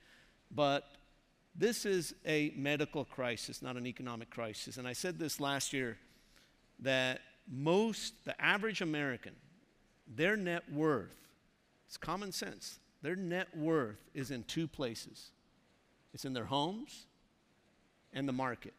But 0.50 0.84
this 1.54 1.86
is 1.86 2.14
a 2.26 2.52
medical 2.56 3.04
crisis, 3.04 3.62
not 3.62 3.76
an 3.76 3.86
economic 3.86 4.28
crisis. 4.28 4.76
And 4.76 4.86
I 4.86 4.92
said 4.92 5.18
this 5.18 5.40
last 5.40 5.72
year 5.72 5.96
that 6.80 7.20
most, 7.50 8.24
the 8.24 8.38
average 8.42 8.82
American, 8.82 9.34
their 10.06 10.36
net 10.36 10.70
worth, 10.70 11.16
it's 11.86 11.96
common 11.96 12.32
sense, 12.32 12.78
their 13.00 13.16
net 13.16 13.56
worth 13.56 13.98
is 14.12 14.30
in 14.30 14.42
two 14.44 14.66
places 14.66 15.30
it's 16.14 16.24
in 16.24 16.32
their 16.32 16.44
homes 16.44 17.06
and 18.12 18.28
the 18.28 18.32
market. 18.32 18.72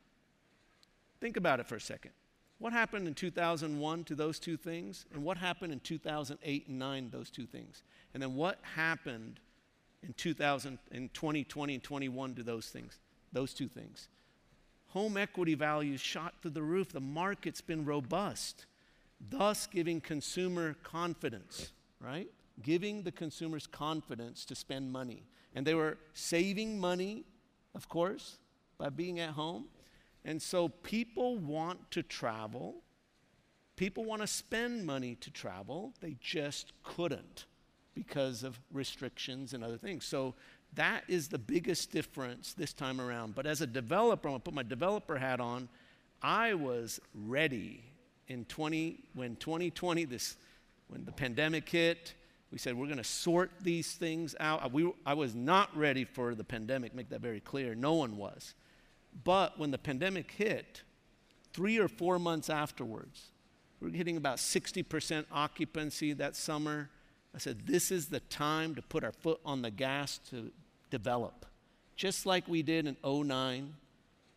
Think 1.20 1.38
about 1.38 1.60
it 1.60 1.68
for 1.68 1.76
a 1.76 1.82
second. 1.82 2.12
What 2.58 2.72
happened 2.72 3.08
in 3.08 3.14
2001 3.14 4.04
to 4.06 4.16
those 4.16 4.40
two 4.40 4.56
things? 4.56 5.06
And 5.14 5.24
what 5.24 5.38
happened 5.38 5.74
in 5.74 5.82
2008 5.82 6.68
and 6.68 6.80
9, 6.80 7.10
those 7.12 7.30
two 7.30 7.46
things? 7.46 7.84
And 8.14 8.24
then 8.24 8.36
what 8.36 8.60
happened 8.76 9.40
in 10.02 10.14
2000, 10.14 10.80
in 10.92 11.10
2020 11.10 11.74
and 11.74 11.84
21 11.84 12.36
to 12.36 12.44
those 12.44 12.68
things, 12.68 12.98
those 13.34 13.54
two 13.54 13.68
things? 13.68 14.08
Home 14.90 15.18
equity 15.18 15.56
values 15.56 16.00
shot 16.00 16.36
through 16.42 16.52
the 16.52 16.62
roof. 16.62 16.94
The 16.94 17.02
market's 17.02 17.60
been 17.60 17.84
robust, 17.84 18.66
thus 19.30 19.68
giving 19.68 20.00
consumer 20.00 20.76
confidence, 20.84 21.74
right? 22.00 22.30
Giving 22.64 23.04
the 23.04 23.12
consumers 23.12 23.68
confidence 23.68 24.46
to 24.46 24.56
spend 24.56 24.94
money. 24.94 25.24
And 25.56 25.66
they 25.66 25.74
were 25.74 25.98
saving 26.14 26.80
money, 26.80 27.24
of 27.74 27.90
course, 27.90 28.38
by 28.78 28.90
being 28.90 29.20
at 29.20 29.32
home. 29.32 29.66
And 30.24 30.42
so 30.42 30.70
people 30.70 31.38
want 31.38 31.92
to 31.92 32.04
travel. 32.04 32.76
People 33.76 34.04
want 34.06 34.22
to 34.22 34.28
spend 34.28 34.86
money 34.86 35.16
to 35.16 35.32
travel. 35.32 35.94
They 36.02 36.18
just 36.20 36.74
couldn't 36.84 37.46
because 37.94 38.44
of 38.44 38.60
restrictions 38.72 39.54
and 39.54 39.64
other 39.64 39.78
things. 39.78 40.06
So 40.06 40.36
that 40.74 41.04
is 41.08 41.30
the 41.30 41.38
biggest 41.38 41.92
difference 41.92 42.54
this 42.54 42.74
time 42.74 43.00
around. 43.00 43.36
But 43.36 43.46
as 43.46 43.62
a 43.62 43.68
developer, 43.68 44.28
I'm 44.28 44.34
going 44.34 44.42
to 44.42 44.44
put 44.44 44.54
my 44.54 44.64
developer 44.64 45.18
hat 45.18 45.40
on. 45.40 45.70
I 46.22 46.54
was 46.54 47.00
ready 47.14 47.84
in 48.28 48.46
20 48.46 49.00
when 49.14 49.36
2020 49.38 50.06
this 50.06 50.36
when 50.88 51.06
the 51.06 51.12
pandemic 51.12 51.68
hit. 51.70 52.14
We 52.52 52.58
said 52.58 52.76
we're 52.76 52.86
going 52.86 52.98
to 52.98 53.04
sort 53.04 53.52
these 53.62 53.94
things 53.94 54.36
out. 54.40 54.72
We, 54.72 54.92
I 55.06 55.14
was 55.14 55.36
not 55.36 55.76
ready 55.76 56.06
for 56.06 56.36
the 56.36 56.44
pandemic. 56.44 56.94
Make 56.96 57.10
that 57.10 57.22
very 57.22 57.40
clear. 57.40 57.76
No 57.76 57.94
one 57.94 58.18
was. 58.18 58.54
But 59.24 59.58
when 59.60 59.72
the 59.72 59.78
pandemic 59.78 60.32
hit, 60.32 60.84
three 61.54 61.78
or 61.78 61.88
four 61.88 62.20
months 62.20 62.50
afterwards, 62.50 63.32
we 63.80 63.90
we're 63.90 63.98
hitting 63.98 64.18
about 64.18 64.38
60% 64.38 65.26
occupancy 65.32 66.14
that 66.14 66.36
summer. 66.36 66.90
I 67.34 67.40
said, 67.40 67.66
This 67.66 67.92
is 67.92 68.08
the 68.08 68.20
time 68.22 68.76
to 68.76 68.82
put 68.82 69.04
our 69.04 69.12
foot 69.12 69.40
on 69.46 69.62
the 69.62 69.72
gas 69.72 70.20
to 70.30 70.52
develop. 70.90 71.46
Just 71.96 72.26
like 72.26 72.48
we 72.48 72.62
did 72.62 72.88
in 72.88 72.98
09. 73.04 73.74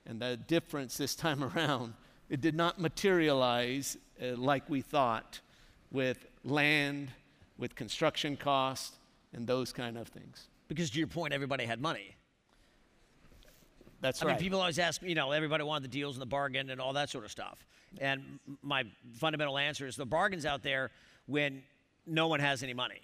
And 0.07 0.23
the 0.23 0.37
difference 0.37 0.97
this 0.97 1.15
time 1.15 1.45
around, 1.57 1.95
it 2.29 2.41
did 2.41 2.55
not 2.55 2.81
materialize 2.81 3.97
uh, 4.23 4.37
like 4.37 4.69
we 4.69 4.81
thought 4.81 5.41
with 5.91 6.27
land, 6.45 7.11
with 7.59 7.75
construction 7.75 8.37
costs, 8.37 8.97
and 9.33 9.47
those 9.47 9.73
kind 9.73 9.99
of 9.99 10.09
things. 10.09 10.49
Because 10.69 10.91
to 10.91 10.99
your 10.99 11.09
point, 11.09 11.35
everybody 11.35 11.65
had 11.65 11.81
money. 11.81 12.15
That's 14.01 14.23
I 14.23 14.27
right. 14.27 14.33
mean, 14.33 14.41
people 14.41 14.61
always 14.61 14.79
ask, 14.79 15.03
me, 15.03 15.09
you 15.09 15.15
know, 15.15 15.33
everybody 15.33 15.65
wanted 15.65 15.85
the 15.85 15.89
deals 15.89 16.15
and 16.15 16.23
the 16.23 16.27
bargain 16.27 16.71
and 16.71 16.81
all 16.81 16.93
that 16.93 17.11
sort 17.11 17.25
of 17.25 17.31
stuff. 17.31 17.59
And 18.01 18.39
my 18.63 18.85
fundamental 19.15 19.59
answer 19.59 19.87
is 19.87 19.97
the 19.97 20.07
bargain's 20.07 20.47
out 20.47 20.63
there 20.63 20.91
when 21.27 21.63
no 22.07 22.29
one 22.29 22.41
has 22.41 22.63
any 22.63 22.75
money. 22.75 23.01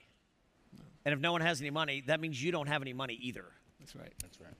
And 1.04 1.12
if 1.12 1.20
no 1.20 1.32
one 1.32 1.40
has 1.40 1.60
any 1.60 1.70
money, 1.70 2.02
that 2.06 2.20
means 2.20 2.42
you 2.42 2.52
don't 2.52 2.68
have 2.68 2.80
any 2.80 2.92
money 2.92 3.18
either. 3.20 3.44
That's 3.80 3.96
right. 3.96 4.12
That's 4.22 4.40
right. 4.40 4.54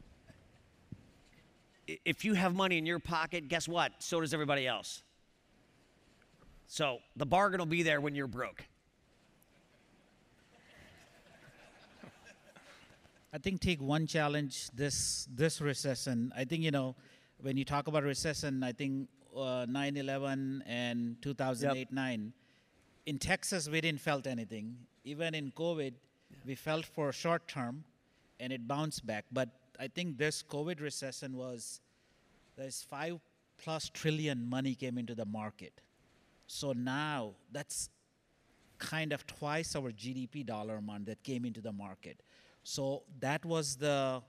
If 2.05 2.25
you 2.25 2.35
have 2.35 2.55
money 2.55 2.79
in 2.79 2.87
your 2.87 2.99
pocket, 2.99 3.49
guess 3.49 3.69
what? 3.69 3.93
So 3.99 4.21
does 4.21 4.35
everybody 4.35 4.67
else. 4.67 5.03
So 6.67 6.99
the 7.17 7.27
bargain 7.27 7.59
will 7.59 7.67
be 7.67 7.83
there 7.83 8.01
when 8.01 8.15
you're 8.15 8.27
broke. 8.27 8.65
I 13.35 13.39
think 13.39 13.61
take 13.61 13.83
one 13.83 14.07
challenge 14.07 14.71
this 14.71 15.27
this 15.35 15.61
recession. 15.61 16.33
I 16.37 16.45
think 16.45 16.63
you 16.63 16.71
know 16.71 16.95
when 17.41 17.57
you 17.57 17.65
talk 17.65 17.89
about 17.89 18.05
recession, 18.05 18.63
I 18.63 18.71
think 18.71 19.09
uh, 19.37 19.67
9/11 19.67 20.63
and 20.67 21.21
2008 21.21 21.91
9 21.91 22.33
in 23.07 23.19
Texas 23.19 23.69
we 23.69 23.81
didn't 23.81 24.01
felt 24.01 24.29
anything. 24.29 24.77
Even 25.03 25.35
in 25.35 25.51
COVID, 25.51 25.95
we 26.47 26.55
felt 26.55 26.87
for 26.87 27.09
a 27.09 27.13
short 27.13 27.49
term, 27.49 27.83
and 28.39 28.53
it 28.53 28.69
bounced 28.69 29.05
back. 29.05 29.25
But 29.33 29.49
I 29.81 29.89
think 29.89 30.17
this 30.17 30.45
COVID 30.49 30.81
recession 30.81 31.37
was 31.37 31.81
there's 32.57 32.83
five 32.83 33.19
plus 33.59 33.89
trillion 33.89 34.49
money 34.49 34.77
came 34.77 34.97
into 34.97 35.17
the 35.17 35.27
market. 35.27 35.81
So 36.47 36.73
now 36.73 37.33
that's 37.51 37.91
kind 38.79 39.13
of 39.13 39.27
twice 39.27 39.75
our 39.75 39.91
GDP 39.91 40.47
dollar 40.47 40.77
amount 40.77 41.07
that 41.07 41.21
came 41.25 41.45
into 41.45 41.61
the 41.61 41.73
market. 41.73 42.21
So 42.65 43.03
that 43.21 43.45
was 43.45 43.77
the 43.77 44.23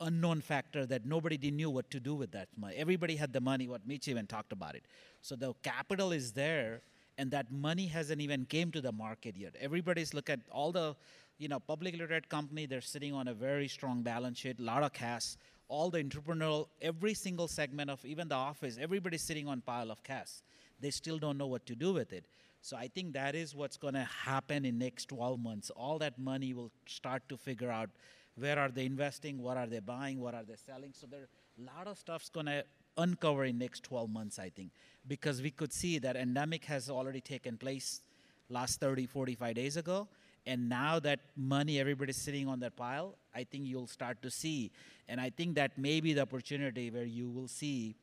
unknown 0.00 0.40
factor 0.40 0.86
that 0.86 1.06
nobody 1.06 1.38
knew 1.50 1.70
what 1.70 1.90
to 1.90 2.00
do 2.00 2.14
with 2.14 2.32
that 2.32 2.48
money. 2.58 2.74
Everybody 2.76 3.16
had 3.16 3.32
the 3.32 3.40
money. 3.40 3.68
What 3.68 3.86
Mitch 3.86 4.08
even 4.08 4.26
talked 4.26 4.52
about 4.52 4.74
it. 4.74 4.84
So 5.22 5.36
the 5.36 5.54
capital 5.62 6.10
is 6.12 6.32
there, 6.32 6.82
and 7.16 7.30
that 7.30 7.52
money 7.52 7.86
hasn't 7.86 8.20
even 8.20 8.44
came 8.46 8.72
to 8.72 8.80
the 8.80 8.92
market 8.92 9.36
yet. 9.36 9.54
Everybody's 9.60 10.12
look 10.12 10.28
at 10.28 10.40
all 10.50 10.72
the, 10.72 10.96
you 11.38 11.48
know, 11.48 11.60
publicly 11.60 11.98
traded 11.98 12.28
company. 12.28 12.66
They're 12.66 12.80
sitting 12.80 13.14
on 13.14 13.28
a 13.28 13.34
very 13.34 13.68
strong 13.68 14.02
balance 14.02 14.38
sheet, 14.38 14.58
a 14.58 14.62
lot 14.62 14.82
of 14.82 14.92
cash. 14.92 15.36
All 15.68 15.90
the 15.90 16.02
entrepreneurial, 16.02 16.66
every 16.82 17.14
single 17.14 17.46
segment 17.46 17.90
of 17.90 18.04
even 18.04 18.26
the 18.26 18.34
office, 18.34 18.78
everybody's 18.80 19.22
sitting 19.22 19.46
on 19.46 19.60
pile 19.60 19.92
of 19.92 20.02
cash. 20.02 20.42
They 20.80 20.90
still 20.90 21.18
don't 21.18 21.38
know 21.38 21.46
what 21.46 21.66
to 21.66 21.76
do 21.76 21.92
with 21.92 22.12
it. 22.12 22.24
So 22.62 22.76
I 22.76 22.88
think 22.88 23.14
that 23.14 23.34
is 23.34 23.54
what's 23.54 23.76
going 23.76 23.94
to 23.94 24.04
happen 24.24 24.64
in 24.64 24.78
next 24.78 25.08
12 25.08 25.40
months. 25.40 25.70
All 25.70 25.98
that 25.98 26.18
money 26.18 26.52
will 26.52 26.70
start 26.86 27.22
to 27.30 27.36
figure 27.36 27.70
out 27.70 27.90
where 28.36 28.58
are 28.58 28.68
they 28.68 28.84
investing, 28.86 29.42
what 29.42 29.56
are 29.56 29.66
they 29.66 29.80
buying, 29.80 30.20
what 30.20 30.34
are 30.34 30.44
they 30.44 30.56
selling. 30.56 30.92
So 30.94 31.06
there 31.06 31.28
a 31.58 31.76
lot 31.76 31.86
of 31.86 31.98
stuff's 31.98 32.28
going 32.28 32.46
to 32.46 32.64
uncover 32.96 33.44
in 33.44 33.58
next 33.58 33.82
12 33.84 34.10
months, 34.10 34.38
I 34.38 34.50
think, 34.50 34.70
because 35.06 35.42
we 35.42 35.50
could 35.50 35.72
see 35.72 35.98
that 35.98 36.16
endemic 36.16 36.64
has 36.66 36.90
already 36.90 37.20
taken 37.20 37.56
place 37.56 38.02
last 38.48 38.80
30, 38.80 39.06
45 39.06 39.54
days 39.54 39.76
ago. 39.76 40.08
And 40.46 40.68
now 40.68 40.98
that 41.00 41.20
money, 41.36 41.78
everybody's 41.78 42.16
sitting 42.16 42.48
on 42.48 42.60
that 42.60 42.76
pile, 42.76 43.16
I 43.34 43.44
think 43.44 43.66
you'll 43.66 43.86
start 43.86 44.22
to 44.22 44.30
see. 44.30 44.70
And 45.08 45.20
I 45.20 45.30
think 45.30 45.54
that 45.56 45.76
may 45.76 46.00
be 46.00 46.14
the 46.14 46.22
opportunity 46.22 46.90
where 46.90 47.04
you 47.04 47.28
will 47.28 47.48
see 47.48 47.94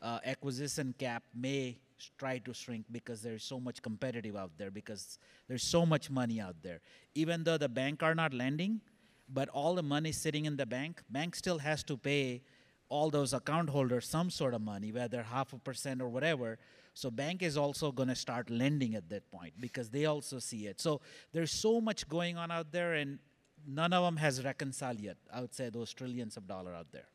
uh, 0.00 0.18
acquisition 0.24 0.94
cap 0.98 1.22
may 1.34 1.76
try 2.18 2.38
to 2.38 2.52
shrink 2.52 2.84
because 2.90 3.22
there's 3.22 3.44
so 3.44 3.58
much 3.58 3.82
competitive 3.82 4.36
out 4.36 4.50
there 4.58 4.70
because 4.70 5.18
there's 5.48 5.62
so 5.62 5.86
much 5.86 6.10
money 6.10 6.40
out 6.40 6.56
there 6.62 6.80
even 7.14 7.44
though 7.44 7.58
the 7.58 7.68
bank 7.68 8.02
are 8.02 8.14
not 8.14 8.32
lending 8.32 8.80
but 9.28 9.48
all 9.48 9.74
the 9.74 9.82
money 9.82 10.12
sitting 10.12 10.44
in 10.44 10.56
the 10.56 10.66
bank 10.66 11.02
bank 11.10 11.34
still 11.34 11.58
has 11.58 11.82
to 11.82 11.96
pay 11.96 12.42
all 12.88 13.10
those 13.10 13.32
account 13.32 13.70
holders 13.70 14.08
some 14.08 14.30
sort 14.30 14.54
of 14.54 14.60
money 14.60 14.92
whether 14.92 15.22
half 15.22 15.52
a 15.52 15.58
percent 15.58 16.00
or 16.00 16.08
whatever 16.08 16.58
So 16.96 17.10
bank 17.10 17.42
is 17.42 17.58
also 17.58 17.92
going 17.92 18.08
to 18.08 18.14
start 18.16 18.48
lending 18.48 18.94
at 18.94 19.10
that 19.10 19.30
point 19.30 19.52
because 19.60 19.90
they 19.90 20.06
also 20.06 20.38
see 20.38 20.66
it. 20.66 20.80
So 20.80 21.02
there's 21.30 21.52
so 21.52 21.78
much 21.78 22.08
going 22.08 22.38
on 22.38 22.50
out 22.50 22.72
there, 22.72 22.94
and 22.94 23.18
none 23.66 23.92
of 23.92 24.02
them 24.02 24.16
has 24.16 24.42
reconciled 24.42 25.00
yet. 25.00 25.18
I 25.30 25.42
would 25.42 25.54
say 25.54 25.68
those 25.68 25.92
trillions 25.92 26.38
of 26.38 26.48
dollar 26.48 26.72
out 26.72 26.90
there. 26.92 27.08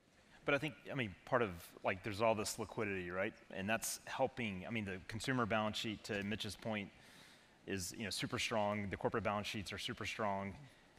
But 0.45 0.55
I 0.55 0.57
think, 0.57 0.73
I 0.91 0.95
mean, 0.95 1.13
part 1.25 1.41
of 1.41 1.49
like 1.83 2.03
there's 2.03 2.21
all 2.21 2.35
this 2.35 2.57
liquidity, 2.57 3.11
right? 3.11 3.33
And 3.53 3.69
that's 3.69 3.99
helping. 4.05 4.65
I 4.67 4.71
mean, 4.71 4.85
the 4.85 4.97
consumer 5.07 5.45
balance 5.45 5.77
sheet, 5.77 6.03
to 6.05 6.23
Mitch's 6.23 6.55
point, 6.55 6.89
is 7.67 7.93
you 7.97 8.05
know 8.05 8.09
super 8.09 8.39
strong. 8.39 8.87
The 8.89 8.97
corporate 8.97 9.23
balance 9.23 9.47
sheets 9.47 9.71
are 9.71 9.77
super 9.77 10.05
strong. 10.05 10.53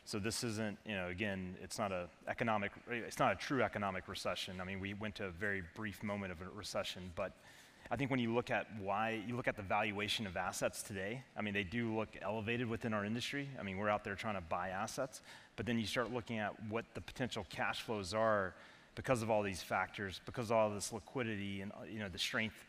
So 0.05 0.19
this 0.19 0.43
isn't, 0.43 0.79
you 0.85 0.95
know, 0.95 1.09
again, 1.09 1.57
it's 1.63 1.79
not 1.79 1.93
a 1.93 2.09
economic, 2.27 2.73
it's 2.91 3.21
not 3.21 3.33
a 3.33 3.37
true 3.37 3.63
economic 3.63 4.09
recession. 4.09 4.61
I 4.61 4.65
mean, 4.65 4.81
we 4.81 4.95
went 4.95 5.15
to 5.17 5.27
a 5.27 5.31
very 5.31 5.63
brief 5.77 6.03
moment 6.03 6.33
of 6.33 6.41
a 6.41 6.47
recession, 6.57 7.13
but 7.15 7.33
I 7.91 7.97
think 7.97 8.11
when 8.11 8.19
you 8.19 8.35
look 8.35 8.51
at 8.51 8.67
why, 8.81 9.23
you 9.27 9.37
look 9.37 9.47
at 9.47 9.55
the 9.55 9.63
valuation 9.63 10.27
of 10.27 10.37
assets 10.37 10.83
today, 10.83 11.23
I 11.37 11.43
mean, 11.43 11.55
they 11.55 11.63
do 11.63 11.95
look 11.95 12.09
elevated 12.21 12.69
within 12.69 12.93
our 12.93 13.05
industry. 13.05 13.49
I 13.61 13.63
mean, 13.63 13.77
we're 13.77 13.91
out 13.91 14.03
there 14.03 14.15
trying 14.17 14.35
to 14.35 14.41
buy 14.41 14.71
assets, 14.71 15.21
but 15.57 15.67
then 15.67 15.79
you 15.79 15.87
start 15.87 16.13
looking 16.13 16.39
at 16.39 16.53
what 16.69 16.85
the 16.95 17.01
potential 17.01 17.47
cash 17.49 17.83
flows 17.83 18.13
are 18.13 18.55
because 18.95 19.23
of 19.23 19.31
all 19.31 19.43
these 19.43 19.63
factors, 19.63 20.21
because 20.27 20.51
of 20.51 20.57
all 20.57 20.71
this 20.71 20.93
liquidity 20.93 21.61
and, 21.61 21.73
you 21.91 21.99
know, 21.99 22.09
the 22.09 22.19
strength 22.19 22.65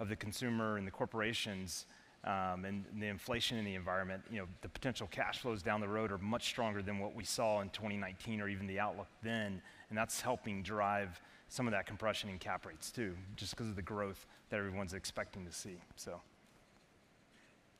of 0.00 0.08
the 0.08 0.16
consumer 0.16 0.76
and 0.76 0.86
the 0.86 0.90
corporations, 0.90 1.86
um, 2.24 2.64
and 2.64 2.84
the 2.98 3.06
inflation 3.06 3.58
in 3.58 3.64
the 3.64 3.74
environment, 3.74 4.22
you 4.30 4.38
know, 4.38 4.46
the 4.60 4.68
potential 4.68 5.08
cash 5.10 5.38
flows 5.38 5.62
down 5.62 5.80
the 5.80 5.88
road 5.88 6.10
are 6.10 6.18
much 6.18 6.46
stronger 6.46 6.82
than 6.82 6.98
what 6.98 7.14
we 7.14 7.24
saw 7.24 7.60
in 7.60 7.70
2019 7.70 8.40
or 8.40 8.48
even 8.48 8.66
the 8.66 8.80
outlook 8.80 9.06
then, 9.22 9.62
and 9.88 9.96
that's 9.96 10.20
helping 10.20 10.62
drive 10.62 11.20
some 11.48 11.66
of 11.66 11.72
that 11.72 11.86
compression 11.86 12.28
in 12.28 12.38
cap 12.38 12.66
rates 12.66 12.90
too, 12.90 13.14
just 13.36 13.56
because 13.56 13.68
of 13.68 13.76
the 13.76 13.82
growth 13.82 14.26
that 14.50 14.56
everyone's 14.56 14.94
expecting 14.94 15.46
to 15.46 15.52
see. 15.52 15.76
So, 15.96 16.20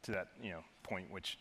to 0.03 0.13
that, 0.13 0.29
you 0.43 0.51
know, 0.51 0.63
point, 0.83 1.11
which 1.11 1.39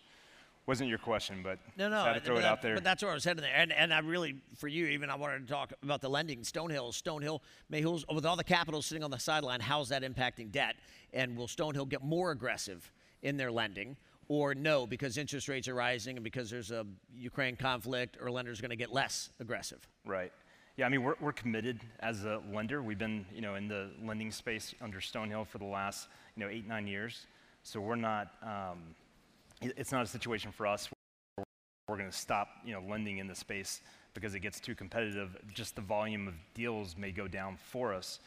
wasn't 0.68 0.90
your 0.90 1.00
question, 1.00 1.40
but 1.42 1.58
No, 1.78 1.90
no, 1.90 2.04
had 2.04 2.14
to 2.14 2.20
throw 2.20 2.36
it 2.38 2.42
that- 2.42 2.48
out 2.52 2.62
there. 2.62 2.76
But 2.76 2.84
that's 2.84 3.02
where 3.02 3.10
I 3.12 3.14
was 3.16 3.24
heading 3.24 3.42
there, 3.42 3.56
and 3.56 3.72
and 3.72 3.94
I 3.94 4.00
really, 4.00 4.36
for 4.58 4.68
you, 4.68 4.86
even 4.88 5.10
I 5.10 5.16
wanted 5.16 5.48
to 5.48 5.52
talk 5.52 5.74
about 5.82 6.02
the 6.02 6.10
lending. 6.10 6.42
Stonehill, 6.42 6.92
Stonehill, 6.92 7.40
Mayhill's, 7.72 8.06
with 8.14 8.26
all 8.26 8.36
the 8.36 8.44
capital 8.44 8.82
sitting 8.82 9.04
on 9.04 9.10
the 9.10 9.18
sideline, 9.18 9.62
how's 9.62 9.90
that 9.90 10.04
impacting 10.04 10.52
debt? 10.52 10.76
And 11.14 11.36
will 11.38 11.48
Stonehill 11.48 11.90
get 11.90 12.04
more 12.04 12.32
aggressive 12.32 12.92
in 13.24 13.38
their 13.38 13.52
lending, 13.52 13.96
or 14.28 14.54
no, 14.54 14.86
because 14.86 15.18
interest 15.18 15.48
rates 15.48 15.68
are 15.70 15.74
rising 15.74 16.18
and 16.18 16.24
because 16.24 16.50
there's 16.50 16.72
a 16.72 16.86
Ukraine 17.16 17.56
conflict, 17.56 18.18
or 18.22 18.30
lenders 18.30 18.60
going 18.60 18.70
to 18.72 18.76
get 18.76 18.92
less 18.92 19.30
aggressive? 19.40 19.88
Right. 20.06 20.34
Yeah, 20.76 20.86
I 20.86 20.90
mean, 20.90 21.02
we're, 21.02 21.16
we're 21.22 21.32
committed 21.32 21.80
as 22.02 22.26
a 22.26 22.40
lender. 22.54 22.84
We've 22.84 23.00
been, 23.00 23.26
you 23.34 23.42
know, 23.42 23.56
in 23.56 23.68
the 23.68 23.90
lending 24.04 24.32
space 24.32 24.76
under 24.80 25.00
Stonehill 25.00 25.48
for 25.48 25.58
the 25.58 25.66
last, 25.66 26.08
you 26.36 26.44
know, 26.44 26.50
eight, 26.52 26.68
nine 26.68 26.86
years. 26.86 27.26
So 27.64 27.80
we're 27.80 27.96
not, 27.96 28.34
um, 28.44 28.78
it's 29.62 29.92
not 29.92 30.04
a 30.04 30.08
situation 30.08 30.52
for 30.52 30.68
us 30.68 30.90
where 31.36 31.46
we're 31.88 31.98
going 31.98 32.10
to 32.10 32.18
stop, 32.18 32.50
you 32.66 32.74
know, 32.74 32.82
lending 32.88 33.18
in 33.18 33.28
the 33.28 33.36
space 33.36 33.82
because 34.14 34.36
it 34.36 34.40
gets 34.40 34.60
too 34.60 34.76
competitive. 34.76 35.38
Just 35.54 35.76
the 35.76 35.82
volume 35.82 36.28
of 36.28 36.34
deals 36.54 36.96
may 36.98 37.12
go 37.12 37.28
down 37.28 37.58
for 37.58 37.94
us 37.94 38.20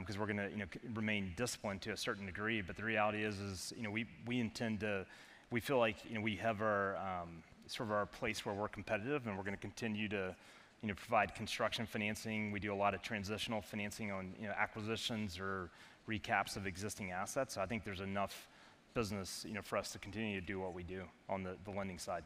because 0.00 0.18
we're 0.18 0.26
going 0.26 0.38
to, 0.38 0.50
you 0.50 0.58
know, 0.58 0.66
remain 0.94 1.32
disciplined 1.36 1.80
to 1.82 1.92
a 1.92 1.96
certain 1.96 2.26
degree. 2.26 2.60
But 2.60 2.76
the 2.76 2.84
reality 2.84 3.22
is, 3.22 3.38
is, 3.38 3.72
you 3.76 3.82
know, 3.82 3.90
we, 3.90 4.06
we 4.26 4.40
intend 4.40 4.80
to, 4.80 5.06
we 5.50 5.60
feel 5.60 5.78
like, 5.78 5.96
you 6.08 6.16
know, 6.16 6.20
we 6.20 6.36
have 6.36 6.60
our, 6.60 6.96
um, 6.96 7.42
sort 7.68 7.88
of 7.88 7.92
our 7.92 8.06
place 8.06 8.44
where 8.44 8.54
we're 8.54 8.68
competitive 8.68 9.26
and 9.26 9.36
we're 9.36 9.42
going 9.42 9.56
to 9.56 9.60
continue 9.60 10.08
to, 10.08 10.34
you 10.82 10.88
know, 10.88 10.94
provide 10.94 11.34
construction 11.34 11.86
financing. 11.86 12.52
We 12.52 12.60
do 12.60 12.72
a 12.72 12.76
lot 12.76 12.94
of 12.94 13.02
transitional 13.02 13.60
financing 13.60 14.10
on, 14.10 14.34
you 14.40 14.46
know, 14.46 14.54
acquisitions 14.56 15.38
or 15.38 15.70
recaps 16.08 16.56
of 16.56 16.66
existing 16.66 17.10
assets. 17.10 17.54
So 17.54 17.60
I 17.60 17.66
think 17.66 17.84
there's 17.84 18.00
enough 18.00 18.48
business, 18.96 19.44
you 19.46 19.52
know, 19.52 19.62
for 19.62 19.76
us 19.76 19.92
to 19.92 19.98
continue 19.98 20.40
to 20.40 20.46
do 20.46 20.58
what 20.58 20.72
we 20.72 20.82
do 20.82 21.04
on 21.28 21.42
the, 21.42 21.54
the 21.64 21.70
lending 21.70 21.98
side. 21.98 22.24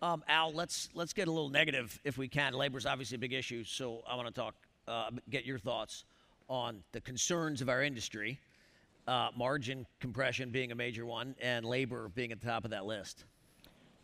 Um, 0.00 0.22
Al, 0.28 0.52
let's 0.52 0.88
let's 0.94 1.12
get 1.12 1.26
a 1.26 1.32
little 1.32 1.48
negative 1.50 2.00
if 2.04 2.16
we 2.16 2.28
can. 2.28 2.52
Labor's 2.52 2.86
obviously 2.86 3.16
a 3.16 3.18
big 3.18 3.32
issue, 3.32 3.64
so 3.64 4.02
I 4.08 4.14
want 4.14 4.28
to 4.28 4.32
talk, 4.32 4.54
uh, 4.86 5.10
get 5.28 5.44
your 5.44 5.58
thoughts 5.58 6.04
on 6.48 6.84
the 6.92 7.00
concerns 7.00 7.60
of 7.60 7.68
our 7.68 7.82
industry, 7.82 8.38
uh, 9.08 9.30
margin 9.36 9.86
compression 9.98 10.50
being 10.50 10.70
a 10.70 10.76
major 10.76 11.04
one, 11.04 11.34
and 11.40 11.66
labor 11.66 12.10
being 12.14 12.30
at 12.30 12.40
the 12.40 12.46
top 12.46 12.64
of 12.64 12.70
that 12.70 12.86
list. 12.86 13.24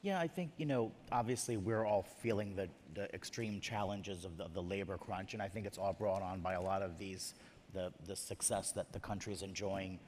Yeah, 0.03 0.19
I 0.21 0.27
think, 0.27 0.51
you 0.59 0.67
know, 0.67 0.91
obviously 1.13 1.57
we're 1.57 1.87
all 1.87 2.03
feeling 2.03 2.57
the, 2.57 2.69
the 2.95 3.15
extreme 3.15 3.61
challenges 3.61 4.25
of 4.25 4.37
the, 4.37 4.45
of 4.45 4.53
the 4.53 4.63
labor 4.63 4.99
crunch, 4.99 5.33
and 5.33 5.41
I 5.41 5.49
think 5.49 5.65
it's 5.65 5.79
all 5.79 5.95
brought 5.95 6.23
on 6.23 6.41
by 6.41 6.55
a 6.55 6.61
lot 6.61 6.83
of 6.83 6.99
these, 6.99 7.35
the, 7.73 7.93
the 8.07 8.17
success 8.17 8.73
that 8.73 8.93
the 8.93 8.99
country 9.01 9.33
is 9.33 9.43
enjoying. 9.43 10.01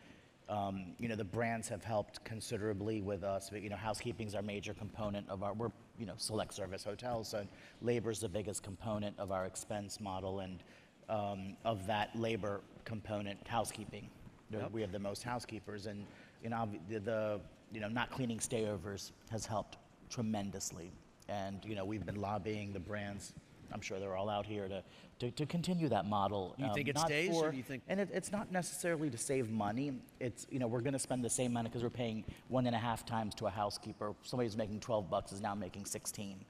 Um, 0.48 0.92
you 1.00 1.08
know, 1.08 1.16
the 1.16 1.24
brands 1.24 1.68
have 1.68 1.82
helped 1.82 2.24
considerably 2.24 3.00
with 3.00 3.24
us. 3.24 3.50
You 3.52 3.68
know, 3.68 3.76
housekeeping 3.76 4.28
is 4.28 4.34
our 4.34 4.42
major 4.42 4.74
component 4.74 5.28
of 5.28 5.42
our, 5.42 5.52
we're, 5.52 5.72
you 5.98 6.06
know, 6.06 6.14
select 6.16 6.54
service 6.54 6.84
hotels, 6.84 7.28
so 7.28 7.44
labor 7.82 8.10
is 8.10 8.20
the 8.20 8.28
biggest 8.28 8.62
component 8.62 9.18
of 9.18 9.32
our 9.32 9.44
expense 9.46 10.00
model, 10.00 10.40
and 10.40 10.62
um, 11.08 11.56
of 11.64 11.86
that 11.86 12.14
labor 12.16 12.60
component, 12.84 13.44
housekeeping. 13.46 14.08
Know, 14.50 14.68
We 14.72 14.80
have 14.82 14.92
the 14.92 15.00
most 15.00 15.24
housekeepers, 15.24 15.86
and, 15.86 16.06
you 16.42 16.50
know, 16.50 16.68
the, 16.88 17.00
the, 17.00 17.40
you 17.72 17.80
know, 17.80 17.88
not 17.88 18.10
cleaning 18.12 18.38
stayovers 18.38 19.10
has 19.30 19.46
helped 19.46 19.78
tremendously. 20.10 20.92
And, 21.28 21.64
you 21.64 21.74
know, 21.74 21.84
we've 21.84 22.06
been 22.06 22.20
lobbying 22.20 22.72
the 22.72 22.78
brands, 22.78 23.32
I'm 23.76 23.82
sure 23.82 24.00
they're 24.00 24.16
all 24.16 24.30
out 24.30 24.46
here 24.46 24.68
to, 24.68 24.82
to, 25.18 25.30
to 25.32 25.44
continue 25.44 25.90
that 25.90 26.06
model. 26.06 26.54
You 26.56 26.72
think 26.72 26.88
it 26.88 26.98
stays, 26.98 27.30
or 27.36 27.44
for- 27.44 27.50
do 27.50 27.58
you 27.58 27.62
think- 27.62 27.82
And 27.88 28.00
it, 28.00 28.08
it's 28.10 28.32
not 28.32 28.50
necessarily 28.50 29.10
to 29.10 29.18
save 29.18 29.50
money. 29.50 30.00
It's, 30.18 30.46
you 30.50 30.58
know, 30.58 30.66
we're 30.66 30.80
gonna 30.80 30.98
spend 30.98 31.22
the 31.22 31.28
same 31.28 31.52
money 31.52 31.68
because 31.68 31.82
we're 31.82 31.90
paying 31.90 32.24
one 32.48 32.66
and 32.66 32.74
a 32.74 32.78
half 32.78 33.04
times 33.04 33.34
to 33.34 33.46
a 33.46 33.50
housekeeper. 33.50 34.14
Somebody 34.22 34.46
who's 34.46 34.56
making 34.56 34.80
12 34.80 35.10
bucks 35.10 35.30
is 35.30 35.42
now 35.42 35.54
making 35.54 35.84
16. 35.84 36.42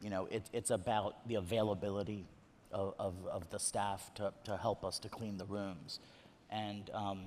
You 0.00 0.08
know, 0.08 0.24
it, 0.30 0.48
it's 0.54 0.70
about 0.70 1.28
the 1.28 1.34
availability 1.34 2.24
of, 2.72 2.94
of, 2.98 3.14
of 3.30 3.50
the 3.50 3.58
staff 3.58 4.10
to, 4.14 4.32
to 4.44 4.56
help 4.56 4.82
us 4.86 4.98
to 5.00 5.10
clean 5.10 5.36
the 5.36 5.44
rooms. 5.44 6.00
And, 6.48 6.88
um, 6.94 7.20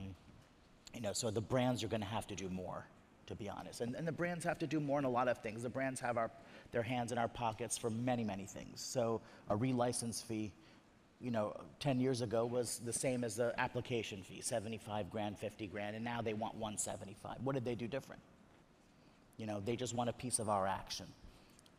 you 0.95 1.01
know, 1.01 1.13
so 1.13 1.29
the 1.29 1.41
brands 1.41 1.83
are 1.83 1.87
going 1.87 2.01
to 2.01 2.07
have 2.07 2.25
to 2.27 2.35
do 2.35 2.49
more, 2.49 2.87
to 3.27 3.35
be 3.35 3.47
honest. 3.49 3.81
And, 3.81 3.93
and 3.93 4.07
the 4.07 4.11
brands 4.11 4.43
have 4.45 4.57
to 4.59 4.67
do 4.67 4.79
more 4.79 4.97
in 4.97 5.05
a 5.05 5.09
lot 5.09 5.27
of 5.27 5.37
things. 5.37 5.61
The 5.61 5.69
brands 5.69 5.99
have 5.99 6.17
our, 6.17 6.31
their 6.73 6.83
hands 6.83 7.13
in 7.13 7.17
our 7.17 7.29
pockets 7.29 7.77
for 7.77 7.89
many, 7.89 8.25
many 8.25 8.45
things. 8.45 8.81
So 8.81 9.21
a 9.49 9.55
relicense 9.55 10.21
fee, 10.21 10.51
you 11.21 11.31
know, 11.31 11.55
10 11.79 12.01
years 12.01 12.21
ago 12.21 12.45
was 12.45 12.81
the 12.83 12.91
same 12.91 13.23
as 13.23 13.37
the 13.37 13.53
application 13.57 14.23
fee, 14.23 14.41
75 14.41 15.09
grand, 15.09 15.37
50 15.37 15.67
grand, 15.67 15.95
and 15.95 16.03
now 16.03 16.21
they 16.21 16.33
want 16.33 16.55
175. 16.55 17.37
What 17.43 17.53
did 17.53 17.63
they 17.63 17.75
do 17.75 17.87
different? 17.87 18.21
You 19.37 19.45
know, 19.45 19.61
they 19.63 19.77
just 19.77 19.93
want 19.93 20.09
a 20.09 20.13
piece 20.13 20.39
of 20.39 20.49
our 20.49 20.67
action. 20.67 21.05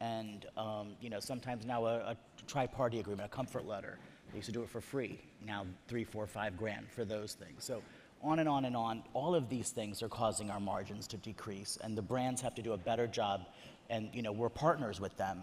And, 0.00 0.46
um, 0.56 0.94
you 1.00 1.10
know, 1.10 1.20
sometimes 1.20 1.66
now 1.66 1.84
a, 1.84 1.96
a 1.96 2.16
tri-party 2.46 3.00
agreement, 3.00 3.26
a 3.26 3.34
comfort 3.34 3.66
letter, 3.66 3.98
they 4.32 4.38
used 4.38 4.46
to 4.46 4.52
do 4.52 4.62
it 4.62 4.68
for 4.68 4.80
free. 4.80 5.20
Now 5.46 5.66
three, 5.88 6.04
four, 6.04 6.26
five 6.26 6.56
grand 6.56 6.90
for 6.90 7.04
those 7.04 7.34
things. 7.34 7.64
So 7.64 7.82
on 8.24 8.38
and 8.38 8.48
on 8.48 8.64
and 8.64 8.76
on, 8.76 9.02
all 9.12 9.34
of 9.34 9.48
these 9.48 9.70
things 9.70 10.02
are 10.02 10.08
causing 10.08 10.50
our 10.50 10.58
margins 10.58 11.06
to 11.08 11.16
decrease, 11.18 11.78
and 11.82 11.96
the 11.96 12.02
brands 12.02 12.40
have 12.40 12.54
to 12.54 12.62
do 12.62 12.72
a 12.72 12.76
better 12.76 13.06
job. 13.06 13.46
And, 13.90 14.08
you 14.12 14.22
know, 14.22 14.32
we're 14.32 14.48
partners 14.48 15.00
with 15.00 15.16
them. 15.16 15.42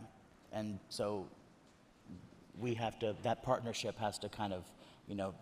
And 0.52 0.80
so 0.90 1.26
we 2.60 2.74
have 2.76 3.00
to, 3.00 3.16
that 3.24 3.44
partnership 3.44 3.98
has 4.00 4.18
to 4.20 4.30
kind 4.30 4.54
of, 4.54 4.64
you 5.08 5.16
know, 5.16 5.34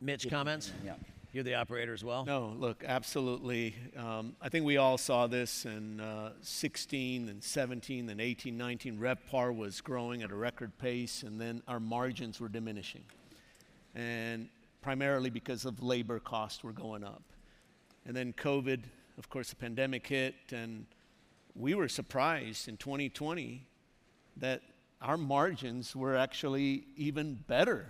Mitch, 0.00 0.28
comments? 0.28 0.72
yeah. 0.84 0.94
You're 1.32 1.44
the 1.44 1.54
operator 1.54 1.94
as 1.94 2.04
well. 2.04 2.26
No, 2.26 2.54
look, 2.58 2.84
absolutely. 2.86 3.74
Um, 3.96 4.36
I 4.42 4.50
think 4.50 4.66
we 4.66 4.76
all 4.76 4.98
saw 4.98 5.26
this 5.26 5.64
in 5.64 5.98
uh, 5.98 6.32
16 6.42 7.30
and 7.30 7.42
17 7.42 8.10
and 8.10 8.20
18, 8.20 8.58
19. 8.58 8.98
RevPAR 8.98 9.56
was 9.56 9.80
growing 9.80 10.22
at 10.22 10.30
a 10.30 10.34
record 10.34 10.76
pace, 10.76 11.22
and 11.22 11.40
then 11.40 11.62
our 11.66 11.80
margins 11.80 12.38
were 12.38 12.50
diminishing. 12.50 13.04
And 13.94 14.50
primarily 14.82 15.30
because 15.30 15.64
of 15.64 15.82
labor 15.82 16.18
costs 16.18 16.62
were 16.62 16.72
going 16.72 17.02
up. 17.02 17.22
And 18.04 18.14
then 18.14 18.34
COVID, 18.34 18.82
of 19.16 19.30
course, 19.30 19.48
the 19.48 19.56
pandemic 19.56 20.06
hit, 20.06 20.34
and 20.52 20.84
we 21.54 21.74
were 21.74 21.88
surprised 21.88 22.68
in 22.68 22.76
2020 22.76 23.66
that 24.38 24.62
our 25.00 25.16
margins 25.16 25.94
were 25.94 26.16
actually 26.16 26.84
even 26.96 27.34
better 27.46 27.86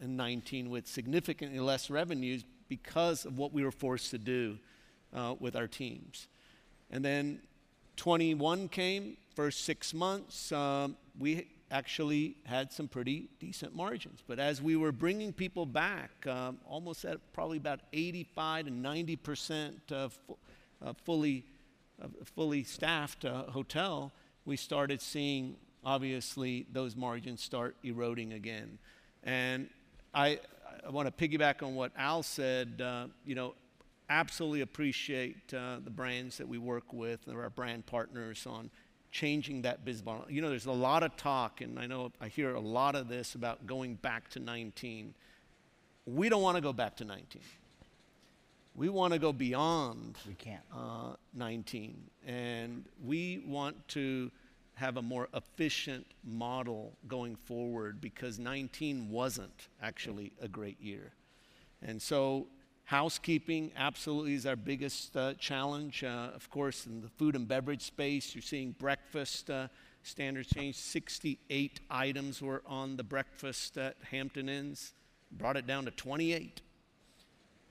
in 0.00 0.16
19 0.16 0.70
with 0.70 0.86
significantly 0.86 1.60
less 1.60 1.90
revenues 1.90 2.44
because 2.68 3.24
of 3.26 3.36
what 3.36 3.52
we 3.52 3.64
were 3.64 3.70
forced 3.70 4.10
to 4.10 4.18
do 4.18 4.58
uh, 5.14 5.34
with 5.38 5.56
our 5.56 5.66
teams. 5.66 6.28
And 6.90 7.04
then 7.04 7.40
21 7.96 8.68
came, 8.68 9.16
first 9.34 9.64
six 9.64 9.92
months, 9.92 10.52
um, 10.52 10.96
we 11.18 11.48
actually 11.70 12.36
had 12.44 12.72
some 12.72 12.86
pretty 12.86 13.28
decent 13.40 13.74
margins. 13.74 14.22
But 14.26 14.38
as 14.38 14.62
we 14.62 14.76
were 14.76 14.92
bringing 14.92 15.32
people 15.32 15.66
back, 15.66 16.10
um, 16.26 16.58
almost 16.66 17.04
at 17.04 17.18
probably 17.32 17.56
about 17.56 17.80
85 17.92 18.66
to 18.66 18.70
90 18.70 19.16
percent 19.16 19.80
uh, 19.90 20.08
fu- 20.08 20.36
uh, 20.84 20.92
fully, 21.04 21.44
fully 22.24 22.64
staffed 22.64 23.24
uh, 23.24 23.44
hotel, 23.44 24.12
we 24.44 24.56
started 24.56 25.00
seeing 25.00 25.56
obviously 25.84 26.66
those 26.72 26.96
margins 26.96 27.42
start 27.42 27.76
eroding 27.82 28.32
again. 28.32 28.78
And 29.24 29.68
I, 30.14 30.40
I 30.86 30.90
want 30.90 31.14
to 31.14 31.28
piggyback 31.28 31.62
on 31.62 31.74
what 31.74 31.92
Al 31.96 32.22
said. 32.22 32.82
Uh, 32.84 33.06
you 33.24 33.34
know, 33.34 33.54
absolutely 34.10 34.60
appreciate 34.60 35.54
uh, 35.54 35.76
the 35.82 35.90
brands 35.90 36.36
that 36.38 36.46
we 36.46 36.58
work 36.58 36.92
with 36.92 37.20
and 37.26 37.36
our 37.36 37.50
brand 37.50 37.86
partners 37.86 38.46
on 38.46 38.70
changing 39.10 39.62
that 39.62 39.84
business 39.84 40.04
model. 40.04 40.26
You 40.28 40.42
know, 40.42 40.48
there's 40.48 40.66
a 40.66 40.72
lot 40.72 41.02
of 41.02 41.16
talk, 41.16 41.60
and 41.60 41.78
I 41.78 41.86
know 41.86 42.12
I 42.20 42.28
hear 42.28 42.54
a 42.54 42.60
lot 42.60 42.94
of 42.94 43.08
this 43.08 43.34
about 43.34 43.66
going 43.66 43.94
back 43.96 44.28
to 44.30 44.40
19. 44.40 45.14
We 46.06 46.28
don't 46.28 46.42
want 46.42 46.56
to 46.56 46.60
go 46.62 46.72
back 46.72 46.96
to 46.96 47.04
19. 47.04 47.42
We 48.74 48.88
want 48.88 49.12
to 49.12 49.18
go 49.18 49.32
beyond 49.32 50.18
We 50.26 50.34
can't. 50.34 50.62
uh, 50.74 51.14
19. 51.34 52.02
And 52.26 52.84
we 53.04 53.42
want 53.46 53.86
to 53.88 54.30
have 54.74 54.96
a 54.96 55.02
more 55.02 55.28
efficient 55.34 56.06
model 56.24 56.92
going 57.06 57.36
forward 57.36 58.00
because 58.00 58.38
19 58.38 59.10
wasn't 59.10 59.68
actually 59.82 60.32
a 60.40 60.48
great 60.48 60.80
year. 60.80 61.12
And 61.82 62.00
so, 62.00 62.46
housekeeping 62.84 63.72
absolutely 63.76 64.34
is 64.34 64.46
our 64.46 64.56
biggest 64.56 65.16
uh, 65.16 65.34
challenge. 65.34 66.02
Uh, 66.02 66.30
of 66.34 66.48
course, 66.50 66.86
in 66.86 67.02
the 67.02 67.08
food 67.08 67.36
and 67.36 67.46
beverage 67.46 67.82
space, 67.82 68.34
you're 68.34 68.42
seeing 68.42 68.72
breakfast 68.78 69.50
uh, 69.50 69.68
standards 70.02 70.48
change. 70.48 70.76
68 70.76 71.80
items 71.90 72.40
were 72.40 72.62
on 72.66 72.96
the 72.96 73.04
breakfast 73.04 73.76
at 73.76 73.96
Hampton 74.10 74.48
Inns, 74.48 74.94
brought 75.30 75.56
it 75.56 75.66
down 75.66 75.84
to 75.84 75.90
28. 75.90 76.60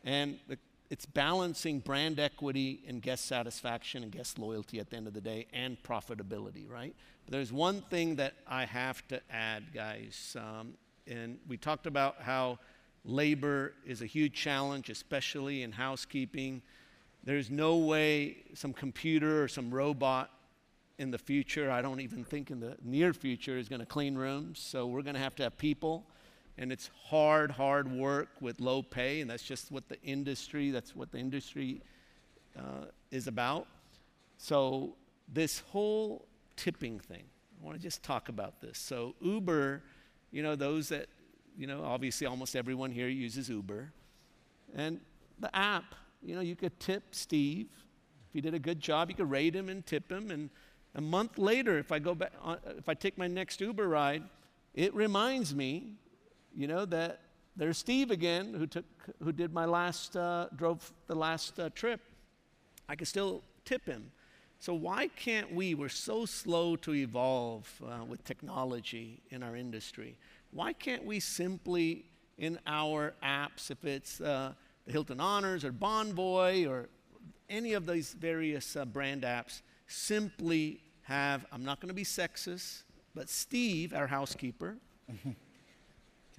And 0.04 0.40
the, 0.48 0.58
it's 0.92 1.06
balancing 1.06 1.80
brand 1.80 2.20
equity 2.20 2.82
and 2.86 3.02
guest 3.02 3.26
satisfaction 3.26 4.04
and 4.04 4.12
guest 4.12 4.38
loyalty 4.38 4.78
at 4.78 4.90
the 4.90 4.98
end 4.98 5.08
of 5.08 5.14
the 5.14 5.22
day 5.22 5.48
and 5.54 5.82
profitability, 5.84 6.70
right? 6.70 6.94
But 7.24 7.32
there's 7.32 7.54
one 7.54 7.82
thing 7.84 8.18
that 8.18 8.34
I 8.46 8.66
have 8.66 9.08
to 9.08 9.22
add, 9.32 9.74
guys. 9.74 10.36
Um, 10.38 10.74
and 11.08 11.40
we 11.48 11.56
talked 11.56 11.88
about 11.88 12.18
how 12.22 12.60
labor 13.06 13.72
is 13.86 14.02
a 14.02 14.06
huge 14.06 14.34
challenge, 14.34 14.90
especially 14.90 15.64
in 15.64 15.72
housekeeping. 15.72 16.62
There's 17.24 17.50
no 17.50 17.78
way 17.78 18.44
some 18.54 18.74
computer 18.74 19.42
or 19.42 19.48
some 19.48 19.74
robot 19.74 20.30
in 21.00 21.10
the 21.10 21.18
future, 21.18 21.72
I 21.72 21.82
don't 21.82 22.02
even 22.02 22.26
think 22.26 22.52
in 22.52 22.60
the 22.60 22.76
near 22.84 23.14
future, 23.14 23.58
is 23.58 23.70
going 23.70 23.80
to 23.80 23.86
clean 23.86 24.16
rooms. 24.16 24.60
So 24.60 24.88
we're 24.88 25.04
going 25.04 25.16
to 25.16 25.22
have 25.22 25.36
to 25.38 25.44
have 25.44 25.58
people 25.58 26.06
and 26.58 26.72
it's 26.72 26.90
hard, 27.06 27.52
hard 27.52 27.92
work 27.92 28.30
with 28.40 28.60
low 28.60 28.82
pay, 28.82 29.22
and 29.22 29.30
that's 29.30 29.44
just 29.44 29.72
what 29.72 29.88
the 29.90 30.02
industry, 30.02 30.72
that's 30.72 30.96
what 30.96 31.12
the 31.12 31.18
industry 31.18 31.82
uh, 32.58 32.86
is 33.12 33.28
about. 33.28 33.68
So 34.38 34.96
this 35.32 35.60
whole 35.72 36.26
tipping 36.56 37.00
thing, 37.00 37.24
I 37.62 37.66
want 37.66 37.78
to 37.78 37.82
just 37.82 38.04
talk 38.04 38.30
about 38.30 38.62
this. 38.62 38.78
So 38.78 39.16
Uber, 39.22 39.82
you 40.32 40.44
know, 40.44 40.56
those 40.56 40.90
that, 40.90 41.08
you 41.58 41.68
know, 41.68 41.84
obviously 41.84 42.28
almost 42.28 42.56
everyone 42.56 42.92
here 42.92 43.08
uses 43.08 43.50
Uber, 43.50 43.92
and 44.76 45.00
the 45.40 45.56
app, 45.56 45.96
you 46.22 46.36
know, 46.36 46.42
you 46.42 46.56
could 46.56 46.80
tip 46.80 47.04
Steve. 47.12 47.68
If 48.30 48.34
he 48.34 48.42
did 48.42 48.54
a 48.54 48.60
good 48.60 48.80
job, 48.80 49.10
you 49.10 49.16
could 49.16 49.30
rate 49.30 49.56
him 49.56 49.70
and 49.70 49.86
tip 49.86 50.12
him, 50.12 50.32
and 50.32 50.50
a 50.94 51.02
month 51.02 51.38
later, 51.38 51.78
if 51.78 51.92
I 51.92 52.00
go 52.00 52.14
back, 52.14 52.34
uh, 52.44 52.58
if 52.78 52.90
I 52.90 52.94
take 52.94 53.18
my 53.18 53.28
next 53.28 53.62
Uber 53.62 53.88
ride, 53.88 54.24
it 54.74 54.94
reminds 54.94 55.56
me 55.56 55.96
you 56.56 56.68
know 56.68 56.86
that 56.86 57.22
there's 57.56 57.78
Steve 57.78 58.12
again 58.12 58.54
who 58.54 58.66
took 58.66 58.86
who 59.24 59.32
did 59.32 59.54
my 59.54 59.66
last 59.66 60.16
uh, 60.16 60.48
drove 60.56 60.92
the 61.08 61.16
last 61.16 61.60
uh, 61.60 61.70
trip. 61.76 62.02
I 62.88 62.96
can 62.96 63.06
still 63.06 63.44
tip 63.66 63.86
him. 63.86 64.12
So 64.60 64.74
why 64.74 65.08
can't 65.08 65.54
we? 65.54 65.74
We're 65.74 65.90
so 65.90 66.26
slow 66.26 66.76
to 66.78 66.94
evolve 66.94 67.70
uh, 67.84 68.04
with 68.06 68.24
technology 68.24 69.22
in 69.32 69.42
our 69.44 69.56
industry. 69.56 70.16
Why 70.52 70.74
can't 70.74 71.04
we 71.04 71.20
simply 71.20 72.06
in 72.38 72.60
our 72.68 73.14
apps, 73.24 73.72
if 73.72 73.84
it's 73.86 74.22
uh, 74.22 74.54
the 74.86 74.92
Hilton 74.92 75.20
Honors 75.20 75.66
or 75.66 75.72
Bonvoy 75.72 76.70
or 76.70 76.90
any 77.50 77.74
of 77.74 77.86
these 77.86 78.14
various 78.14 78.76
uh, 78.76 78.86
brand 78.86 79.24
apps, 79.24 79.62
simply 79.88 80.82
have? 81.04 81.46
I'm 81.52 81.66
not 81.66 81.80
going 81.80 81.90
to 81.90 81.96
be 81.96 82.04
sexist, 82.04 82.84
but 83.16 83.30
Steve, 83.30 83.94
our 83.94 84.08
housekeeper. 84.08 84.78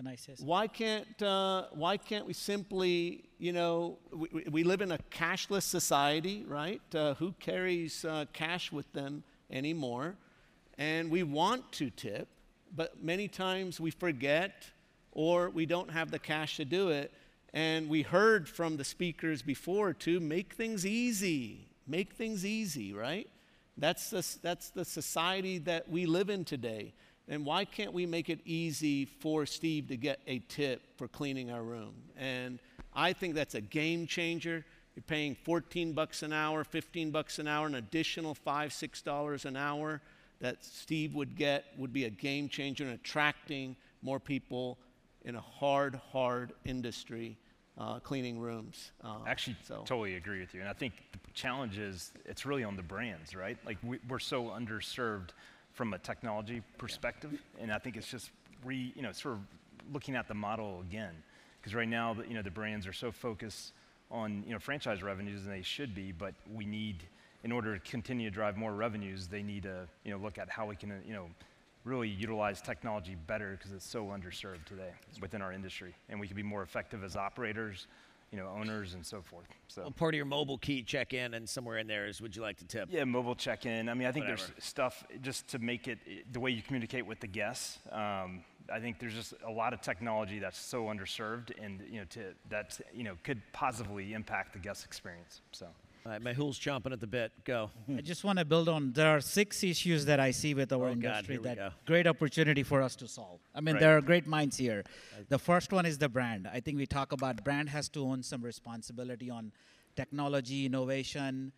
Can 0.03 0.11
I 0.11 0.17
say? 0.17 0.35
Why 0.41 0.67
can't, 0.67 1.23
uh, 1.23 1.67
why 1.71 1.97
can't 1.97 2.27
we 2.27 2.33
simply, 2.33 3.23
you 3.39 3.53
know, 3.53 3.99
we, 4.13 4.29
we- 4.33 4.45
we 4.51 4.65
live 4.65 4.81
in 4.81 4.91
a 4.91 4.99
cashless 5.13 5.63
society, 5.63 6.45
right? 6.49 6.83
Uh, 6.93 7.15
who 7.15 7.33
carries 7.39 8.05
uh, 8.05 8.25
cash 8.33 8.73
with 8.73 8.93
them 8.93 9.23
anymore? 9.49 10.17
And 10.77 11.09
we 11.09 11.23
want 11.23 11.71
to 11.75 11.91
tip, 11.91 12.27
but 12.75 13.01
many 13.01 13.29
times 13.29 13.79
we 13.79 13.93
forget 13.93 14.65
or 15.13 15.51
we 15.51 15.67
don't 15.67 15.91
have 15.93 16.11
the 16.11 16.19
cash 16.19 16.57
to 16.57 16.65
do 16.65 16.89
it. 16.89 17.13
And 17.55 17.89
we 17.89 18.03
heard 18.03 18.49
from 18.49 18.79
the 18.79 18.85
speakers 18.85 19.41
before 19.41 19.93
to 19.93 20.19
make 20.19 20.55
things 20.55 20.85
easy, 20.85 21.69
make 21.87 22.15
things 22.15 22.45
easy, 22.45 22.93
right? 22.93 23.29
That's 23.79 24.11
the, 24.11 24.27
that's 24.43 24.71
the 24.71 24.85
society 24.85 25.59
that 25.59 25.89
we 25.89 26.07
live 26.07 26.29
in 26.29 26.45
today. 26.45 26.93
And 27.29 27.47
why 27.47 27.65
can't 27.65 27.93
we 27.93 28.05
make 28.07 28.29
it 28.29 28.41
easy 28.45 29.05
for 29.05 29.47
Steve 29.47 29.89
to 29.89 29.97
get 29.97 30.21
a 30.27 30.41
tip 30.41 30.83
for 30.97 31.09
cleaning 31.09 31.51
our 31.51 31.63
room? 31.63 31.95
And 32.17 32.59
I 32.95 33.13
think 33.13 33.35
that's 33.35 33.55
a 33.55 33.61
game 33.61 34.07
changer. 34.07 34.65
You're 34.95 35.03
paying 35.07 35.35
14 35.35 35.93
bucks 35.93 36.23
an 36.23 36.33
hour, 36.33 36.65
15 36.65 37.11
bucks 37.11 37.39
an 37.39 37.47
hour, 37.49 37.67
an 37.67 37.77
additional 37.77 38.35
five, 38.35 38.73
six 38.73 39.01
dollars 39.01 39.45
an 39.45 39.57
hour 39.57 40.03
that 40.41 40.65
Steve 40.65 41.15
would 41.15 41.37
get 41.37 41.65
would 41.79 41.93
be 41.93 42.05
a 42.05 42.11
game 42.11 42.49
changer 42.49 42.85
in 42.85 42.91
attracting 42.91 43.77
more 44.03 44.19
people 44.21 44.79
in 45.25 45.37
a 45.37 45.41
hard, 45.41 45.95
hard 46.13 46.53
industry, 46.65 47.39
uh, 47.79 48.01
cleaning 48.01 48.39
rooms. 48.41 48.91
Uh, 49.03 49.19
Actually, 49.27 49.57
so. 49.67 49.83
totally 49.87 50.17
agree 50.17 50.41
with 50.41 50.53
you. 50.53 50.61
And 50.61 50.69
I 50.69 50.73
think 50.73 50.95
the 51.13 51.31
challenge 51.33 51.79
is 51.79 52.11
it's 52.27 52.45
really 52.45 52.65
on 52.65 52.77
the 52.77 52.83
brands, 52.83 53.35
right? 53.35 53.57
Like 53.65 53.79
we, 53.83 53.99
we're 54.09 54.19
so 54.19 54.47
underserved 54.47 55.31
from 55.73 55.95
a 55.95 55.99
technology 55.99 56.63
perspective, 56.79 57.43
and 57.61 57.73
I 57.73 57.79
think 57.79 57.97
it's 57.97 58.09
just 58.09 58.31
re, 58.65 58.93
you 58.95 59.03
know, 59.03 59.13
sort 59.13 59.35
of 59.35 59.41
looking 59.93 60.17
at 60.17 60.29
the 60.29 60.35
model 60.35 60.81
again, 60.81 61.15
because 61.61 61.75
right 61.75 61.89
now, 61.89 62.15
the, 62.15 62.27
you 62.27 62.35
know, 62.35 62.43
the 62.43 62.51
brands 62.51 62.87
are 62.87 62.93
so 62.93 63.11
focused 63.11 63.73
on 64.11 64.45
you 64.47 64.53
know 64.53 64.59
franchise 64.59 65.03
revenues, 65.03 65.45
and 65.45 65.53
they 65.53 65.63
should 65.63 65.95
be, 65.95 66.13
but 66.13 66.35
we 66.55 66.65
need, 66.65 67.05
in 67.45 67.53
order 67.53 67.79
to 67.79 67.91
continue 67.91 68.29
to 68.29 68.35
drive 68.35 68.57
more 68.57 68.75
revenues, 68.75 69.27
they 69.27 69.43
need 69.43 69.63
to 69.63 69.89
you 70.05 70.13
know 70.13 70.19
look 70.19 70.39
at 70.39 70.49
how 70.49 70.67
we 70.67 70.77
can 70.77 71.03
you 71.07 71.15
know 71.15 71.27
really 71.85 72.09
utilize 72.09 72.61
technology 72.61 73.17
better 73.27 73.57
because 73.59 73.73
it's 73.73 73.89
so 73.89 74.05
underserved 74.05 74.65
today 74.67 74.91
within 75.21 75.43
our 75.43 75.53
industry, 75.53 75.95
and 76.09 76.21
we 76.21 76.27
can 76.27 76.37
be 76.37 76.43
more 76.43 76.63
effective 76.63 77.03
as 77.03 77.17
operators, 77.17 77.87
you 78.33 78.39
know, 78.39 78.49
owners 78.59 78.95
and 78.95 79.05
so 79.05 79.21
forth. 79.21 79.47
So. 79.69 79.83
Well, 79.83 79.91
part 79.91 80.15
of 80.15 80.17
your 80.17 80.25
mobile 80.25 80.57
key 80.57 80.83
check 80.83 81.13
in, 81.13 81.35
and 81.35 81.49
somewhere 81.49 81.79
in 81.79 81.87
there 81.87 82.07
is 82.07 82.21
would 82.23 82.35
you 82.35 82.41
like 82.41 82.57
to 82.59 82.65
tip? 82.65 82.89
Yeah, 82.91 83.05
mobile 83.05 83.35
check-in. 83.35 83.89
I 83.89 83.95
mean, 83.95 84.09
I 84.09 84.13
think 84.13 84.27
there's 84.27 84.51
stuff 84.59 85.05
just 85.21 85.49
to 85.49 85.59
make 85.59 85.87
it 85.87 85.99
the 86.33 86.41
way 86.41 86.51
you 86.51 86.63
communicate 86.63 87.07
with 87.07 87.21
the 87.21 87.27
guests. 87.27 87.79
Um, 87.91 88.43
I 88.73 88.81
think 88.81 88.99
there's 88.99 89.15
just 89.15 89.35
a 89.47 89.51
lot 89.51 89.75
of 89.75 89.83
technology 89.83 90.39
that's 90.39 90.59
so 90.59 90.85
underserved, 90.85 91.51
and 91.63 91.83
you 91.91 91.99
know, 91.99 92.07
to 92.11 92.35
that 92.49 92.81
you 92.95 93.05
know 93.05 93.17
could 93.23 93.43
positively 93.53 94.15
impact 94.15 94.55
the 94.55 94.59
guest 94.59 94.85
experience. 94.85 95.43
So. 95.53 95.67
All 96.05 96.11
right, 96.11 96.21
my 96.21 96.33
who's 96.33 96.59
chomping 96.59 96.93
at 96.93 96.99
the 96.99 97.07
bit. 97.07 97.31
Go. 97.45 97.71
I 97.97 98.01
just 98.01 98.25
want 98.25 98.41
to 98.41 98.45
build 98.45 98.69
on. 98.69 98.93
There 98.93 99.07
are 99.09 99.21
six 99.21 99.63
issues 99.63 100.05
that 100.07 100.19
I 100.19 100.33
see 100.33 100.53
with 100.53 100.73
our 100.73 100.87
Oh, 100.89 100.91
industry 100.93 101.39
we 101.39 101.45
that 101.45 101.75
great 101.87 102.09
opportunity 102.09 102.65
for 102.65 102.83
us 102.83 102.97
to 102.97 103.07
solve. 103.07 103.41
I 103.55 103.61
mean, 103.61 103.75
Right. 103.77 103.81
there 103.81 103.97
are 103.97 104.01
great 104.01 104.27
minds 104.27 104.57
here. 104.57 104.83
The 105.29 105.39
first 105.39 105.73
one 105.73 105.87
is 105.87 105.99
the 105.99 106.09
brand. 106.09 106.49
I 106.49 106.59
think 106.59 106.77
we 106.77 106.87
talk 106.87 107.13
about 107.13 107.45
brand 107.45 107.69
has 107.69 107.89
to 107.91 108.05
own 108.05 108.25
some 108.25 108.43
responsibility 108.43 109.31
on 109.31 109.53
technology, 109.95 110.67
innovation. 110.67 111.53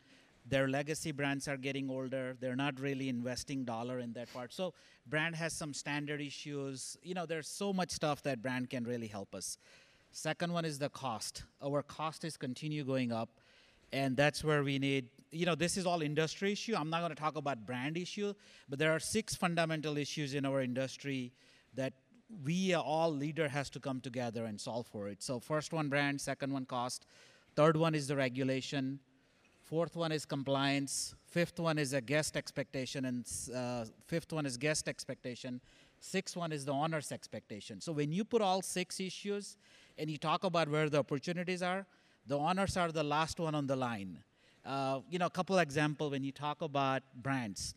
Their 0.47 0.69
legacy 0.69 1.11
brands 1.13 1.49
are 1.49 1.57
getting 1.57 1.89
older. 1.89 2.37
They're 2.39 2.55
not 2.57 2.79
really 2.79 3.09
investing 3.09 3.65
dollar 3.65 3.99
in 3.99 4.13
that 4.13 4.31
part. 4.35 4.53
So 4.53 4.75
brand 5.07 5.37
has 5.37 5.55
some 5.55 5.73
standard 5.73 6.21
issues. 6.21 6.99
You 7.03 7.15
know, 7.15 7.25
there's 7.25 7.49
so 7.49 7.73
much 7.73 7.93
stuff 7.93 8.23
that 8.25 8.43
brand 8.43 8.69
can 8.69 8.85
really 8.85 9.07
help 9.07 9.35
us. 9.35 9.57
Second 10.13 10.53
one 10.53 10.67
is 10.67 10.79
the 10.79 10.91
cost. 10.91 11.45
Our 11.63 11.83
cost 11.83 12.25
is 12.27 12.37
continue 12.37 12.85
going 12.85 13.11
up 13.11 13.31
and 13.95 14.17
that's 14.17 14.43
where 14.43 14.63
we 14.65 14.79
need 14.79 15.07
you 15.31 15.47
know 15.47 15.55
this 15.55 15.77
is 15.77 15.87
all 15.87 16.03
industry 16.03 16.53
issue. 16.53 16.75
I'm 16.77 16.91
not 16.91 17.01
going 17.01 17.15
to 17.15 17.21
talk 17.21 17.37
about 17.37 17.65
brand 17.67 17.97
issue 17.97 18.35
but 18.69 18.79
there 18.79 18.93
are 18.93 19.01
six 19.01 19.35
fundamental 19.35 19.97
issues 19.97 20.35
in 20.35 20.45
our 20.45 20.61
industry 20.61 21.33
that 21.75 21.93
we 22.45 22.75
uh, 22.75 22.81
all 22.81 23.13
leader 23.13 23.49
has 23.49 23.71
to 23.71 23.81
come 23.81 24.01
together 24.01 24.45
and 24.45 24.61
solve 24.61 24.87
for 24.87 25.09
it. 25.09 25.23
So 25.23 25.39
first 25.39 25.73
one 25.73 25.89
brand 25.89 26.21
second 26.21 26.53
one 26.53 26.67
cost 26.67 27.07
third 27.57 27.77
one 27.77 27.95
is 27.95 28.09
the 28.09 28.17
regulation 28.17 28.99
fourth 29.63 29.97
one 29.97 30.13
is 30.13 30.27
compliance 30.27 31.15
fifth 31.27 31.59
one 31.59 31.79
is 31.79 31.93
a 31.93 32.01
guest 32.01 32.37
expectation 32.37 33.05
and 33.05 33.25
uh, 33.55 33.85
fifth 34.07 34.33
one 34.33 34.47
is 34.47 34.57
guest 34.57 34.89
expectation 34.89 35.61
sixth 36.05 36.37
one 36.37 36.53
is 36.53 36.65
the 36.65 36.73
owner's 36.73 37.11
expectation. 37.13 37.81
So 37.81 37.93
when 37.93 38.13
you 38.13 38.25
put 38.25 38.43
all 38.43 38.61
six 38.61 39.01
issues 39.01 39.57
and 39.99 40.11
you 40.11 40.19
talk 40.19 40.45
about 40.45 40.69
where 40.69 40.91
the 40.91 40.99
opportunities 40.99 41.63
are 41.63 41.87
the 42.27 42.39
honors 42.39 42.77
are 42.77 42.91
the 42.91 43.05
last 43.05 43.39
one 43.39 43.55
on 43.55 43.67
the 43.67 43.77
line. 43.77 44.19
Uh, 44.65 45.01
you 45.11 45.19
know, 45.19 45.27
a 45.27 45.31
couple 45.31 45.59
example 45.59 46.11
when 46.11 46.25
you 46.25 46.33
talk 46.33 46.63
about 46.63 47.03
brands. 47.15 47.75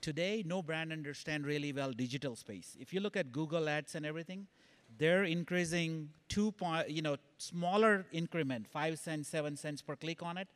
Today, 0.00 0.42
no 0.46 0.62
brand 0.62 0.92
understand 0.92 1.46
really 1.46 1.72
well 1.72 1.92
digital 1.92 2.36
space. 2.36 2.76
If 2.78 2.92
you 2.92 3.00
look 3.00 3.16
at 3.16 3.32
Google 3.32 3.68
Ads 3.68 3.94
and 3.94 4.04
everything, 4.04 4.46
they're 4.98 5.24
increasing 5.24 6.10
two 6.28 6.52
point, 6.52 6.90
you 6.90 7.02
know, 7.02 7.16
smaller 7.38 8.06
increment, 8.12 8.66
five 8.68 8.98
cents, 8.98 9.28
seven 9.28 9.56
cents 9.56 9.82
per 9.82 9.96
click 9.96 10.22
on 10.22 10.36
it, 10.36 10.48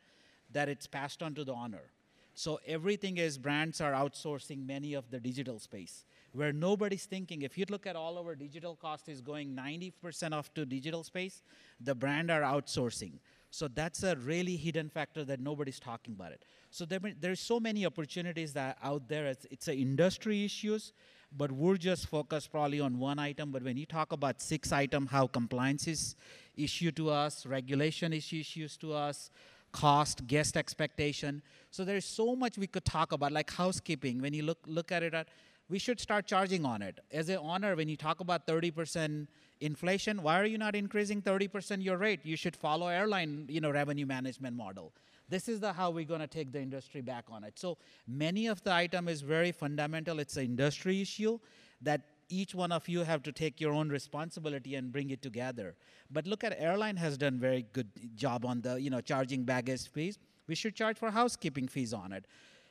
that 0.51 0.69
it's 0.69 0.87
passed 0.87 1.21
on 1.21 1.33
to 1.35 1.43
the 1.43 1.53
owner. 1.53 1.91
So 2.33 2.59
everything 2.65 3.17
is 3.17 3.37
brands 3.37 3.79
are 3.81 3.91
outsourcing 3.91 4.65
many 4.65 4.93
of 4.93 5.09
the 5.11 5.19
digital 5.19 5.59
space 5.59 6.05
where 6.33 6.51
nobody's 6.51 7.05
thinking. 7.05 7.43
If 7.43 7.57
you 7.57 7.65
look 7.69 7.85
at 7.85 7.95
all 7.95 8.17
our 8.17 8.35
digital 8.35 8.75
cost 8.75 9.07
is 9.07 9.21
going 9.21 9.55
90% 9.55 10.33
off 10.33 10.53
to 10.55 10.65
digital 10.65 11.03
space, 11.03 11.43
the 11.79 11.95
brand 11.95 12.31
are 12.31 12.41
outsourcing. 12.41 13.13
So 13.51 13.67
that's 13.67 14.01
a 14.01 14.15
really 14.15 14.55
hidden 14.55 14.89
factor 14.89 15.23
that 15.25 15.39
nobody's 15.39 15.79
talking 15.79 16.15
about 16.15 16.31
it. 16.31 16.43
So 16.71 16.85
there, 16.85 16.99
there's 17.19 17.39
so 17.39 17.59
many 17.59 17.85
opportunities 17.85 18.51
that 18.53 18.77
out 18.83 19.07
there. 19.07 19.27
It's, 19.27 19.45
it's 19.51 19.67
a 19.67 19.75
industry 19.75 20.43
issues, 20.43 20.91
but 21.37 21.51
we're 21.51 21.77
just 21.77 22.07
focused 22.07 22.51
probably 22.51 22.79
on 22.79 22.97
one 22.97 23.19
item. 23.19 23.51
But 23.51 23.61
when 23.61 23.77
you 23.77 23.85
talk 23.85 24.11
about 24.11 24.41
six 24.41 24.71
item, 24.71 25.05
how 25.05 25.27
compliance 25.27 25.87
is 25.87 26.15
issue 26.55 26.89
to 26.93 27.11
us, 27.11 27.45
regulation 27.45 28.11
is 28.11 28.33
issues 28.33 28.75
to 28.77 28.93
us, 28.93 29.29
cost, 29.73 30.25
guest 30.27 30.55
expectation. 30.55 31.41
So 31.71 31.83
there's 31.83 32.05
so 32.05 32.35
much 32.35 32.57
we 32.57 32.67
could 32.67 32.85
talk 32.85 33.11
about, 33.11 33.33
like 33.33 33.51
housekeeping. 33.51 34.21
When 34.21 34.33
you 34.33 34.43
look 34.43 34.59
look 34.65 34.91
at 34.91 35.03
it, 35.03 35.13
at, 35.13 35.27
we 35.69 35.79
should 35.79 35.99
start 35.99 36.25
charging 36.25 36.65
on 36.65 36.81
it. 36.81 36.99
As 37.11 37.29
an 37.29 37.37
owner, 37.37 37.75
when 37.75 37.89
you 37.89 37.97
talk 37.97 38.19
about 38.19 38.45
30% 38.47 39.27
inflation, 39.59 40.21
why 40.21 40.39
are 40.39 40.45
you 40.45 40.57
not 40.57 40.75
increasing 40.75 41.21
30% 41.21 41.83
your 41.83 41.97
rate? 41.97 42.19
You 42.23 42.35
should 42.35 42.55
follow 42.55 42.87
airline, 42.87 43.45
you 43.49 43.59
know, 43.59 43.71
revenue 43.71 44.05
management 44.05 44.55
model. 44.55 44.93
This 45.29 45.47
is 45.47 45.59
the 45.59 45.73
how 45.73 45.89
we're 45.89 46.05
going 46.05 46.19
to 46.19 46.27
take 46.27 46.51
the 46.51 46.61
industry 46.61 47.01
back 47.01 47.25
on 47.29 47.43
it. 47.43 47.57
So 47.57 47.77
many 48.07 48.47
of 48.47 48.63
the 48.63 48.73
item 48.73 49.07
is 49.07 49.21
very 49.21 49.51
fundamental. 49.51 50.19
It's 50.19 50.37
an 50.37 50.45
industry 50.45 51.01
issue 51.01 51.39
that 51.81 52.01
each 52.33 52.55
one 52.55 52.71
of 52.71 52.89
you 52.89 53.01
have 53.03 53.21
to 53.23 53.31
take 53.31 53.61
your 53.61 53.73
own 53.73 53.89
responsibility 53.89 54.75
and 54.75 54.91
bring 54.91 55.11
it 55.11 55.21
together. 55.21 55.75
But 56.09 56.25
look 56.25 56.43
at 56.43 56.55
airline 56.59 56.97
has 56.97 57.17
done 57.17 57.39
very 57.39 57.65
good 57.73 57.89
job 58.15 58.45
on 58.45 58.61
the, 58.61 58.81
you 58.81 58.89
know, 58.89 59.01
charging 59.01 59.43
baggage 59.43 59.87
fees. 59.89 60.17
We 60.47 60.55
should 60.55 60.75
charge 60.75 60.97
for 60.97 61.11
housekeeping 61.11 61.67
fees 61.67 61.93
on 61.93 62.11
it. 62.11 62.25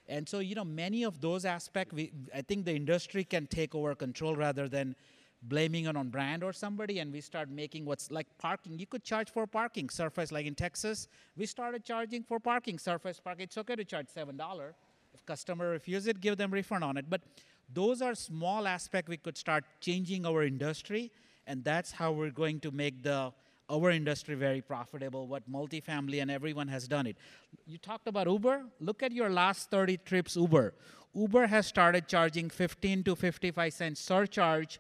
And 0.08 0.28
so, 0.28 0.40
you 0.40 0.54
know, 0.54 0.64
many 0.64 1.04
of 1.04 1.20
those 1.20 1.44
aspects, 1.44 1.94
we, 1.94 2.12
I 2.34 2.42
think 2.42 2.64
the 2.64 2.74
industry 2.74 3.24
can 3.24 3.46
take 3.46 3.74
over 3.74 3.94
control 3.94 4.34
rather 4.34 4.68
than 4.68 4.96
blaming 5.44 5.86
it 5.86 5.96
on 5.96 6.08
brand 6.08 6.44
or 6.44 6.52
somebody 6.52 7.00
and 7.00 7.12
we 7.12 7.20
start 7.20 7.50
making 7.50 7.84
what's 7.84 8.10
like 8.12 8.26
parking 8.38 8.78
you 8.78 8.86
could 8.86 9.02
charge 9.02 9.28
for 9.28 9.44
parking 9.44 9.88
surface 9.88 10.30
like 10.30 10.46
in 10.46 10.54
texas 10.54 11.08
we 11.36 11.44
started 11.44 11.84
charging 11.84 12.22
for 12.22 12.38
parking 12.38 12.78
surface 12.78 13.18
parking 13.18 13.42
it's 13.42 13.58
okay 13.58 13.74
to 13.74 13.84
charge 13.84 14.06
seven 14.08 14.36
dollar 14.36 14.72
if 15.12 15.26
customer 15.26 15.70
refuse 15.70 16.06
it 16.06 16.20
give 16.20 16.36
them 16.36 16.52
refund 16.52 16.84
on 16.84 16.96
it 16.96 17.06
but 17.10 17.22
those 17.74 18.02
are 18.02 18.14
small 18.14 18.66
aspects 18.66 19.08
we 19.08 19.16
could 19.16 19.36
start 19.36 19.64
changing 19.80 20.26
our 20.26 20.42
industry 20.42 21.10
and 21.46 21.64
that's 21.64 21.92
how 21.92 22.12
we're 22.12 22.30
going 22.30 22.60
to 22.60 22.70
make 22.70 23.02
the 23.02 23.32
our 23.70 23.90
industry 23.90 24.34
very 24.34 24.60
profitable 24.60 25.26
what 25.26 25.50
multifamily 25.50 26.20
and 26.20 26.30
everyone 26.30 26.68
has 26.68 26.86
done 26.86 27.06
it 27.06 27.16
you 27.66 27.78
talked 27.78 28.06
about 28.06 28.26
uber 28.26 28.64
look 28.80 29.02
at 29.02 29.12
your 29.12 29.30
last 29.30 29.70
30 29.70 29.98
trips 29.98 30.36
uber 30.36 30.74
uber 31.14 31.46
has 31.46 31.66
started 31.66 32.08
charging 32.08 32.50
15 32.50 33.04
to 33.04 33.16
55 33.16 33.72
cents 33.72 34.00
surcharge 34.00 34.78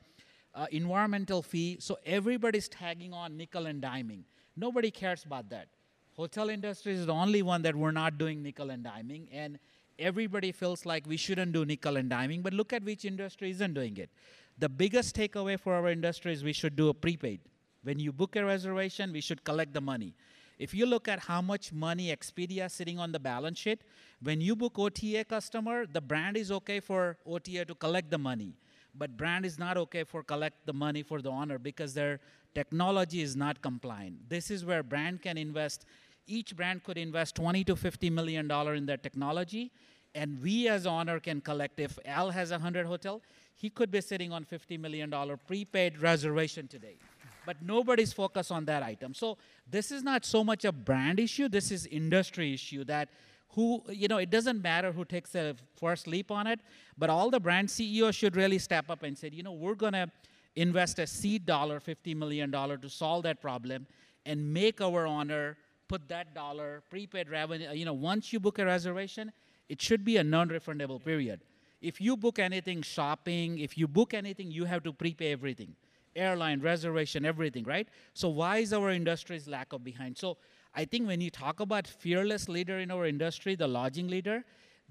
uh, 0.54 0.66
environmental 0.70 1.42
fee. 1.42 1.76
So 1.80 1.98
everybody's 2.04 2.68
tagging 2.68 3.12
on 3.12 3.36
nickel 3.36 3.66
and 3.66 3.82
diming. 3.82 4.22
Nobody 4.56 4.90
cares 4.90 5.24
about 5.24 5.48
that. 5.50 5.68
Hotel 6.14 6.50
industry 6.50 6.92
is 6.92 7.06
the 7.06 7.12
only 7.12 7.42
one 7.42 7.62
that 7.62 7.74
we're 7.74 7.90
not 7.90 8.18
doing 8.18 8.42
nickel 8.42 8.70
and 8.70 8.84
diming, 8.84 9.28
and 9.32 9.58
everybody 9.98 10.52
feels 10.52 10.84
like 10.86 11.06
we 11.06 11.16
shouldn't 11.16 11.52
do 11.52 11.64
nickel 11.64 11.96
and 11.96 12.10
diming. 12.10 12.42
But 12.42 12.52
look 12.52 12.72
at 12.72 12.82
which 12.84 13.04
industry 13.04 13.50
isn't 13.50 13.74
doing 13.74 13.96
it. 13.96 14.10
The 14.58 14.68
biggest 14.68 15.16
takeaway 15.16 15.58
for 15.58 15.74
our 15.74 15.88
industry 15.88 16.32
is 16.32 16.44
we 16.44 16.52
should 16.52 16.76
do 16.76 16.88
a 16.88 16.94
prepaid. 16.94 17.40
When 17.82 17.98
you 17.98 18.12
book 18.12 18.36
a 18.36 18.44
reservation, 18.44 19.12
we 19.12 19.20
should 19.20 19.44
collect 19.44 19.72
the 19.72 19.80
money. 19.80 20.14
If 20.58 20.74
you 20.74 20.86
look 20.86 21.08
at 21.08 21.18
how 21.18 21.42
much 21.42 21.72
money 21.72 22.14
Expedia 22.14 22.66
is 22.66 22.72
sitting 22.72 22.98
on 22.98 23.10
the 23.10 23.18
balance 23.18 23.58
sheet, 23.58 23.82
when 24.22 24.40
you 24.40 24.54
book 24.54 24.78
OTA 24.78 25.24
customer, 25.24 25.86
the 25.86 26.00
brand 26.00 26.36
is 26.36 26.52
okay 26.52 26.78
for 26.78 27.16
OTA 27.26 27.64
to 27.64 27.74
collect 27.74 28.10
the 28.10 28.18
money 28.18 28.54
but 28.94 29.16
brand 29.16 29.46
is 29.46 29.58
not 29.58 29.76
okay 29.76 30.04
for 30.04 30.22
collect 30.22 30.66
the 30.66 30.72
money 30.72 31.02
for 31.02 31.22
the 31.22 31.30
owner 31.30 31.58
because 31.58 31.94
their 31.94 32.20
technology 32.54 33.22
is 33.22 33.34
not 33.34 33.62
compliant. 33.62 34.28
This 34.28 34.50
is 34.50 34.64
where 34.64 34.82
brand 34.82 35.22
can 35.22 35.38
invest. 35.38 35.86
Each 36.26 36.54
brand 36.56 36.84
could 36.84 36.98
invest 36.98 37.34
20 37.36 37.64
to 37.64 37.76
50 37.76 38.10
million 38.10 38.48
dollar 38.48 38.74
in 38.74 38.86
their 38.86 38.96
technology, 38.96 39.70
and 40.14 40.40
we 40.42 40.68
as 40.68 40.86
owner 40.86 41.20
can 41.20 41.40
collect. 41.40 41.80
If 41.80 41.98
Al 42.04 42.30
has 42.30 42.50
a 42.50 42.58
hundred 42.58 42.86
hotel, 42.86 43.22
he 43.54 43.70
could 43.70 43.90
be 43.90 44.00
sitting 44.00 44.32
on 44.32 44.44
50 44.44 44.78
million 44.78 45.10
dollar 45.10 45.36
prepaid 45.36 46.00
reservation 46.00 46.68
today. 46.68 46.96
But 47.44 47.56
nobody's 47.60 48.12
focused 48.12 48.52
on 48.52 48.64
that 48.66 48.82
item. 48.82 49.14
So 49.14 49.36
this 49.68 49.90
is 49.90 50.02
not 50.04 50.24
so 50.24 50.44
much 50.44 50.64
a 50.64 50.70
brand 50.70 51.18
issue. 51.18 51.48
This 51.48 51.72
is 51.72 51.86
industry 51.86 52.54
issue 52.54 52.84
that 52.84 53.08
who, 53.54 53.82
you 53.88 54.08
know, 54.08 54.18
it 54.18 54.30
doesn't 54.30 54.62
matter 54.62 54.92
who 54.92 55.04
takes 55.04 55.30
the 55.32 55.56
first 55.76 56.06
leap 56.06 56.30
on 56.30 56.46
it, 56.46 56.60
but 56.96 57.10
all 57.10 57.30
the 57.30 57.40
brand 57.40 57.70
CEOs 57.70 58.14
should 58.14 58.36
really 58.36 58.58
step 58.58 58.88
up 58.88 59.02
and 59.02 59.16
say, 59.16 59.28
you 59.32 59.42
know, 59.42 59.52
we're 59.52 59.74
going 59.74 59.92
to 59.92 60.10
invest 60.56 60.98
a 60.98 61.06
seed 61.06 61.44
dollar, 61.44 61.80
$50 61.80 62.16
million 62.16 62.50
to 62.50 62.88
solve 62.88 63.24
that 63.24 63.40
problem 63.42 63.86
and 64.24 64.52
make 64.52 64.80
our 64.80 65.06
owner 65.06 65.56
put 65.92 66.08
that 66.08 66.34
dollar 66.34 66.82
prepaid 66.88 67.28
revenue. 67.28 67.70
You 67.70 67.84
know, 67.84 67.92
once 67.92 68.32
you 68.32 68.40
book 68.40 68.58
a 68.58 68.64
reservation, 68.64 69.30
it 69.68 69.82
should 69.82 70.06
be 70.06 70.16
a 70.16 70.24
non-refundable 70.24 71.04
period. 71.04 71.40
If 71.82 72.00
you 72.00 72.16
book 72.16 72.38
anything 72.38 72.80
shopping, 72.80 73.58
if 73.58 73.76
you 73.76 73.86
book 73.86 74.14
anything, 74.14 74.50
you 74.50 74.64
have 74.64 74.82
to 74.84 74.92
prepay 74.94 75.32
everything. 75.32 75.76
Airline, 76.16 76.60
reservation, 76.62 77.26
everything, 77.26 77.64
right? 77.64 77.88
So 78.14 78.30
why 78.30 78.58
is 78.58 78.72
our 78.72 78.90
industry's 78.90 79.46
lack 79.46 79.74
of 79.74 79.84
behind? 79.84 80.16
So 80.16 80.38
I 80.74 80.86
think 80.86 81.06
when 81.06 81.20
you 81.20 81.30
talk 81.30 81.60
about 81.60 81.86
fearless 81.86 82.48
leader 82.48 82.78
in 82.78 82.90
our 82.90 83.04
industry, 83.04 83.54
the 83.54 83.68
lodging 83.68 84.08
leader, 84.08 84.44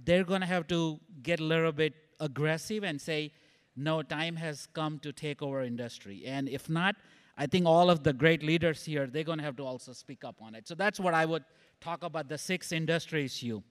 they're 0.05 0.23
going 0.23 0.41
to 0.41 0.47
have 0.55 0.67
to 0.67 0.99
get 1.23 1.39
a 1.39 1.43
little 1.43 1.71
bit 1.71 1.93
aggressive 2.19 2.83
and 2.83 3.01
say, 3.01 3.31
no, 3.75 4.03
time 4.03 4.35
has 4.35 4.67
come 4.73 4.99
to 4.99 5.11
take 5.11 5.41
over 5.41 5.63
industry. 5.63 6.23
And 6.27 6.47
if 6.47 6.69
not, 6.69 6.95
I 7.37 7.47
think 7.47 7.65
all 7.65 7.89
of 7.89 8.03
the 8.03 8.13
great 8.13 8.43
leaders 8.43 8.85
here, 8.85 9.07
they're 9.07 9.23
going 9.23 9.37
to 9.39 9.43
have 9.43 9.55
to 9.57 9.63
also 9.63 9.93
speak 9.93 10.23
up 10.23 10.35
on 10.41 10.55
it. 10.55 10.67
So 10.67 10.75
that's 10.75 10.99
what 10.99 11.13
I 11.13 11.25
would 11.25 11.43
talk 11.79 12.03
about 12.03 12.29
the 12.29 12.37
six 12.37 12.71
industries 12.71 13.33
issue. 13.33 13.61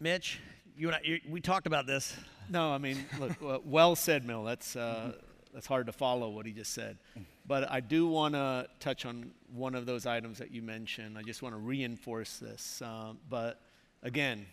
Mitch, 0.00 0.40
you 0.76 0.88
and 0.88 0.96
I, 0.96 1.00
you, 1.04 1.20
we 1.28 1.40
talked 1.40 1.66
about 1.66 1.86
this. 1.86 2.16
No, 2.48 2.72
I 2.72 2.78
mean, 2.78 3.04
look, 3.20 3.62
well 3.64 3.94
said, 3.94 4.26
Mill. 4.26 4.42
That's, 4.44 4.74
uh, 4.74 5.12
that's 5.54 5.66
hard 5.66 5.86
to 5.86 5.92
follow 5.92 6.30
what 6.30 6.46
he 6.46 6.52
just 6.52 6.72
said. 6.72 6.98
But 7.46 7.70
I 7.70 7.80
do 7.80 8.06
want 8.06 8.34
to 8.34 8.66
touch 8.80 9.04
on 9.04 9.32
one 9.52 9.74
of 9.74 9.86
those 9.86 10.06
items 10.06 10.38
that 10.38 10.50
you 10.50 10.62
mentioned. 10.62 11.18
I 11.18 11.22
just 11.22 11.42
want 11.42 11.54
to 11.54 11.58
reinforce 11.60 12.38
this. 12.38 12.82
Uh, 12.84 13.12
but 13.28 13.60
again, 14.02 14.46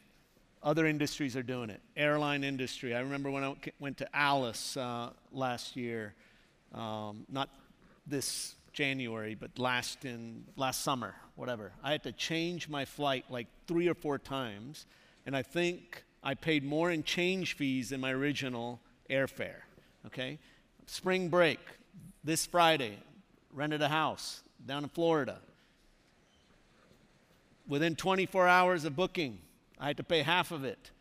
other 0.61 0.85
industries 0.85 1.35
are 1.35 1.43
doing 1.43 1.69
it. 1.69 1.81
Airline 1.95 2.43
industry. 2.43 2.93
I 2.93 2.99
remember 2.99 3.31
when 3.31 3.43
I 3.43 3.55
went 3.79 3.97
to 3.97 4.07
ALIS 4.13 4.75
uh, 4.75 5.11
last 5.31 5.75
year, 5.75 6.13
um, 6.73 7.25
not 7.29 7.49
this 8.09 8.55
January, 8.73 9.35
but 9.35 9.57
last 9.59 10.05
in 10.05 10.45
last 10.55 10.81
summer, 10.81 11.15
whatever. 11.35 11.71
I 11.83 11.91
had 11.91 12.03
to 12.03 12.11
change 12.11 12.69
my 12.69 12.85
flight 12.85 13.25
like 13.29 13.47
three 13.67 13.87
or 13.87 13.93
four 13.93 14.17
times, 14.17 14.85
and 15.25 15.35
I 15.35 15.41
think 15.41 16.03
I 16.23 16.33
paid 16.33 16.63
more 16.63 16.91
in 16.91 17.03
change 17.03 17.55
fees 17.55 17.89
than 17.89 18.01
my 18.01 18.11
original 18.11 18.79
airfare. 19.09 19.61
Okay, 20.05 20.39
spring 20.85 21.29
break 21.29 21.59
this 22.23 22.45
Friday, 22.45 22.97
rented 23.53 23.81
a 23.81 23.89
house 23.89 24.43
down 24.65 24.83
in 24.83 24.89
Florida. 24.89 25.37
Within 27.67 27.95
24 27.95 28.47
hours 28.47 28.85
of 28.85 28.95
booking, 28.95 29.39
I 29.79 29.87
had 29.87 29.97
to 29.97 30.03
pay 30.03 30.23
half 30.23 30.51
of 30.51 30.63
it. 30.63 30.91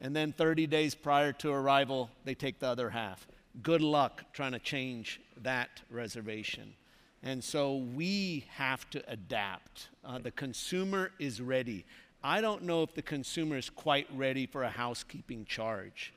And 0.00 0.14
then 0.14 0.32
30 0.32 0.66
days 0.66 0.94
prior 0.94 1.32
to 1.34 1.50
arrival, 1.50 2.10
they 2.24 2.34
take 2.34 2.60
the 2.60 2.68
other 2.68 2.90
half. 2.90 3.26
Good 3.62 3.82
luck 3.82 4.24
trying 4.32 4.52
to 4.52 4.58
change 4.58 5.20
that 5.42 5.82
reservation. 5.90 6.74
And 7.22 7.42
so 7.42 7.76
we 7.76 8.44
have 8.50 8.88
to 8.90 9.02
adapt. 9.10 9.88
Uh, 10.04 10.18
the 10.18 10.30
consumer 10.30 11.10
is 11.18 11.40
ready. 11.40 11.84
I 12.22 12.40
don't 12.40 12.62
know 12.62 12.82
if 12.82 12.94
the 12.94 13.02
consumer 13.02 13.56
is 13.56 13.70
quite 13.70 14.06
ready 14.14 14.46
for 14.46 14.62
a 14.62 14.70
housekeeping 14.70 15.44
charge. 15.44 16.12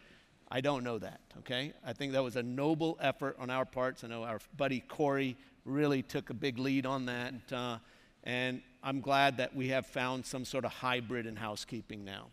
I 0.52 0.62
don't 0.62 0.84
know 0.84 1.00
that, 1.00 1.22
okay? 1.40 1.74
I 1.86 1.94
think 1.94 2.12
that 2.12 2.24
was 2.24 2.36
a 2.36 2.44
noble 2.44 2.98
effort 3.00 3.38
on 3.40 3.50
our 3.50 3.66
parts. 3.66 4.04
I 4.04 4.08
know 4.08 4.24
our 4.24 4.40
buddy 4.58 4.82
Corey 4.82 5.38
really 5.66 6.02
took 6.02 6.30
a 6.30 6.34
big 6.34 6.60
lead 6.60 6.86
on 6.86 7.06
that. 7.06 7.34
Uh, 7.52 7.78
and 8.24 8.62
I'm 8.84 9.00
glad 9.00 9.38
that 9.38 9.56
we 9.56 9.70
have 9.70 9.86
found 9.86 10.26
some 10.26 10.44
sort 10.44 10.66
of 10.66 10.72
hybrid 10.72 11.26
in 11.26 11.36
housekeeping 11.36 12.04
now. 12.04 12.28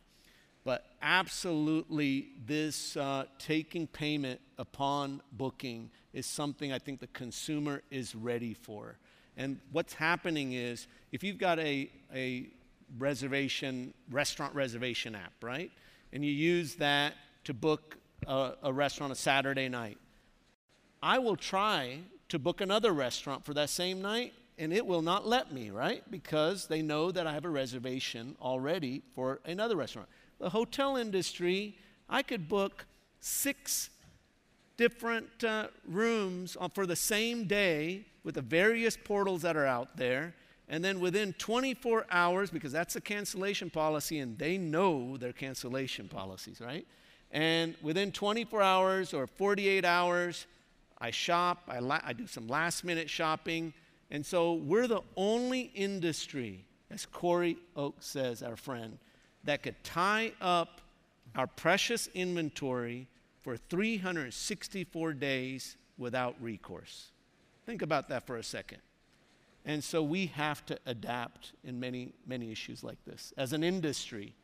But 0.68 0.84
absolutely, 1.00 2.28
this 2.44 2.94
uh, 2.98 3.24
taking 3.38 3.86
payment 3.86 4.38
upon 4.58 5.22
booking 5.32 5.88
is 6.12 6.26
something 6.26 6.74
I 6.74 6.78
think 6.78 7.00
the 7.00 7.06
consumer 7.06 7.80
is 7.90 8.14
ready 8.14 8.52
for. 8.52 8.98
And 9.38 9.60
what's 9.72 9.94
happening 9.94 10.52
is 10.52 10.86
if 11.10 11.24
you've 11.24 11.38
got 11.38 11.58
a, 11.58 11.90
a 12.14 12.50
reservation, 12.98 13.94
restaurant 14.10 14.54
reservation 14.54 15.14
app, 15.14 15.32
right? 15.40 15.70
And 16.12 16.22
you 16.22 16.32
use 16.32 16.74
that 16.74 17.14
to 17.44 17.54
book 17.54 17.96
a, 18.26 18.52
a 18.64 18.70
restaurant 18.70 19.10
a 19.10 19.16
Saturday 19.16 19.70
night. 19.70 19.96
I 21.02 21.18
will 21.18 21.36
try 21.36 22.00
to 22.28 22.38
book 22.38 22.60
another 22.60 22.92
restaurant 22.92 23.42
for 23.42 23.54
that 23.54 23.70
same 23.70 24.02
night, 24.02 24.34
and 24.58 24.74
it 24.74 24.84
will 24.84 25.00
not 25.00 25.26
let 25.26 25.50
me, 25.50 25.70
right? 25.70 26.02
Because 26.10 26.66
they 26.66 26.82
know 26.82 27.10
that 27.10 27.26
I 27.26 27.32
have 27.32 27.46
a 27.46 27.48
reservation 27.48 28.36
already 28.38 29.00
for 29.14 29.40
another 29.46 29.74
restaurant. 29.74 30.10
The 30.38 30.50
hotel 30.50 30.96
industry, 30.96 31.76
I 32.08 32.22
could 32.22 32.48
book 32.48 32.86
six 33.20 33.90
different 34.76 35.42
uh, 35.44 35.68
rooms 35.86 36.56
for 36.72 36.86
the 36.86 36.96
same 36.96 37.44
day 37.44 38.06
with 38.24 38.36
the 38.36 38.42
various 38.42 38.96
portals 38.96 39.42
that 39.42 39.56
are 39.56 39.66
out 39.66 39.96
there. 39.96 40.34
And 40.68 40.84
then 40.84 41.00
within 41.00 41.32
24 41.34 42.06
hours, 42.10 42.50
because 42.50 42.72
that's 42.72 42.94
a 42.94 43.00
cancellation 43.00 43.70
policy 43.70 44.18
and 44.18 44.38
they 44.38 44.58
know 44.58 45.16
their 45.16 45.32
cancellation 45.32 46.08
policies, 46.08 46.60
right? 46.60 46.86
And 47.30 47.74
within 47.82 48.12
24 48.12 48.62
hours 48.62 49.14
or 49.14 49.26
48 49.26 49.84
hours, 49.84 50.46
I 50.98 51.10
shop, 51.10 51.62
I, 51.68 51.78
la- 51.78 52.00
I 52.04 52.12
do 52.12 52.26
some 52.26 52.48
last 52.48 52.84
minute 52.84 53.08
shopping. 53.08 53.72
And 54.10 54.24
so 54.24 54.54
we're 54.54 54.86
the 54.86 55.02
only 55.16 55.72
industry, 55.74 56.64
as 56.90 57.06
Corey 57.06 57.56
Oak 57.76 57.96
says, 58.00 58.42
our 58.42 58.56
friend, 58.56 58.98
that 59.44 59.62
could 59.62 59.82
tie 59.84 60.32
up 60.40 60.80
our 61.36 61.46
precious 61.46 62.08
inventory 62.14 63.06
for 63.40 63.56
364 63.56 65.12
days 65.14 65.76
without 65.96 66.34
recourse. 66.40 67.08
Think 67.66 67.82
about 67.82 68.08
that 68.08 68.26
for 68.26 68.36
a 68.36 68.42
second. 68.42 68.78
And 69.64 69.84
so 69.84 70.02
we 70.02 70.26
have 70.26 70.64
to 70.66 70.78
adapt 70.86 71.52
in 71.62 71.78
many, 71.78 72.12
many 72.26 72.50
issues 72.50 72.82
like 72.82 72.98
this 73.04 73.32
as 73.36 73.52
an 73.52 73.62
industry. 73.62 74.34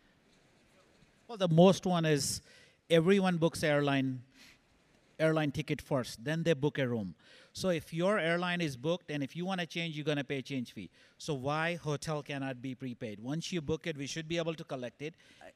Well, 1.28 1.38
the 1.38 1.48
most 1.48 1.86
one 1.86 2.04
is 2.04 2.42
everyone 2.90 3.38
books 3.38 3.62
airline 3.62 4.20
airline 5.18 5.52
ticket 5.52 5.80
first, 5.80 6.24
then 6.24 6.42
they 6.42 6.52
book 6.52 6.78
a 6.78 6.88
room. 6.88 7.14
So 7.56 7.68
if 7.68 7.94
your 7.94 8.18
airline 8.18 8.60
is 8.60 8.76
booked 8.76 9.12
and 9.12 9.22
if 9.22 9.36
you 9.36 9.46
want 9.46 9.60
to 9.60 9.66
change, 9.66 9.94
you're 9.94 10.04
going 10.04 10.18
to 10.18 10.24
pay 10.24 10.42
change 10.42 10.72
fee. 10.72 10.90
So 11.18 11.34
why 11.34 11.76
hotel 11.76 12.20
cannot 12.20 12.60
be 12.60 12.74
prepaid? 12.74 13.20
Once 13.20 13.52
you 13.52 13.62
book 13.62 13.86
it, 13.86 13.96
we 13.96 14.08
should 14.08 14.26
be 14.26 14.38
able 14.38 14.54
to 14.54 14.64
collect 14.64 15.00
it. 15.02 15.14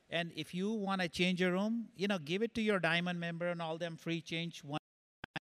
And 0.08 0.30
if 0.36 0.54
you 0.54 0.70
want 0.70 1.00
to 1.00 1.08
change 1.08 1.42
a 1.42 1.50
room, 1.50 1.88
you 1.96 2.06
know, 2.06 2.18
give 2.18 2.42
it 2.42 2.54
to 2.54 2.62
your 2.62 2.78
diamond 2.78 3.18
member 3.18 3.48
and 3.48 3.60
all 3.60 3.78
them 3.78 3.96
free 3.96 4.20
change 4.20 4.62
one 4.62 4.78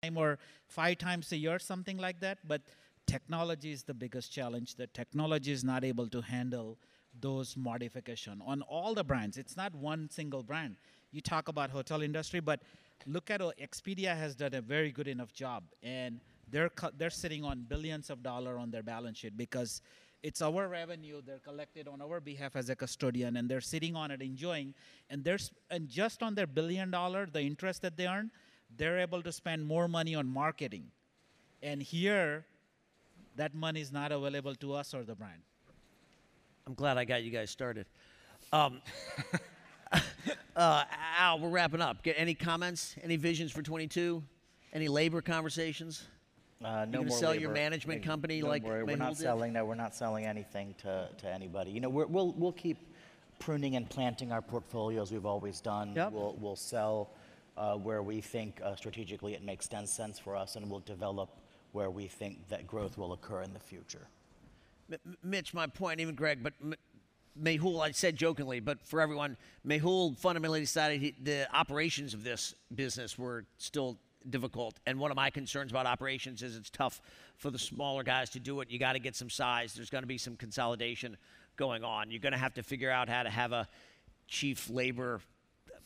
time 0.02 0.18
or 0.18 0.40
five 0.66 0.98
times 0.98 1.32
a 1.32 1.38
year, 1.38 1.60
something 1.60 1.98
like 1.98 2.20
that. 2.22 2.40
But 2.48 2.64
technology 3.06 3.72
is 3.72 3.84
the 3.84 3.94
biggest 3.94 4.34
challenge. 4.34 4.76
The 4.78 4.88
technology 4.88 5.52
is 5.52 5.64
not 5.64 5.84
able 5.84 6.10
to 6.10 6.22
handle 6.22 6.80
those 7.20 7.56
modification 7.56 8.42
on 8.44 8.64
all 8.64 8.96
the 8.96 9.04
brands. 9.04 9.38
It's 9.38 9.56
not 9.56 9.76
one 9.76 10.10
single 10.10 10.42
brand. 10.42 10.78
You 11.12 11.22
talk 11.22 11.50
about 11.50 11.70
hotel 11.70 12.02
industry, 12.02 12.40
but 12.40 12.62
look 13.06 13.30
at 13.30 13.42
Expedia 13.42 14.18
has 14.18 14.34
done 14.34 14.56
a 14.56 14.62
very 14.62 14.92
good 14.92 15.08
enough 15.08 15.34
job, 15.34 15.64
and 15.84 16.20
they're 16.52 16.70
co- 16.70 16.92
they're 16.98 17.10
sitting 17.10 17.44
on 17.44 17.66
billions 17.68 18.10
of 18.10 18.22
dollar 18.24 18.58
on 18.58 18.72
their 18.72 18.84
balance 18.84 19.20
sheet 19.20 19.36
because 19.38 19.82
it's 20.24 20.42
our 20.42 20.68
revenue 20.68 21.22
they're 21.26 21.40
collected 21.40 21.88
on 21.88 22.02
our 22.02 22.20
behalf 22.20 22.56
as 22.56 22.70
a 22.70 22.76
custodian 22.76 23.38
and 23.38 23.50
they're 23.50 23.62
sitting 23.62 23.96
on 23.96 24.12
it 24.12 24.22
enjoying 24.22 24.74
and 25.10 25.24
there's 25.24 25.52
and 25.70 25.90
just 25.90 26.22
on 26.22 26.36
their 26.36 26.48
billion 26.48 26.92
dollar 26.92 27.26
the 27.26 27.42
interest 27.42 27.82
that 27.82 27.98
they 27.98 28.08
earn 28.08 28.30
they're 28.78 29.00
able 29.00 29.22
to 29.22 29.32
spend 29.32 29.66
more 29.66 29.88
money 29.88 30.14
on 30.14 30.28
marketing 30.28 30.86
and 31.64 31.82
here 31.82 32.46
that 33.36 33.56
money 33.56 33.82
is 33.82 33.92
not 33.92 34.12
available 34.12 34.54
to 34.56 34.74
us 34.74 34.94
or 34.94 35.04
the 35.04 35.16
brand 35.16 35.42
I'm 36.68 36.76
glad 36.76 36.98
I 36.98 37.06
got 37.06 37.24
you 37.24 37.32
guys 37.32 37.50
started. 37.50 37.86
Um, 38.54 38.82
uh, 40.56 40.84
Al, 41.18 41.40
we're 41.40 41.50
wrapping 41.50 41.82
up. 41.82 42.04
Get 42.04 42.16
any 42.18 42.34
comments? 42.34 42.96
Any 43.04 43.16
visions 43.18 43.52
for 43.52 43.62
22? 43.62 44.22
Any 44.74 44.88
labor 44.88 45.22
conversations? 45.22 46.06
Uh, 46.64 46.86
no 46.86 47.00
gonna 47.00 47.10
more 47.10 47.18
sell 47.18 47.36
your 47.36 47.52
management 47.52 48.04
company 48.04 48.42
don't 48.42 48.50
like 48.50 48.64
we're 48.64 48.96
not 48.96 49.16
did? 49.16 49.24
selling. 49.24 49.54
No, 49.54 49.66
we're 49.66 49.76
not 49.76 49.96
selling 49.96 50.26
anything 50.26 50.76
to, 50.80 51.10
to 51.18 51.28
anybody. 51.28 51.72
You 51.72 51.80
know, 51.80 51.90
we're, 51.90 52.06
we'll 52.06 52.34
we'll 52.34 52.52
keep 52.52 52.78
pruning 53.40 53.76
and 53.76 53.90
planting 53.90 54.32
our 54.32 54.42
portfolio 54.42 55.02
as 55.02 55.12
we've 55.12 55.26
always 55.26 55.60
done. 55.62 55.94
Yep. 55.96 56.12
We'll 56.12 56.38
we'll 56.40 56.56
sell 56.56 57.10
uh, 57.58 57.76
where 57.76 58.04
we 58.04 58.22
think 58.22 58.62
uh, 58.64 58.76
strategically 58.76 59.34
it 59.34 59.44
makes 59.44 59.68
sense 59.86 60.20
for 60.20 60.36
us, 60.36 60.56
and 60.56 60.70
we'll 60.70 60.80
develop 60.82 61.30
where 61.72 61.90
we 61.90 62.08
think 62.08 62.48
that 62.50 62.68
growth 62.68 62.98
will 62.98 63.14
occur 63.14 63.42
in 63.42 63.54
the 63.54 63.60
future. 63.60 64.08
M- 64.92 65.18
Mitch, 65.24 65.54
my 65.54 65.68
point, 65.68 66.00
even 66.00 66.16
Greg, 66.16 66.44
but 66.44 66.54
M- 66.62 66.76
Mehul, 67.42 67.82
I 67.82 67.92
said 67.92 68.18
jokingly, 68.18 68.60
but 68.60 68.86
for 68.86 69.00
everyone, 69.00 69.38
Mehul 69.66 70.18
fundamentally 70.18 70.60
decided 70.60 71.02
he, 71.02 71.16
the 71.24 71.48
operations 71.56 72.14
of 72.14 72.24
this 72.24 72.56
business 72.76 73.18
were 73.18 73.46
still 73.58 73.98
difficult. 74.30 74.80
And 74.86 75.00
one 75.00 75.12
of 75.12 75.18
my 75.18 75.30
concerns 75.30 75.72
about 75.72 75.86
operations 75.86 76.44
is 76.44 76.56
it's 76.56 76.70
tough 76.70 77.02
for 77.38 77.50
the 77.50 77.60
smaller 77.60 78.04
guys 78.04 78.30
to 78.32 78.40
do 78.40 78.62
it. 78.62 78.70
You 78.70 78.80
got 78.80 78.94
to 78.94 79.00
get 79.00 79.16
some 79.16 79.30
size. 79.30 79.74
There's 79.74 79.90
going 79.90 80.04
to 80.04 80.08
be 80.08 80.18
some 80.18 80.36
consolidation 80.36 81.18
going 81.58 81.84
on. 81.84 82.12
You're 82.12 82.20
going 82.20 82.34
to 82.34 82.40
have 82.40 82.54
to 82.56 82.64
figure 82.64 82.92
out 82.92 83.10
how 83.10 83.24
to 83.24 83.30
have 83.30 83.52
a 83.52 83.68
chief 84.28 84.70
labor 84.70 85.22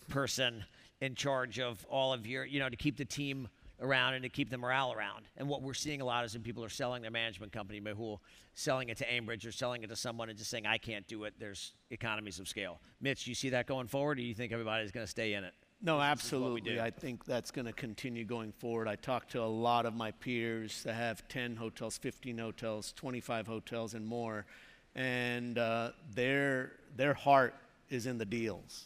person 0.10 0.64
in 1.02 1.16
charge 1.16 1.60
of 1.60 1.86
all 1.90 2.14
of 2.14 2.26
your, 2.26 2.46
you 2.46 2.60
know, 2.60 2.70
to 2.70 2.76
keep 2.76 2.98
the 2.98 3.06
team 3.06 3.48
around 3.82 4.14
and 4.14 4.24
to 4.24 4.30
keep 4.30 4.50
the 4.50 4.58
morale 4.58 4.94
around. 4.94 5.26
And 5.38 5.50
what 5.50 5.62
we're 5.62 5.74
seeing 5.74 6.02
a 6.02 6.06
lot 6.06 6.24
is 6.24 6.34
when 6.34 6.44
people 6.44 6.64
are 6.64 6.70
selling 6.70 7.02
their 7.02 7.12
management 7.12 7.52
company, 7.52 7.82
Mehul, 7.82 8.20
selling 8.54 8.90
it 8.90 8.98
to 8.98 9.06
Aimbridge 9.06 9.46
or 9.46 9.52
selling 9.52 9.84
it 9.84 9.88
to 9.88 9.96
someone 9.96 10.30
and 10.30 10.38
just 10.38 10.50
saying, 10.50 10.66
I 10.66 10.78
can't 10.78 11.06
do 11.08 11.26
it. 11.26 11.34
There's 11.40 11.74
economies 11.92 12.40
of 12.40 12.48
scale. 12.48 12.80
Mitch, 13.02 13.28
you 13.28 13.36
see 13.36 13.50
that 13.50 13.68
going 13.68 13.88
forward, 13.88 14.18
or 14.18 14.22
do 14.22 14.28
you 14.28 14.34
think 14.34 14.54
everybody's 14.54 14.92
going 14.92 15.06
to 15.06 15.12
stay 15.12 15.34
in 15.34 15.44
it? 15.44 15.54
No, 15.86 15.98
is 15.98 16.00
what 16.00 16.06
we 16.06 16.12
absolutely. 16.12 16.62
do. 16.62 16.82
I 16.82 16.90
think 16.90 17.26
that's 17.26 17.52
going 17.52 17.68
to 17.68 17.74
continue 17.74 18.26
going 18.26 18.52
forward. 18.54 18.88
I 18.88 18.96
talked 18.96 19.32
to 19.34 19.44
a 19.44 19.46
lot 19.46 19.86
of 19.86 19.94
my 19.94 20.10
peers 20.10 20.82
that 20.82 20.96
have 20.96 21.28
10 21.28 21.56
hotels, 21.56 21.96
15 22.00 22.40
hotels, 22.40 22.92
25 22.94 23.46
hotels, 23.46 23.94
and 23.94 24.04
more, 24.04 24.48
and 24.96 25.60
uh, 25.60 25.92
their 26.16 26.72
their 26.96 27.14
heart 27.14 27.54
is 27.90 28.08
in 28.08 28.18
the 28.18 28.26
deals. 28.26 28.86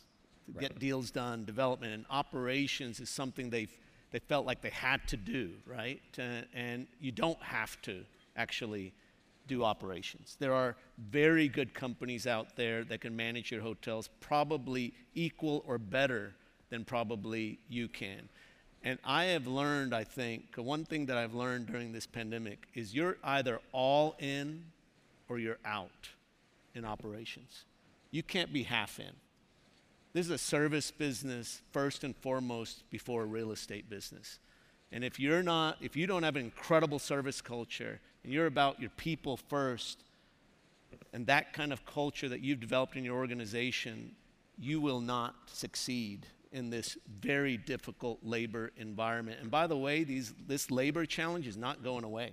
To 0.54 0.60
Get 0.60 0.78
deals 0.78 1.10
done, 1.10 1.46
development 1.46 1.94
and 1.94 2.06
operations 2.10 3.00
is 3.00 3.10
something 3.10 3.50
they've 3.50 3.74
they 4.12 4.20
felt 4.20 4.46
like 4.46 4.62
they 4.62 4.72
had 4.72 5.08
to 5.08 5.16
do, 5.18 5.52
right? 5.66 6.02
Uh, 6.18 6.42
and 6.54 6.86
you 7.00 7.14
don't 7.14 7.42
have 7.42 7.82
to 7.84 8.04
actually 8.36 8.92
do 9.48 9.64
operations. 9.64 10.36
There 10.38 10.54
are 10.54 10.76
very 10.98 11.48
good 11.48 11.74
companies 11.74 12.28
out 12.28 12.58
there 12.58 12.84
that 12.84 13.00
can 13.00 13.16
manage 13.16 13.52
your 13.52 13.62
hotels, 13.62 14.10
probably 14.20 14.94
equal 15.14 15.64
or 15.66 15.78
better 15.78 16.34
than 16.70 16.86
probably 16.86 17.60
you 17.70 17.88
can. 17.88 18.30
And 18.84 18.98
I 19.04 19.26
have 19.26 19.48
learned, 19.48 19.94
I 19.94 20.04
think, 20.04 20.56
one 20.56 20.86
thing 20.86 21.08
that 21.08 21.18
I've 21.18 21.34
learned 21.34 21.68
during 21.68 21.92
this 21.92 22.08
pandemic 22.08 22.68
is 22.74 22.94
you're 22.94 23.18
either 23.24 23.60
all 23.74 24.16
in 24.20 24.64
or 25.28 25.38
you're 25.38 25.60
out 25.66 26.10
in 26.76 26.86
operations. 26.86 27.66
You 28.12 28.24
can't 28.24 28.54
be 28.54 28.64
half 28.64 29.00
in. 29.00 29.12
This 30.14 30.26
is 30.26 30.32
a 30.32 30.38
service 30.38 30.92
business 30.92 31.62
first 31.72 32.04
and 32.04 32.16
foremost 32.16 32.90
before 32.90 33.24
a 33.24 33.26
real 33.26 33.52
estate 33.52 33.90
business. 33.90 34.40
And 34.92 35.04
if 35.04 35.20
you're 35.20 35.44
not, 35.44 35.78
if 35.82 35.96
you 35.96 36.08
don't 36.08 36.24
have 36.24 36.36
an 36.36 36.44
incredible 36.44 37.00
service 37.00 37.42
culture 37.42 38.00
and 38.24 38.34
you're 38.34 38.48
about 38.48 38.80
your 38.80 38.90
people 38.92 39.38
first, 39.38 40.04
and 41.14 41.28
that 41.28 41.54
kind 41.54 41.72
of 41.72 41.86
culture 41.86 42.30
that 42.30 42.42
you've 42.42 42.60
developed 42.60 42.96
in 42.96 43.04
your 43.04 43.18
organization, 43.18 44.12
you 44.58 44.82
will 44.82 45.02
not 45.02 45.36
succeed 45.48 46.26
in 46.52 46.70
this 46.70 46.98
very 47.22 47.58
difficult 47.58 48.20
labor 48.24 48.72
environment. 48.78 49.40
And 49.42 49.52
by 49.52 49.68
the 49.68 49.78
way, 49.78 50.04
these, 50.04 50.34
this 50.48 50.72
labor 50.72 51.06
challenge 51.06 51.48
is 51.48 51.58
not 51.58 51.84
going 51.84 52.04
away. 52.04 52.32